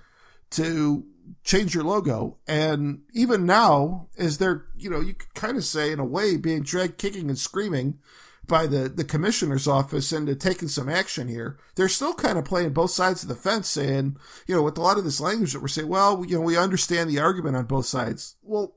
to 0.52 1.06
change 1.44 1.74
your 1.74 1.84
logo. 1.84 2.38
And 2.48 3.02
even 3.14 3.46
now, 3.46 4.10
as 4.18 4.38
they're, 4.38 4.66
you 4.76 4.90
know, 4.90 5.00
you 5.00 5.14
could 5.14 5.34
kind 5.34 5.58
of 5.58 5.64
say 5.64 5.92
in 5.92 6.00
a 6.00 6.06
way 6.06 6.38
being 6.38 6.64
dragged 6.64 6.98
kicking 6.98 7.30
and 7.30 7.38
screaming 7.38 8.00
by 8.48 8.68
the, 8.68 8.89
the 8.89 9.04
commissioner's 9.04 9.68
office 9.68 10.12
into 10.12 10.36
taking 10.36 10.68
some 10.68 10.89
action 10.89 11.28
here. 11.28 11.58
They're 11.76 11.89
still 11.89 12.14
kind 12.14 12.38
of 12.38 12.46
playing 12.46 12.74
both 12.74 12.91
sides 12.91 13.24
of 13.24 13.30
the 13.30 13.36
fence 13.36 13.68
saying, 13.68 14.18
you 14.48 14.56
know, 14.56 14.62
with 14.62 14.78
a 14.78 14.82
lot 14.82 14.98
of 14.98 15.04
this 15.04 15.20
language 15.20 15.54
that 15.54 15.62
we're 15.62 15.68
saying, 15.68 15.88
well, 15.88 16.26
you 16.26 16.36
know, 16.36 16.41
we 16.41 16.58
understand 16.58 17.10
the 17.10 17.20
argument 17.20 17.56
on 17.56 17.66
both 17.66 17.86
sides. 17.86 18.36
Well, 18.41 18.76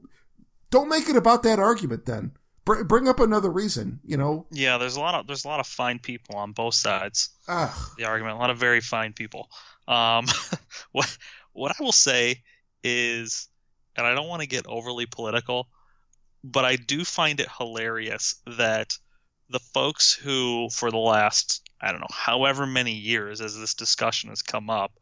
don't 0.71 0.89
make 0.89 1.09
it 1.09 1.17
about 1.17 1.43
that 1.43 1.59
argument 1.59 2.07
then. 2.07 2.33
Br- 2.65 2.85
bring 2.85 3.09
up 3.09 3.21
another 3.21 3.51
reason, 3.51 4.01
you 4.05 4.17
know. 4.17 4.47
Yeah, 4.51 4.79
there's 4.79 4.97
a 4.97 5.01
lot 5.01 5.15
of 5.15 5.27
there's 5.27 5.45
a 5.45 5.49
lot 5.49 5.61
of 5.61 5.67
fine 5.67 5.99
people 5.99 6.37
on 6.37 6.53
both 6.53 6.75
sides. 6.75 7.31
Ugh. 7.49 7.77
The 7.97 8.05
argument, 8.05 8.37
a 8.37 8.39
lot 8.39 8.51
of 8.51 8.59
very 8.59 8.81
fine 8.81 9.13
people. 9.13 9.49
Um, 9.87 10.27
what 10.93 11.17
what 11.53 11.73
I 11.73 11.83
will 11.83 11.93
say 11.93 12.43
is, 12.85 13.49
and 13.97 14.07
I 14.07 14.15
don't 14.15 14.29
want 14.29 14.43
to 14.43 14.49
get 14.49 14.67
overly 14.67 15.07
political, 15.07 15.69
but 16.45 16.65
I 16.65 16.77
do 16.77 17.05
find 17.05 17.41
it 17.41 17.49
hilarious 17.59 18.37
that 18.59 18.97
the 19.51 19.59
folks 19.59 20.13
who, 20.13 20.69
for 20.71 20.91
the 20.91 20.99
last, 20.99 21.69
I 21.81 21.91
don't 21.91 22.01
know, 22.01 22.07
however 22.11 22.67
many 22.67 22.93
years 22.93 23.41
as 23.41 23.59
this 23.59 23.75
discussion 23.75 24.31
has 24.31 24.43
come 24.43 24.71
up, 24.71 24.93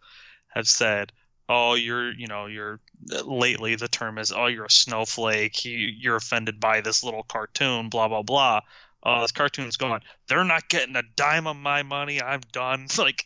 have 0.49 0.68
said, 0.68 1.12
oh, 1.49 1.74
you're, 1.74 2.12
you 2.12 2.26
know, 2.26 2.47
you're, 2.47 2.80
lately 3.24 3.74
the 3.76 3.88
term 3.88 4.18
is, 4.18 4.32
oh, 4.32 4.47
you're 4.47 4.64
a 4.64 4.70
snowflake, 4.70 5.64
you, 5.64 5.76
you're 5.76 6.16
offended 6.16 6.61
by 6.61 6.80
this 6.80 7.05
little 7.05 7.22
cartoon, 7.22 7.88
blah, 7.88 8.09
blah, 8.09 8.22
blah. 8.22 8.61
Oh, 9.03 9.20
this 9.20 9.32
cartoon's 9.32 9.76
gone. 9.76 10.01
They're 10.28 10.42
not 10.42 10.68
getting 10.68 10.97
a 10.97 11.03
dime 11.14 11.47
of 11.47 11.57
my 11.57 11.84
money. 11.84 12.20
I'm 12.20 12.40
done. 12.51 12.88
like, 12.99 13.24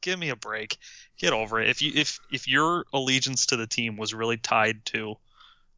give 0.00 0.18
me 0.18 0.30
a 0.30 0.36
break. 0.36 0.76
Get 1.18 1.32
over 1.32 1.60
it. 1.60 1.68
If 1.68 1.82
you 1.82 1.92
if 1.94 2.18
if 2.32 2.48
your 2.48 2.84
allegiance 2.92 3.46
to 3.46 3.56
the 3.56 3.66
team 3.66 3.96
was 3.96 4.12
really 4.14 4.38
tied 4.38 4.84
to 4.86 5.16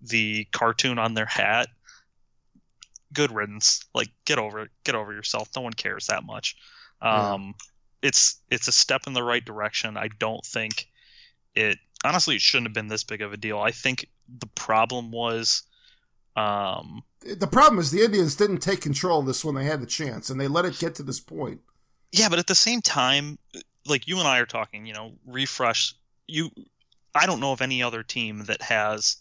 the 0.01 0.47
cartoon 0.53 0.99
on 0.99 1.15
their 1.15 1.27
hat, 1.27 1.69
good 3.13 3.33
riddance. 3.33 3.85
Like 3.95 4.11
get 4.25 4.39
over 4.39 4.61
it. 4.63 4.71
Get 4.85 4.95
over 4.95 5.13
yourself. 5.13 5.49
No 5.55 5.63
one 5.63 5.73
cares 5.73 6.07
that 6.07 6.25
much. 6.25 6.57
Um, 7.01 7.55
yeah. 8.03 8.09
It's 8.09 8.41
it's 8.51 8.69
a 8.69 8.73
step 8.73 9.03
in 9.07 9.13
the 9.13 9.23
right 9.23 9.45
direction. 9.45 9.97
I 9.97 10.09
don't 10.09 10.45
think 10.45 10.89
it. 11.55 11.79
Honestly, 12.05 12.35
it 12.35 12.41
shouldn't 12.41 12.67
have 12.69 12.75
been 12.75 12.89
this 12.89 13.05
big 13.05 13.23
of 13.23 13.33
a 13.33 13.37
deal. 13.37 13.59
I 13.59 13.71
think 13.71 14.09
the 14.29 14.49
problem 14.55 15.11
was. 15.11 15.63
Um, 16.35 17.05
the 17.21 17.47
problem 17.47 17.79
is 17.79 17.91
the 17.91 18.03
Indians 18.03 18.35
didn't 18.35 18.59
take 18.59 18.81
control 18.81 19.21
of 19.21 19.27
this 19.27 19.45
when 19.45 19.55
they 19.55 19.65
had 19.65 19.81
the 19.81 19.87
chance, 19.87 20.31
and 20.31 20.41
they 20.41 20.49
let 20.49 20.65
it 20.65 20.79
get 20.79 20.95
to 20.97 21.03
this 21.03 21.21
point. 21.21 21.61
Yeah, 22.11 22.29
but 22.29 22.39
at 22.39 22.47
the 22.47 22.55
same 22.55 22.81
time, 22.81 23.39
like 23.87 24.09
you 24.09 24.19
and 24.19 24.27
I 24.27 24.39
are 24.39 24.47
talking, 24.47 24.87
you 24.87 24.95
know, 24.95 25.13
refresh. 25.27 25.95
You, 26.27 26.51
I 27.15 27.27
don't 27.27 27.41
know 27.41 27.53
of 27.53 27.61
any 27.61 27.83
other 27.83 28.03
team 28.03 28.45
that 28.47 28.63
has, 28.63 29.19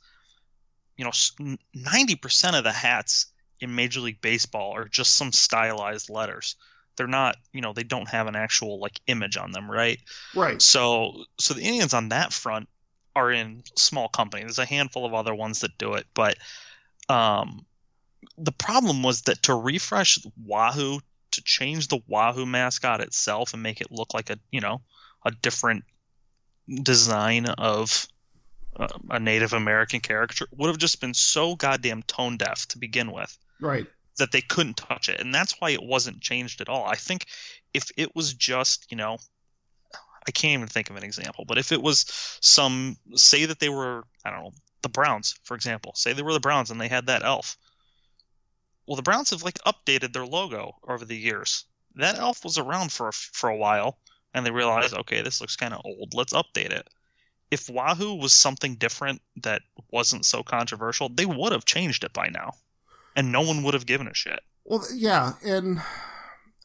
you 0.98 1.06
know, 1.06 1.12
ninety 1.74 2.16
percent 2.16 2.56
of 2.56 2.64
the 2.64 2.72
hats 2.72 3.28
in 3.62 3.76
Major 3.76 4.00
League 4.02 4.22
Baseball 4.22 4.76
are 4.76 4.88
just 4.88 5.16
some 5.16 5.32
stylized 5.32 6.10
letters. 6.10 6.56
They're 6.98 7.08
not, 7.08 7.38
you 7.54 7.62
know, 7.62 7.74
they 7.74 7.84
don't 7.84 8.10
have 8.10 8.28
an 8.28 8.36
actual 8.36 8.80
like 8.80 9.00
image 9.08 9.38
on 9.38 9.52
them, 9.52 9.70
right? 9.70 10.00
Right. 10.36 10.62
So, 10.62 11.24
so 11.40 11.54
the 11.54 11.62
Indians 11.62 11.94
on 11.94 12.10
that 12.10 12.34
front 12.34 12.68
are 13.16 13.32
in 13.32 13.64
small 13.78 14.10
company. 14.10 14.44
There's 14.44 14.60
a 14.60 14.66
handful 14.66 15.06
of 15.06 15.14
other 15.14 15.34
ones 15.34 15.62
that 15.62 15.78
do 15.78 15.94
it, 15.94 16.06
but 16.14 16.38
um, 17.08 17.66
the 18.38 18.52
problem 18.52 19.04
was 19.04 19.24
that 19.24 19.44
to 19.44 19.56
refresh 19.56 20.20
Wahoo, 20.46 21.00
to 21.32 21.42
change 21.44 21.88
the 21.88 22.00
Wahoo 22.08 22.46
mascot 22.46 23.02
itself 23.02 23.54
and 23.54 23.64
make 23.64 23.80
it 23.82 23.92
look 23.92 24.14
like 24.14 24.30
a, 24.30 24.38
you 24.52 24.60
know, 24.60 24.82
a 25.26 25.32
different 25.32 25.84
design 26.84 27.46
of 27.46 28.08
Uh, 28.76 28.88
a 29.10 29.20
Native 29.20 29.54
American 29.54 30.00
caricature 30.00 30.48
would 30.56 30.68
have 30.68 30.78
just 30.78 31.02
been 31.02 31.14
so 31.14 31.56
goddamn 31.56 32.04
tone 32.04 32.38
deaf 32.38 32.68
to 32.68 32.78
begin 32.78 33.12
with. 33.12 33.38
Right. 33.60 33.86
That 34.18 34.32
they 34.32 34.42
couldn't 34.42 34.78
touch 34.78 35.10
it. 35.10 35.20
And 35.20 35.36
that's 35.36 35.56
why 35.60 35.72
it 35.72 35.84
wasn't 35.84 36.22
changed 36.22 36.62
at 36.62 36.70
all. 36.70 36.86
I 36.86 36.96
think 36.96 37.26
if 37.74 37.92
it 37.98 38.16
was 38.16 38.34
just, 38.34 38.90
you 38.90 38.98
know, 38.98 39.18
I 40.28 40.32
can't 40.32 40.54
even 40.54 40.68
think 40.68 40.90
of 40.90 40.96
an 40.96 41.04
example, 41.04 41.46
but 41.46 41.58
if 41.58 41.72
it 41.72 41.82
was 41.82 42.06
some, 42.42 42.98
say 43.16 43.46
that 43.46 43.60
they 43.60 43.70
were, 43.70 44.04
I 44.24 44.30
don't 44.30 44.44
know, 44.44 44.52
the 44.82 44.90
Browns, 44.90 45.36
for 45.44 45.56
example, 45.56 45.94
say 45.96 46.14
they 46.14 46.22
were 46.22 46.34
the 46.34 46.40
Browns 46.40 46.72
and 46.72 46.80
they 46.80 46.88
had 46.88 47.08
that 47.08 47.24
elf. 47.24 47.58
Well, 48.88 48.96
the 48.96 49.02
Browns 49.02 49.32
have 49.32 49.44
like 49.44 49.60
updated 49.66 50.14
their 50.14 50.26
logo 50.26 50.76
over 50.88 51.06
the 51.06 51.18
years. 51.18 51.66
That 51.96 52.18
elf 52.18 52.44
was 52.44 52.58
around 52.58 52.92
for 52.92 53.10
a, 53.10 53.14
for 53.14 53.50
a 53.50 53.58
while, 53.58 53.98
and 54.34 54.46
they 54.46 54.52
realized, 54.52 54.96
okay, 54.96 55.22
this 55.22 55.42
looks 55.42 55.56
kind 55.56 55.74
of 55.74 55.82
old. 55.84 56.14
Let's 56.14 56.34
update 56.34 56.72
it. 56.72 56.88
If 57.52 57.70
Wahoo 57.70 58.16
was 58.16 58.34
something 58.34 58.76
different 58.76 59.22
that 59.44 59.62
wasn't 59.92 60.26
so 60.26 60.42
controversial, 60.42 61.10
they 61.10 61.26
would 61.26 61.52
have 61.52 61.66
changed 61.66 62.04
it 62.04 62.14
by 62.14 62.30
now 62.30 62.54
and 63.16 63.32
no 63.32 63.42
one 63.42 63.64
would 63.64 63.74
have 63.74 63.86
given 63.86 64.08
a 64.08 64.14
shit. 64.14 64.40
Well, 64.64 64.86
yeah, 64.94 65.34
and 65.44 65.82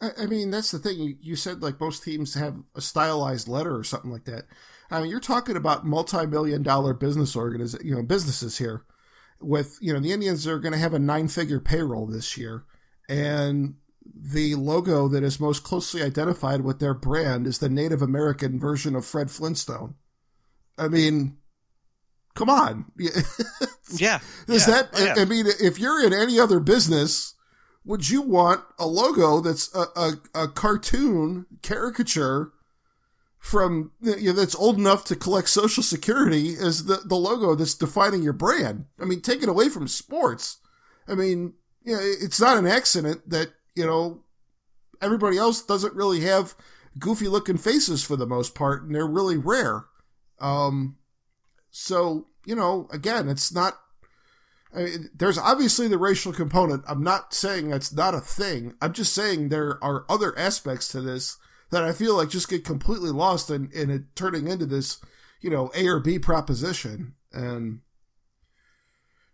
I 0.00 0.26
mean 0.26 0.50
that's 0.50 0.70
the 0.70 0.78
thing. 0.78 1.16
You, 1.20 1.36
said 1.36 1.62
like 1.62 1.80
most 1.80 2.02
teams 2.02 2.34
have 2.34 2.56
a 2.74 2.80
stylized 2.80 3.48
letter 3.48 3.76
or 3.76 3.84
something 3.84 4.10
like 4.10 4.24
that. 4.24 4.44
I 4.90 5.00
mean, 5.00 5.10
you're 5.10 5.20
talking 5.20 5.56
about 5.56 5.86
multi-million 5.86 6.62
dollar 6.62 6.94
business 6.94 7.34
organiz- 7.34 7.82
you 7.84 7.94
know, 7.94 8.02
businesses 8.02 8.58
here. 8.58 8.84
With 9.40 9.78
you 9.80 9.92
know, 9.92 10.00
the 10.00 10.12
Indians 10.12 10.46
are 10.46 10.58
going 10.58 10.72
to 10.72 10.78
have 10.78 10.94
a 10.94 10.98
nine-figure 10.98 11.60
payroll 11.60 12.06
this 12.06 12.38
year, 12.38 12.64
and 13.08 13.74
the 14.14 14.54
logo 14.54 15.08
that 15.08 15.22
is 15.22 15.40
most 15.40 15.62
closely 15.62 16.02
identified 16.02 16.62
with 16.62 16.78
their 16.78 16.94
brand 16.94 17.46
is 17.46 17.58
the 17.58 17.68
Native 17.68 18.00
American 18.00 18.58
version 18.58 18.94
of 18.94 19.04
Fred 19.04 19.30
Flintstone. 19.30 19.96
I 20.78 20.88
mean, 20.88 21.38
come 22.34 22.50
on. 22.50 22.86
yeah. 22.98 24.20
Is 24.48 24.68
yeah, 24.68 24.74
that, 24.74 24.88
oh, 24.94 25.04
yeah. 25.04 25.14
I 25.16 25.24
mean, 25.24 25.46
if 25.60 25.78
you're 25.78 26.04
in 26.04 26.12
any 26.12 26.38
other 26.38 26.60
business, 26.60 27.34
would 27.84 28.08
you 28.08 28.22
want 28.22 28.62
a 28.78 28.86
logo 28.86 29.40
that's 29.40 29.74
a, 29.74 29.86
a, 29.96 30.12
a 30.34 30.48
cartoon 30.48 31.46
caricature 31.62 32.52
from, 33.38 33.92
you 34.00 34.28
know, 34.28 34.32
that's 34.32 34.56
old 34.56 34.76
enough 34.76 35.04
to 35.04 35.16
collect 35.16 35.48
social 35.48 35.82
security 35.82 36.56
as 36.60 36.86
the, 36.86 36.96
the 37.04 37.14
logo 37.14 37.54
that's 37.54 37.74
defining 37.74 38.22
your 38.22 38.32
brand? 38.32 38.86
I 39.00 39.04
mean, 39.04 39.20
take 39.20 39.42
it 39.42 39.48
away 39.48 39.68
from 39.68 39.88
sports. 39.88 40.58
I 41.08 41.14
mean, 41.14 41.54
you 41.84 41.94
know, 41.94 42.00
it's 42.02 42.40
not 42.40 42.58
an 42.58 42.66
accident 42.66 43.30
that, 43.30 43.52
you 43.76 43.86
know, 43.86 44.24
everybody 45.00 45.38
else 45.38 45.62
doesn't 45.62 45.94
really 45.94 46.20
have 46.20 46.54
goofy 46.98 47.28
looking 47.28 47.56
faces 47.56 48.02
for 48.02 48.16
the 48.16 48.26
most 48.26 48.54
part, 48.54 48.82
and 48.82 48.94
they're 48.94 49.06
really 49.06 49.36
rare. 49.36 49.84
Um, 50.40 50.96
so, 51.70 52.28
you 52.44 52.54
know, 52.54 52.88
again, 52.92 53.28
it's 53.28 53.52
not, 53.52 53.74
I 54.74 54.84
mean, 54.84 55.10
there's 55.14 55.38
obviously 55.38 55.88
the 55.88 55.98
racial 55.98 56.32
component. 56.32 56.84
I'm 56.88 57.02
not 57.02 57.32
saying 57.34 57.70
that's 57.70 57.92
not 57.92 58.14
a 58.14 58.20
thing. 58.20 58.74
I'm 58.80 58.92
just 58.92 59.12
saying 59.12 59.48
there 59.48 59.82
are 59.82 60.04
other 60.08 60.36
aspects 60.38 60.88
to 60.88 61.00
this 61.00 61.38
that 61.70 61.82
I 61.82 61.92
feel 61.92 62.16
like 62.16 62.30
just 62.30 62.48
get 62.48 62.64
completely 62.64 63.10
lost 63.10 63.50
in, 63.50 63.70
in 63.72 63.90
it 63.90 64.02
turning 64.14 64.48
into 64.48 64.66
this, 64.66 64.98
you 65.40 65.50
know, 65.50 65.70
A 65.74 65.86
or 65.88 66.00
B 66.00 66.18
proposition. 66.18 67.14
And 67.32 67.80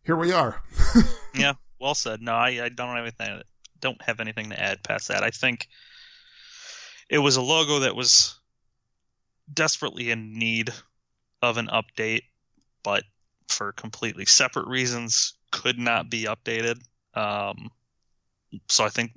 here 0.05 0.17
we 0.17 0.33
are. 0.33 0.63
yeah, 1.35 1.55
well 1.81 1.95
said. 1.95 2.21
No, 2.23 2.33
I, 2.33 2.65
I 2.65 2.69
don't 2.69 2.89
have 2.89 2.99
anything. 2.99 3.43
Don't 3.81 4.03
have 4.03 4.21
anything 4.21 4.51
to 4.51 4.61
add 4.61 4.83
past 4.83 5.09
that. 5.09 5.23
I 5.23 5.31
think 5.31 5.69
it 7.09 7.19
was 7.19 7.37
a 7.37 7.43
logo 7.43 7.81
that 7.81 7.97
was 7.97 8.39
desperately 9.53 10.11
in 10.11 10.33
need 10.39 10.73
of 11.43 11.59
an 11.59 11.69
update, 11.69 12.23
but 12.83 13.05
for 13.49 13.73
completely 13.73 14.25
separate 14.25 14.67
reasons 14.67 15.35
could 15.51 15.79
not 15.79 16.09
be 16.09 16.25
updated. 16.25 16.81
Um, 17.15 17.71
so 18.69 18.85
I 18.85 18.89
think 18.89 19.13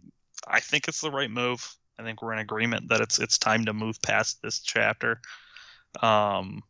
I 0.47 0.59
think 0.59 0.87
it's 0.87 1.01
the 1.01 1.11
right 1.11 1.31
move. 1.31 1.75
I 1.97 2.03
think 2.03 2.21
we're 2.21 2.33
in 2.33 2.39
agreement 2.39 2.89
that 2.89 3.01
it's 3.01 3.19
it's 3.19 3.37
time 3.37 3.65
to 3.65 3.73
move 3.73 4.01
past 4.01 4.41
this 4.41 4.59
chapter. 4.59 5.21
Um, 6.01 6.63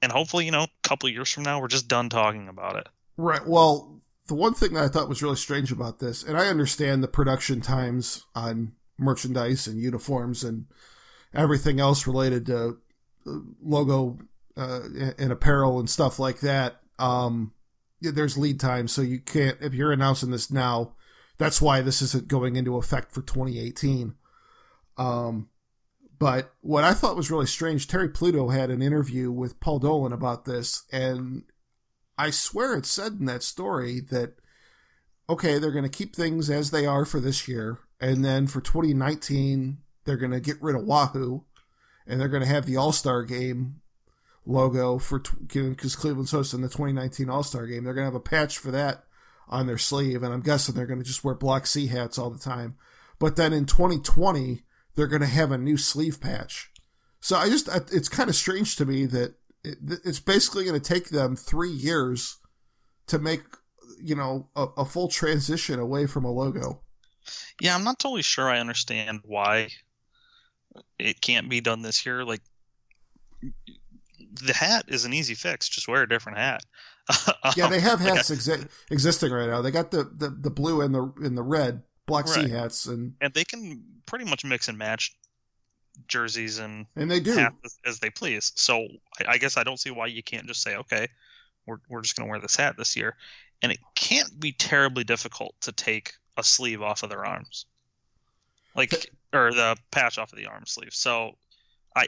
and 0.00 0.12
hopefully, 0.12 0.44
you 0.44 0.52
know, 0.52 0.64
a 0.64 0.88
couple 0.88 1.08
years 1.08 1.30
from 1.30 1.42
now, 1.42 1.60
we're 1.60 1.68
just 1.68 1.88
done 1.88 2.08
talking 2.08 2.48
about 2.48 2.76
it. 2.76 2.88
Right. 3.16 3.44
Well, 3.46 4.00
the 4.28 4.34
one 4.34 4.54
thing 4.54 4.74
that 4.74 4.84
I 4.84 4.88
thought 4.88 5.08
was 5.08 5.22
really 5.22 5.36
strange 5.36 5.72
about 5.72 5.98
this, 5.98 6.22
and 6.22 6.36
I 6.36 6.46
understand 6.46 7.02
the 7.02 7.08
production 7.08 7.60
times 7.60 8.24
on 8.34 8.72
merchandise 8.98 9.66
and 9.66 9.80
uniforms 9.80 10.44
and 10.44 10.66
everything 11.34 11.80
else 11.80 12.06
related 12.06 12.46
to 12.46 12.78
logo 13.62 14.18
uh, 14.56 14.80
and 15.18 15.32
apparel 15.32 15.78
and 15.78 15.90
stuff 15.90 16.18
like 16.18 16.40
that. 16.40 16.80
Um, 16.98 17.52
there's 18.00 18.38
lead 18.38 18.60
time, 18.60 18.88
so 18.88 19.02
you 19.02 19.18
can't. 19.18 19.58
If 19.60 19.74
you're 19.74 19.92
announcing 19.92 20.30
this 20.30 20.50
now, 20.50 20.94
that's 21.38 21.60
why 21.60 21.80
this 21.80 22.02
isn't 22.02 22.28
going 22.28 22.56
into 22.56 22.76
effect 22.76 23.12
for 23.12 23.22
2018. 23.22 24.14
Um, 24.96 25.48
but 26.18 26.54
what 26.60 26.84
I 26.84 26.94
thought 26.94 27.16
was 27.16 27.30
really 27.30 27.46
strange, 27.46 27.88
Terry 27.88 28.08
Pluto 28.08 28.48
had 28.48 28.70
an 28.70 28.80
interview 28.80 29.30
with 29.30 29.60
Paul 29.60 29.78
Dolan 29.78 30.12
about 30.12 30.44
this, 30.44 30.84
and 30.90 31.44
I 32.16 32.30
swear 32.30 32.74
it 32.76 32.86
said 32.86 33.12
in 33.12 33.26
that 33.26 33.42
story 33.42 34.00
that 34.10 34.34
okay, 35.28 35.58
they're 35.58 35.72
going 35.72 35.82
to 35.82 35.90
keep 35.90 36.14
things 36.14 36.48
as 36.48 36.70
they 36.70 36.86
are 36.86 37.04
for 37.04 37.20
this 37.20 37.48
year, 37.48 37.80
and 38.00 38.24
then 38.24 38.46
for 38.46 38.60
2019 38.60 39.78
they're 40.04 40.16
going 40.16 40.32
to 40.32 40.40
get 40.40 40.62
rid 40.62 40.76
of 40.76 40.84
Wahoo, 40.84 41.42
and 42.06 42.20
they're 42.20 42.28
going 42.28 42.42
to 42.42 42.48
have 42.48 42.66
the 42.66 42.76
All 42.76 42.92
Star 42.92 43.22
Game 43.22 43.80
logo 44.44 44.98
for 44.98 45.20
because 45.48 45.96
Cleveland's 45.96 46.30
hosting 46.30 46.60
the 46.60 46.68
2019 46.68 47.28
All 47.28 47.42
Star 47.42 47.66
Game. 47.66 47.84
They're 47.84 47.94
going 47.94 48.04
to 48.06 48.12
have 48.12 48.14
a 48.14 48.20
patch 48.20 48.58
for 48.58 48.70
that 48.70 49.04
on 49.48 49.66
their 49.66 49.78
sleeve, 49.78 50.22
and 50.22 50.32
I'm 50.32 50.40
guessing 50.40 50.74
they're 50.74 50.86
going 50.86 51.00
to 51.00 51.04
just 51.04 51.24
wear 51.24 51.34
Block 51.34 51.66
C 51.66 51.86
hats 51.88 52.18
all 52.18 52.30
the 52.30 52.38
time. 52.38 52.76
But 53.18 53.36
then 53.36 53.52
in 53.52 53.66
2020, 53.66 54.62
they're 54.94 55.06
going 55.06 55.22
to 55.22 55.26
have 55.26 55.52
a 55.52 55.58
new 55.58 55.76
sleeve 55.76 56.20
patch. 56.20 56.70
So 57.20 57.36
I 57.36 57.48
just 57.48 57.68
it's 57.92 58.08
kind 58.08 58.28
of 58.28 58.36
strange 58.36 58.76
to 58.76 58.86
me 58.86 59.06
that 59.06 59.34
it's 59.64 60.20
basically 60.20 60.64
going 60.64 60.80
to 60.80 60.94
take 60.94 61.08
them 61.08 61.34
three 61.34 61.70
years 61.70 62.38
to 63.08 63.18
make 63.18 63.42
you 64.00 64.14
know 64.14 64.48
a, 64.54 64.66
a 64.78 64.84
full 64.84 65.08
transition 65.08 65.78
away 65.80 66.06
from 66.06 66.24
a 66.24 66.30
logo. 66.30 66.82
Yeah, 67.60 67.74
I'm 67.74 67.84
not 67.84 67.98
totally 67.98 68.22
sure 68.22 68.48
I 68.48 68.60
understand 68.60 69.20
why 69.24 69.70
it 70.98 71.20
can't 71.20 71.48
be 71.48 71.60
done 71.60 71.82
this 71.82 72.04
year. 72.06 72.24
Like 72.24 72.40
the 74.42 74.52
hat 74.52 74.86
is 74.88 75.04
an 75.04 75.12
easy 75.12 75.34
fix. 75.34 75.68
Just 75.68 75.88
wear 75.88 76.02
a 76.02 76.08
different 76.08 76.38
hat. 76.38 76.62
yeah, 77.56 77.68
they 77.68 77.80
have 77.80 78.00
hats 78.00 78.30
exi- 78.30 78.68
existing 78.90 79.32
right 79.32 79.48
now. 79.48 79.62
They 79.62 79.70
got 79.70 79.90
the, 79.90 80.04
the, 80.04 80.28
the 80.28 80.50
blue 80.50 80.80
and 80.80 80.94
the 80.94 81.12
and 81.22 81.38
the 81.38 81.42
red 81.42 81.82
Block 82.06 82.28
C 82.28 82.48
hats, 82.48 82.86
and 82.86 83.14
and 83.20 83.34
they 83.34 83.44
can 83.44 83.82
pretty 84.06 84.24
much 84.24 84.44
mix 84.44 84.68
and 84.68 84.78
match 84.78 85.14
jerseys 86.08 86.58
and 86.58 86.86
and 86.94 87.10
they 87.10 87.20
do 87.20 87.38
as, 87.64 87.78
as, 87.84 87.98
they 87.98 88.10
please. 88.10 88.52
So 88.54 88.86
I, 89.18 89.32
I, 89.32 89.38
guess 89.38 89.56
I 89.56 89.64
don't 89.64 89.80
see 89.80 89.90
why 89.90 90.06
you 90.06 90.22
can't 90.22 90.46
just 90.46 90.62
say, 90.62 90.76
okay, 90.76 91.08
we're 91.66 91.78
we're 91.88 92.02
just 92.02 92.16
going 92.16 92.26
to 92.26 92.30
wear 92.30 92.40
this 92.40 92.56
hat 92.56 92.76
this 92.76 92.96
year, 92.96 93.16
and 93.62 93.72
it 93.72 93.78
can't 93.94 94.38
be 94.38 94.52
terribly 94.52 95.04
difficult 95.04 95.54
to 95.62 95.72
take 95.72 96.12
a 96.36 96.44
sleeve 96.44 96.82
off 96.82 97.02
of 97.02 97.10
their 97.10 97.26
arms, 97.26 97.66
like 98.74 99.10
or 99.36 99.52
the 99.52 99.76
patch 99.90 100.18
off 100.18 100.32
of 100.32 100.38
the 100.38 100.46
arm 100.46 100.64
sleeve. 100.66 100.92
So 100.92 101.32
I. 101.94 102.06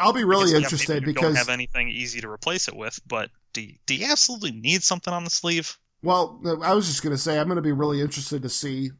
I'll 0.00 0.12
be 0.12 0.24
really 0.24 0.54
interested 0.56 1.04
because 1.04 1.22
don't 1.22 1.36
have 1.36 1.48
anything 1.48 1.88
easy 1.88 2.20
to 2.20 2.28
replace 2.28 2.66
it 2.66 2.74
with. 2.74 3.00
But 3.06 3.30
do 3.52 3.62
you, 3.62 3.74
do 3.86 3.94
you 3.94 4.06
absolutely 4.10 4.50
need 4.50 4.82
something 4.82 5.14
on 5.14 5.24
the 5.24 5.30
sleeve? 5.30 5.78
Well, 6.02 6.40
I 6.62 6.74
was 6.74 6.86
just 6.86 7.02
going 7.02 7.14
to 7.14 7.18
say 7.18 7.38
I'm 7.38 7.46
going 7.46 7.56
to 7.56 7.62
be 7.62 7.72
really 7.72 8.00
interested 8.00 8.42
to 8.42 8.48
see 8.48 8.90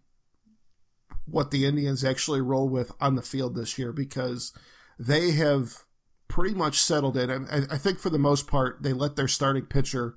what 1.26 1.50
the 1.50 1.66
Indians 1.66 2.04
actually 2.04 2.40
roll 2.40 2.68
with 2.68 2.92
on 3.00 3.16
the 3.16 3.22
field 3.22 3.54
this 3.54 3.78
year 3.78 3.92
because 3.92 4.52
they 4.98 5.32
have 5.32 5.84
pretty 6.28 6.54
much 6.54 6.80
settled 6.80 7.16
in. 7.16 7.30
I, 7.30 7.74
I 7.74 7.78
think 7.78 7.98
for 7.98 8.10
the 8.10 8.18
most 8.18 8.46
part, 8.46 8.82
they 8.82 8.92
let 8.92 9.16
their 9.16 9.28
starting 9.28 9.66
pitcher 9.66 10.14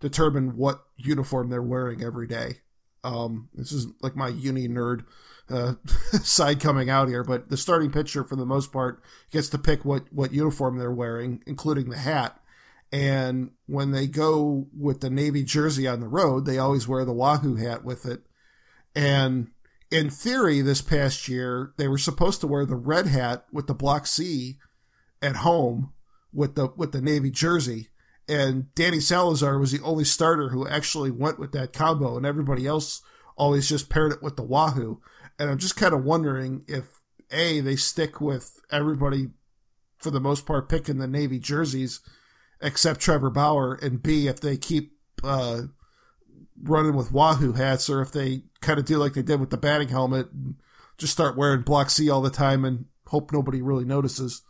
determine 0.00 0.56
what 0.56 0.84
uniform 0.96 1.50
they're 1.50 1.62
wearing 1.62 2.02
every 2.02 2.26
day. 2.26 2.61
Um, 3.04 3.48
this 3.54 3.72
is 3.72 3.88
like 4.00 4.16
my 4.16 4.28
uni 4.28 4.68
nerd 4.68 5.04
uh, 5.50 5.74
side 6.22 6.60
coming 6.60 6.88
out 6.88 7.08
here, 7.08 7.24
but 7.24 7.48
the 7.48 7.56
starting 7.56 7.90
pitcher, 7.90 8.24
for 8.24 8.36
the 8.36 8.46
most 8.46 8.72
part, 8.72 9.02
gets 9.30 9.48
to 9.50 9.58
pick 9.58 9.84
what, 9.84 10.12
what 10.12 10.32
uniform 10.32 10.78
they're 10.78 10.92
wearing, 10.92 11.42
including 11.46 11.90
the 11.90 11.98
hat. 11.98 12.38
And 12.92 13.52
when 13.66 13.92
they 13.92 14.06
go 14.06 14.66
with 14.76 15.00
the 15.00 15.10
Navy 15.10 15.44
jersey 15.44 15.88
on 15.88 16.00
the 16.00 16.08
road, 16.08 16.44
they 16.44 16.58
always 16.58 16.86
wear 16.86 17.04
the 17.04 17.12
Wahoo 17.12 17.56
hat 17.56 17.84
with 17.84 18.04
it. 18.04 18.22
And 18.94 19.50
in 19.90 20.10
theory, 20.10 20.60
this 20.60 20.82
past 20.82 21.26
year, 21.26 21.72
they 21.78 21.88
were 21.88 21.98
supposed 21.98 22.40
to 22.42 22.46
wear 22.46 22.66
the 22.66 22.76
red 22.76 23.06
hat 23.06 23.46
with 23.50 23.66
the 23.66 23.74
Block 23.74 24.06
C 24.06 24.58
at 25.22 25.36
home 25.36 25.92
with 26.32 26.54
the 26.54 26.68
with 26.76 26.92
the 26.92 27.00
Navy 27.00 27.30
jersey. 27.30 27.88
And 28.32 28.74
Danny 28.74 28.98
Salazar 28.98 29.58
was 29.58 29.72
the 29.72 29.84
only 29.84 30.04
starter 30.04 30.48
who 30.48 30.66
actually 30.66 31.10
went 31.10 31.38
with 31.38 31.52
that 31.52 31.74
combo, 31.74 32.16
and 32.16 32.24
everybody 32.24 32.66
else 32.66 33.02
always 33.36 33.68
just 33.68 33.90
paired 33.90 34.10
it 34.10 34.22
with 34.22 34.36
the 34.36 34.42
Wahoo. 34.42 35.02
And 35.38 35.50
I'm 35.50 35.58
just 35.58 35.76
kind 35.76 35.92
of 35.92 36.02
wondering 36.02 36.64
if 36.66 37.02
A, 37.30 37.60
they 37.60 37.76
stick 37.76 38.22
with 38.22 38.58
everybody 38.70 39.28
for 39.98 40.10
the 40.10 40.18
most 40.18 40.46
part 40.46 40.70
picking 40.70 40.96
the 40.96 41.06
Navy 41.06 41.38
jerseys 41.38 42.00
except 42.62 43.00
Trevor 43.00 43.28
Bauer, 43.28 43.74
and 43.74 44.02
B, 44.02 44.28
if 44.28 44.40
they 44.40 44.56
keep 44.56 44.92
uh, 45.22 45.62
running 46.62 46.96
with 46.96 47.12
Wahoo 47.12 47.52
hats 47.52 47.90
or 47.90 48.00
if 48.00 48.12
they 48.12 48.44
kind 48.62 48.78
of 48.78 48.86
do 48.86 48.96
like 48.96 49.12
they 49.12 49.22
did 49.22 49.40
with 49.40 49.50
the 49.50 49.58
batting 49.58 49.88
helmet 49.88 50.30
and 50.32 50.54
just 50.96 51.12
start 51.12 51.36
wearing 51.36 51.62
Block 51.62 51.90
C 51.90 52.08
all 52.08 52.22
the 52.22 52.30
time 52.30 52.64
and 52.64 52.86
hope 53.08 53.30
nobody 53.30 53.60
really 53.60 53.84
notices. 53.84 54.40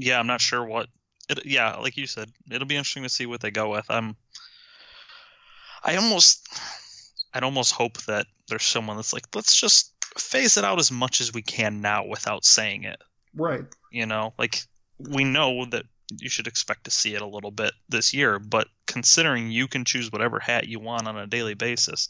Yeah, 0.00 0.18
I'm 0.18 0.26
not 0.26 0.40
sure 0.40 0.64
what. 0.64 0.88
It, 1.28 1.44
yeah, 1.44 1.76
like 1.76 1.96
you 1.96 2.06
said, 2.06 2.30
it'll 2.50 2.66
be 2.66 2.76
interesting 2.76 3.02
to 3.02 3.08
see 3.08 3.26
what 3.26 3.40
they 3.40 3.50
go 3.50 3.70
with. 3.70 3.86
I'm. 3.88 4.16
I 5.82 5.96
almost, 5.96 6.48
I'd 7.32 7.44
almost 7.44 7.72
hope 7.72 7.98
that 8.02 8.26
there's 8.48 8.64
someone 8.64 8.96
that's 8.96 9.14
like, 9.14 9.24
let's 9.34 9.58
just 9.58 9.94
phase 10.18 10.56
it 10.56 10.64
out 10.64 10.78
as 10.78 10.90
much 10.90 11.20
as 11.20 11.32
we 11.32 11.42
can 11.42 11.80
now 11.80 12.04
without 12.04 12.44
saying 12.44 12.84
it. 12.84 13.00
Right. 13.34 13.64
You 13.90 14.06
know, 14.06 14.34
like 14.38 14.60
we 14.98 15.24
know 15.24 15.64
that 15.66 15.84
you 16.18 16.28
should 16.28 16.46
expect 16.46 16.84
to 16.84 16.90
see 16.90 17.14
it 17.14 17.22
a 17.22 17.26
little 17.26 17.50
bit 17.50 17.72
this 17.88 18.12
year, 18.12 18.38
but 18.38 18.68
considering 18.86 19.50
you 19.50 19.68
can 19.68 19.84
choose 19.84 20.10
whatever 20.10 20.40
hat 20.40 20.68
you 20.68 20.80
want 20.80 21.06
on 21.06 21.16
a 21.16 21.26
daily 21.26 21.54
basis, 21.54 22.08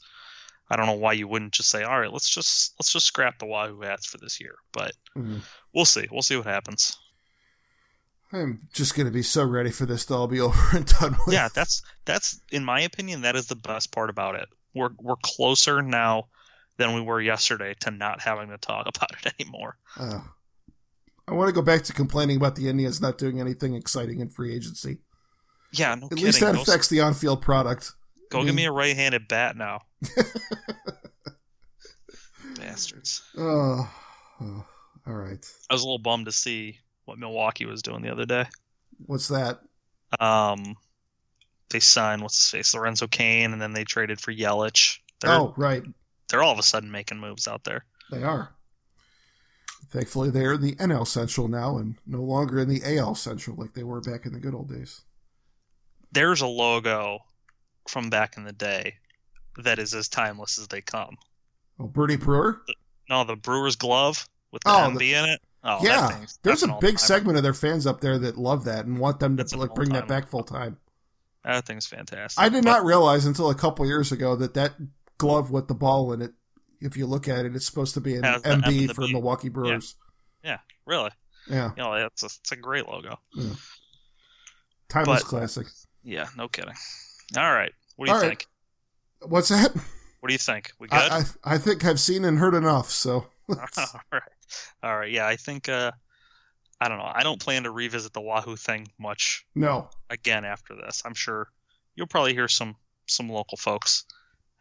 I 0.70 0.76
don't 0.76 0.86
know 0.86 0.95
why 0.95 1.12
you 1.12 1.28
wouldn't 1.28 1.53
just 1.53 1.68
say, 1.68 1.82
"All 1.82 2.01
right, 2.01 2.12
let's 2.12 2.30
just 2.30 2.74
let's 2.78 2.93
just 2.93 3.07
scrap 3.07 3.38
the 3.38 3.47
Wahoo 3.47 3.80
hats 3.80 4.07
for 4.07 4.18
this 4.18 4.41
year." 4.41 4.55
But 4.72 4.93
mm-hmm. 5.16 5.38
we'll 5.74 5.84
see. 5.84 6.07
We'll 6.11 6.22
see 6.22 6.36
what 6.36 6.47
happens. 6.47 6.97
I'm 8.33 8.61
just 8.72 8.95
going 8.95 9.07
to 9.07 9.12
be 9.12 9.22
so 9.22 9.45
ready 9.45 9.70
for 9.70 9.87
this 9.87 10.05
to 10.07 10.14
all 10.14 10.26
be 10.28 10.41
over 10.47 10.76
and 10.76 10.87
done 10.87 11.16
with. 11.26 11.35
Yeah, 11.35 11.49
that's 11.55 11.83
that's 12.05 12.41
in 12.53 12.64
my 12.64 12.81
opinion 12.83 13.22
that 13.22 13.37
is 13.37 13.47
the 13.47 13.57
best 13.57 13.93
part 13.93 14.11
about 14.11 14.35
it. 14.37 14.49
We're 14.74 14.91
we're 14.99 15.16
closer 15.22 15.83
now 15.83 16.28
than 16.76 16.95
we 16.95 17.01
were 17.01 17.20
yesterday 17.20 17.74
to 17.81 17.91
not 17.91 18.20
having 18.22 18.49
to 18.51 18.59
talk 18.59 18.87
about 18.95 19.11
it 19.24 19.35
anymore. 19.41 19.76
Uh, 19.99 20.20
I 21.28 21.35
want 21.35 21.49
to 21.49 21.53
go 21.55 21.62
back 21.62 21.83
to 21.83 21.93
complaining 21.93 22.37
about 22.37 22.57
the 22.57 22.68
Indians 22.68 23.01
not 23.01 23.18
doing 23.18 23.41
anything 23.41 23.74
exciting 23.74 24.20
in 24.20 24.28
free 24.31 24.55
agency. 24.55 24.99
Yeah, 25.72 25.95
no 25.95 26.07
At 26.07 26.11
kidding. 26.11 26.24
least 26.24 26.41
that 26.41 26.55
Go- 26.55 26.62
affects 26.62 26.89
the 26.89 27.01
on-field 27.01 27.41
product. 27.43 27.93
Go 28.31 28.41
I 28.41 28.45
give 28.45 28.55
me 28.57 28.64
a 28.64 28.72
right-handed 28.72 29.28
bat 29.28 29.57
now. 29.57 29.83
Bastards. 32.57 33.22
Oh, 33.37 33.89
oh, 34.41 34.64
all 35.07 35.14
right. 35.14 35.45
I 35.68 35.74
was 35.74 35.83
a 35.83 35.85
little 35.85 35.99
bummed 35.99 36.26
to 36.26 36.33
see 36.33 36.78
what 37.11 37.19
Milwaukee 37.19 37.67
was 37.67 37.83
doing 37.83 38.03
the 38.03 38.11
other 38.13 38.25
day. 38.27 38.47
What's 39.07 39.29
that? 39.29 39.61
Um, 40.19 40.77
they 41.69 41.81
signed 41.81 42.23
what's 42.23 42.39
his 42.43 42.51
face, 42.51 42.75
Lorenzo 42.75 43.07
Cain, 43.07 43.53
and 43.53 43.61
then 43.61 43.73
they 43.73 43.85
traded 43.85 44.21
for 44.21 44.33
Yelich. 44.33 44.99
They're 45.21 45.31
Oh, 45.33 45.55
right. 45.57 45.83
they're 46.29 46.43
all 46.43 46.53
of 46.53 46.59
a 46.59 46.63
sudden 46.63 46.91
making 46.91 47.21
moves 47.21 47.47
out 47.47 47.65
there. 47.65 47.85
They 48.11 48.23
are. 48.23 48.53
Thankfully, 49.91 50.31
they're 50.31 50.53
in 50.55 50.61
the 50.63 50.77
NL 50.77 51.07
Central 51.07 51.49
now 51.49 51.79
and 51.79 51.97
no 52.07 52.23
longer 52.23 52.59
in 52.61 52.69
the 52.69 52.83
AL 52.99 53.15
Central 53.17 53.57
like 53.57 53.73
they 53.75 53.83
were 53.83 54.01
back 54.01 54.25
in 54.27 54.33
the 54.33 54.41
good 54.41 54.55
old 54.55 54.69
days. 54.69 55.01
There's 56.13 56.41
a 56.41 56.47
logo 56.47 57.19
from 57.89 58.11
back 58.11 58.37
in 58.37 58.45
the 58.45 58.53
day 58.53 58.95
that 59.59 59.79
is 59.79 59.95
as 59.95 60.09
timeless 60.09 60.59
as 60.59 60.69
they 60.69 60.81
come. 60.81 61.17
Oh, 61.79 61.87
Bernie 61.87 62.17
Brewer? 62.17 62.63
No, 63.09 63.25
the 63.25 63.37
Brewers 63.37 63.77
glove 63.77 64.29
with 64.53 64.63
the 64.65 64.71
Oh, 64.71 64.91
MB 64.91 64.99
the- 64.99 65.15
in 65.15 65.25
it. 65.25 65.41
Oh, 65.63 65.79
yeah. 65.83 66.19
There's 66.43 66.63
a 66.63 66.77
big 66.81 66.99
segment 66.99 67.37
of 67.37 67.43
their 67.43 67.53
fans 67.55 67.87
up 67.87 68.01
there 68.01 68.19
that 68.19 68.39
love 68.39 68.65
that 68.65 68.87
and 68.87 68.99
want 68.99 69.21
them 69.21 69.37
to 69.37 69.45
an 69.53 69.59
like 69.59 69.75
bring 69.75 69.91
that 69.91 70.09
back 70.09 70.29
full 70.29 70.43
time. 70.43 70.79
That 71.45 71.67
thing's 71.67 71.87
fantastic. 71.87 72.43
I 72.43 72.49
did 72.49 72.65
But 72.65 72.71
not 72.71 72.85
realize 72.85 73.27
until 73.27 73.51
a 73.51 73.55
couple 73.55 73.87
years 73.87 74.11
ago 74.13 74.37
that 74.37 74.55
that 74.55 74.73
glove 75.19 75.51
with 75.51 75.69
the 75.69 75.75
ball 75.75 76.13
in 76.13 76.23
it, 76.23 76.33
if 76.81 76.97
you 76.97 77.07
look 77.07 77.29
at 77.29 77.45
it, 77.45 77.55
it's 77.55 77.67
supposed 77.67 77.93
to 77.95 78.01
be 78.01 78.15
an 78.17 78.23
MB 78.23 78.89
the 78.89 78.95
for 78.95 79.03
B. 79.07 79.13
Milwaukee 79.13 79.49
Brewers. 79.51 79.97
Yeah, 80.43 80.59
really. 80.87 81.11
Yeah. 81.47 81.71
You 81.77 81.83
know, 81.83 81.95
that's 81.99 82.23
a, 82.23 82.27
it's 82.27 82.53
a 82.53 82.57
great 82.57 82.87
logo. 82.89 83.19
Timeless 84.89 85.23
But- 85.23 85.29
classic. 85.29 85.67
Yeah, 86.03 86.29
no 86.37 86.49
kidding. 86.49 86.75
All 87.37 87.53
right. 87.53 87.73
What 87.97 88.07
do 88.07 88.13
you 88.13 88.17
All 88.17 88.23
right. 88.23 88.29
think? 88.29 88.47
What's 89.23 89.51
that? 89.51 89.75
What 90.21 90.29
do 90.29 90.33
you 90.33 90.39
think? 90.39 90.73
We 90.79 90.89
good? 90.89 90.97
I, 90.97 91.19
I, 91.19 91.55
I 91.55 91.59
think 91.59 91.85
I've 91.85 92.01
seen 92.01 92.25
and 92.25 92.39
heard 92.39 92.55
enough, 92.55 92.91
so. 92.91 93.27
All 93.77 94.01
right. 94.13 94.23
All 94.83 94.99
right. 94.99 95.11
Yeah, 95.11 95.27
I 95.27 95.37
think 95.37 95.69
uh 95.69 95.93
I 96.81 96.89
don't 96.89 96.99
know. 96.99 97.11
I 97.13 97.23
don't 97.23 97.41
plan 97.41 97.65
to 97.65 97.71
revisit 97.71 98.13
the 98.15 98.23
Wahoo 98.23 98.57
thing 98.57 98.89
much 98.99 99.45
no. 99.55 99.91
again 100.09 100.47
after 100.47 100.75
this. 100.75 101.03
I'm 101.05 101.15
sure 101.15 101.49
you'll 101.95 102.07
probably 102.07 102.33
hear 102.33 102.49
some 102.49 102.77
some 103.07 103.29
local 103.29 103.59
folks 103.59 104.05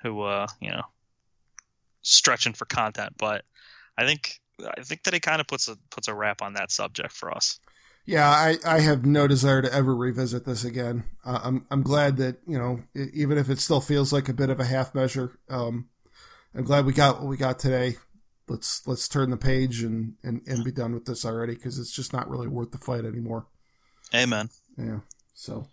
who 0.02 0.22
uh, 0.22 0.48
you 0.60 0.72
know, 0.72 0.84
stretching 2.02 2.54
for 2.54 2.66
content, 2.66 3.14
but 3.18 3.46
I 3.98 4.06
think 4.06 4.40
I 4.78 4.84
think 4.84 5.04
that 5.04 5.14
it 5.14 5.22
kind 5.22 5.40
of 5.40 5.48
puts 5.48 5.68
a 5.68 5.78
puts 5.90 6.08
a 6.08 6.14
wrap 6.14 6.42
on 6.42 6.54
that 6.54 6.72
subject 6.72 7.14
for 7.14 7.32
us. 7.32 7.60
Yeah, 8.06 8.28
I, 8.28 8.58
I 8.66 8.80
have 8.80 9.06
no 9.06 9.28
desire 9.28 9.62
to 9.62 9.72
ever 9.72 9.96
revisit 9.96 10.46
this 10.46 10.64
again. 10.64 11.04
Uh, 11.24 11.40
I'm 11.44 11.66
I'm 11.70 11.84
glad 11.84 12.18
that 12.18 12.38
you 12.48 12.58
know 12.58 12.82
even 12.96 13.38
if 13.38 13.50
it 13.50 13.60
still 13.60 13.82
feels 13.82 14.12
like 14.12 14.28
a 14.30 14.34
bit 14.34 14.50
of 14.50 14.60
a 14.60 14.66
half 14.66 14.96
measure, 14.96 15.38
um, 15.50 15.90
I'm 16.56 16.64
glad 16.64 16.86
we 16.86 16.94
got 16.94 17.20
what 17.20 17.28
we 17.28 17.38
got 17.38 17.60
today. 17.60 17.98
Let's 18.50 18.88
let's 18.88 19.08
turn 19.08 19.30
the 19.30 19.38
page 19.38 19.82
and 19.84 20.16
and, 20.24 20.42
and 20.48 20.64
be 20.64 20.72
done 20.72 20.94
with 20.94 21.06
this 21.06 21.26
already 21.26 21.56
because 21.56 21.80
it's 21.80 21.92
just 21.92 22.14
not 22.14 22.30
really 22.30 22.48
worth 22.48 22.72
the 22.72 22.78
fight 22.78 23.06
anymore. 23.06 23.46
Amen. 24.14 24.50
Yeah. 24.78 25.00
So, 25.34 25.68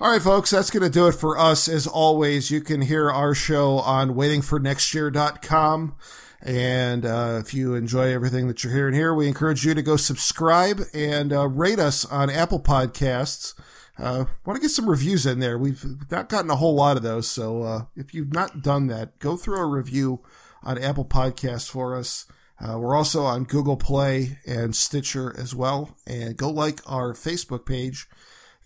all 0.00 0.10
right, 0.10 0.22
folks, 0.22 0.50
that's 0.50 0.70
going 0.70 0.82
to 0.82 0.90
do 0.90 1.08
it 1.08 1.12
for 1.12 1.38
us. 1.38 1.68
As 1.68 1.86
always, 1.86 2.50
you 2.50 2.60
can 2.60 2.82
hear 2.82 3.10
our 3.10 3.34
show 3.34 3.78
on 3.78 4.14
waitingfornextyear.com. 4.14 5.96
And 6.42 7.04
uh, 7.04 7.38
if 7.44 7.52
you 7.52 7.74
enjoy 7.74 8.14
everything 8.14 8.48
that 8.48 8.64
you're 8.64 8.72
hearing 8.72 8.94
here, 8.94 9.14
we 9.14 9.28
encourage 9.28 9.64
you 9.66 9.74
to 9.74 9.82
go 9.82 9.96
subscribe 9.96 10.80
and 10.94 11.32
uh, 11.32 11.48
rate 11.48 11.78
us 11.78 12.06
on 12.06 12.30
Apple 12.30 12.60
Podcasts. 12.60 13.54
Uh, 13.98 14.24
want 14.46 14.56
to 14.56 14.62
get 14.62 14.70
some 14.70 14.88
reviews 14.88 15.26
in 15.26 15.40
there. 15.40 15.58
We've 15.58 15.84
not 16.10 16.30
gotten 16.30 16.50
a 16.50 16.56
whole 16.56 16.74
lot 16.74 16.96
of 16.96 17.02
those. 17.02 17.28
So 17.28 17.62
uh, 17.62 17.82
if 17.94 18.14
you've 18.14 18.32
not 18.32 18.62
done 18.62 18.86
that, 18.86 19.18
go 19.18 19.36
through 19.36 19.58
a 19.58 19.66
review 19.66 20.20
on 20.62 20.78
Apple 20.78 21.04
Podcasts 21.04 21.70
for 21.70 21.96
us. 21.96 22.26
Uh, 22.60 22.78
we're 22.78 22.94
also 22.94 23.22
on 23.22 23.44
Google 23.44 23.76
Play 23.76 24.38
and 24.46 24.76
Stitcher 24.76 25.34
as 25.38 25.54
well. 25.54 25.96
And 26.06 26.36
go 26.36 26.50
like 26.50 26.80
our 26.86 27.14
Facebook 27.14 27.64
page, 27.64 28.06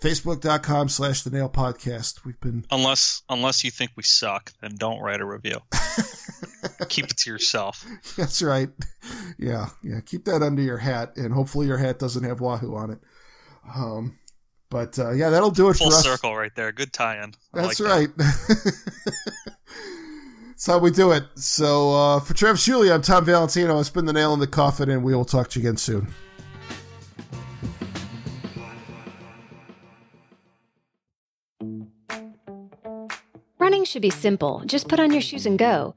facebook.com 0.03 0.88
slash 0.88 1.22
the 1.22 1.30
nail 1.30 1.49
podcast. 1.49 2.24
We've 2.24 2.40
been, 2.40 2.66
Unless 2.72 3.22
unless 3.28 3.62
you 3.62 3.70
think 3.70 3.92
we 3.97 4.03
suck, 4.03 4.53
then 4.61 4.74
don't 4.76 5.01
write 5.01 5.20
a 5.20 5.24
review. 5.24 5.61
Keep 6.88 7.05
it 7.07 7.16
to 7.18 7.30
yourself. 7.30 7.86
that's 8.16 8.42
right. 8.42 8.70
Yeah. 9.38 9.68
Yeah. 9.82 10.01
Keep 10.05 10.24
that 10.24 10.42
under 10.42 10.62
your 10.62 10.78
hat 10.78 11.16
and 11.16 11.32
hopefully 11.32 11.66
your 11.68 11.78
hat 11.78 11.99
doesn't 12.01 12.24
have 12.24 12.40
Wahoo 12.40 12.74
on 12.74 12.90
it. 12.90 12.99
Um, 13.74 14.18
but, 14.70 14.99
uh, 14.99 15.12
yeah, 15.12 15.30
that'll 15.30 15.51
do 15.53 15.68
it 15.70 15.74
Full 15.74 15.90
for 15.90 15.97
us. 15.97 16.03
Full 16.05 16.12
circle 16.12 16.36
right 16.36 16.51
there. 16.57 16.72
Good 16.72 16.92
tie-in. 16.92 17.32
I 17.53 17.61
That's 17.62 17.78
like 17.78 18.16
that. 18.16 18.74
That's 20.55 20.67
how 20.67 20.79
we 20.79 20.93
do 20.93 21.11
it. 21.11 21.25
So, 21.35 21.93
uh, 21.93 22.21
for 22.21 22.33
Travis 22.33 22.65
Shuley, 22.65 22.95
I'm 22.95 23.03
Tom 23.03 23.25
Valentino. 23.25 23.81
It's 23.81 23.91
been 23.91 24.05
the 24.05 24.13
nail 24.13 24.33
in 24.35 24.39
the 24.39 24.47
coffin, 24.47 24.89
and 24.89 25.03
we 25.03 25.13
will 25.13 25.25
talk 25.25 25.51
to 25.51 25.61
you 25.61 25.69
again 25.69 25.77
soon. 25.77 26.07
Running 33.59 33.85
should 33.85 34.03
be 34.03 34.11
simple. 34.11 34.63
Just 34.65 34.87
put 34.87 35.01
on 35.01 35.11
your 35.11 35.21
shoes 35.21 35.45
and 35.45 35.59
go. 35.59 35.97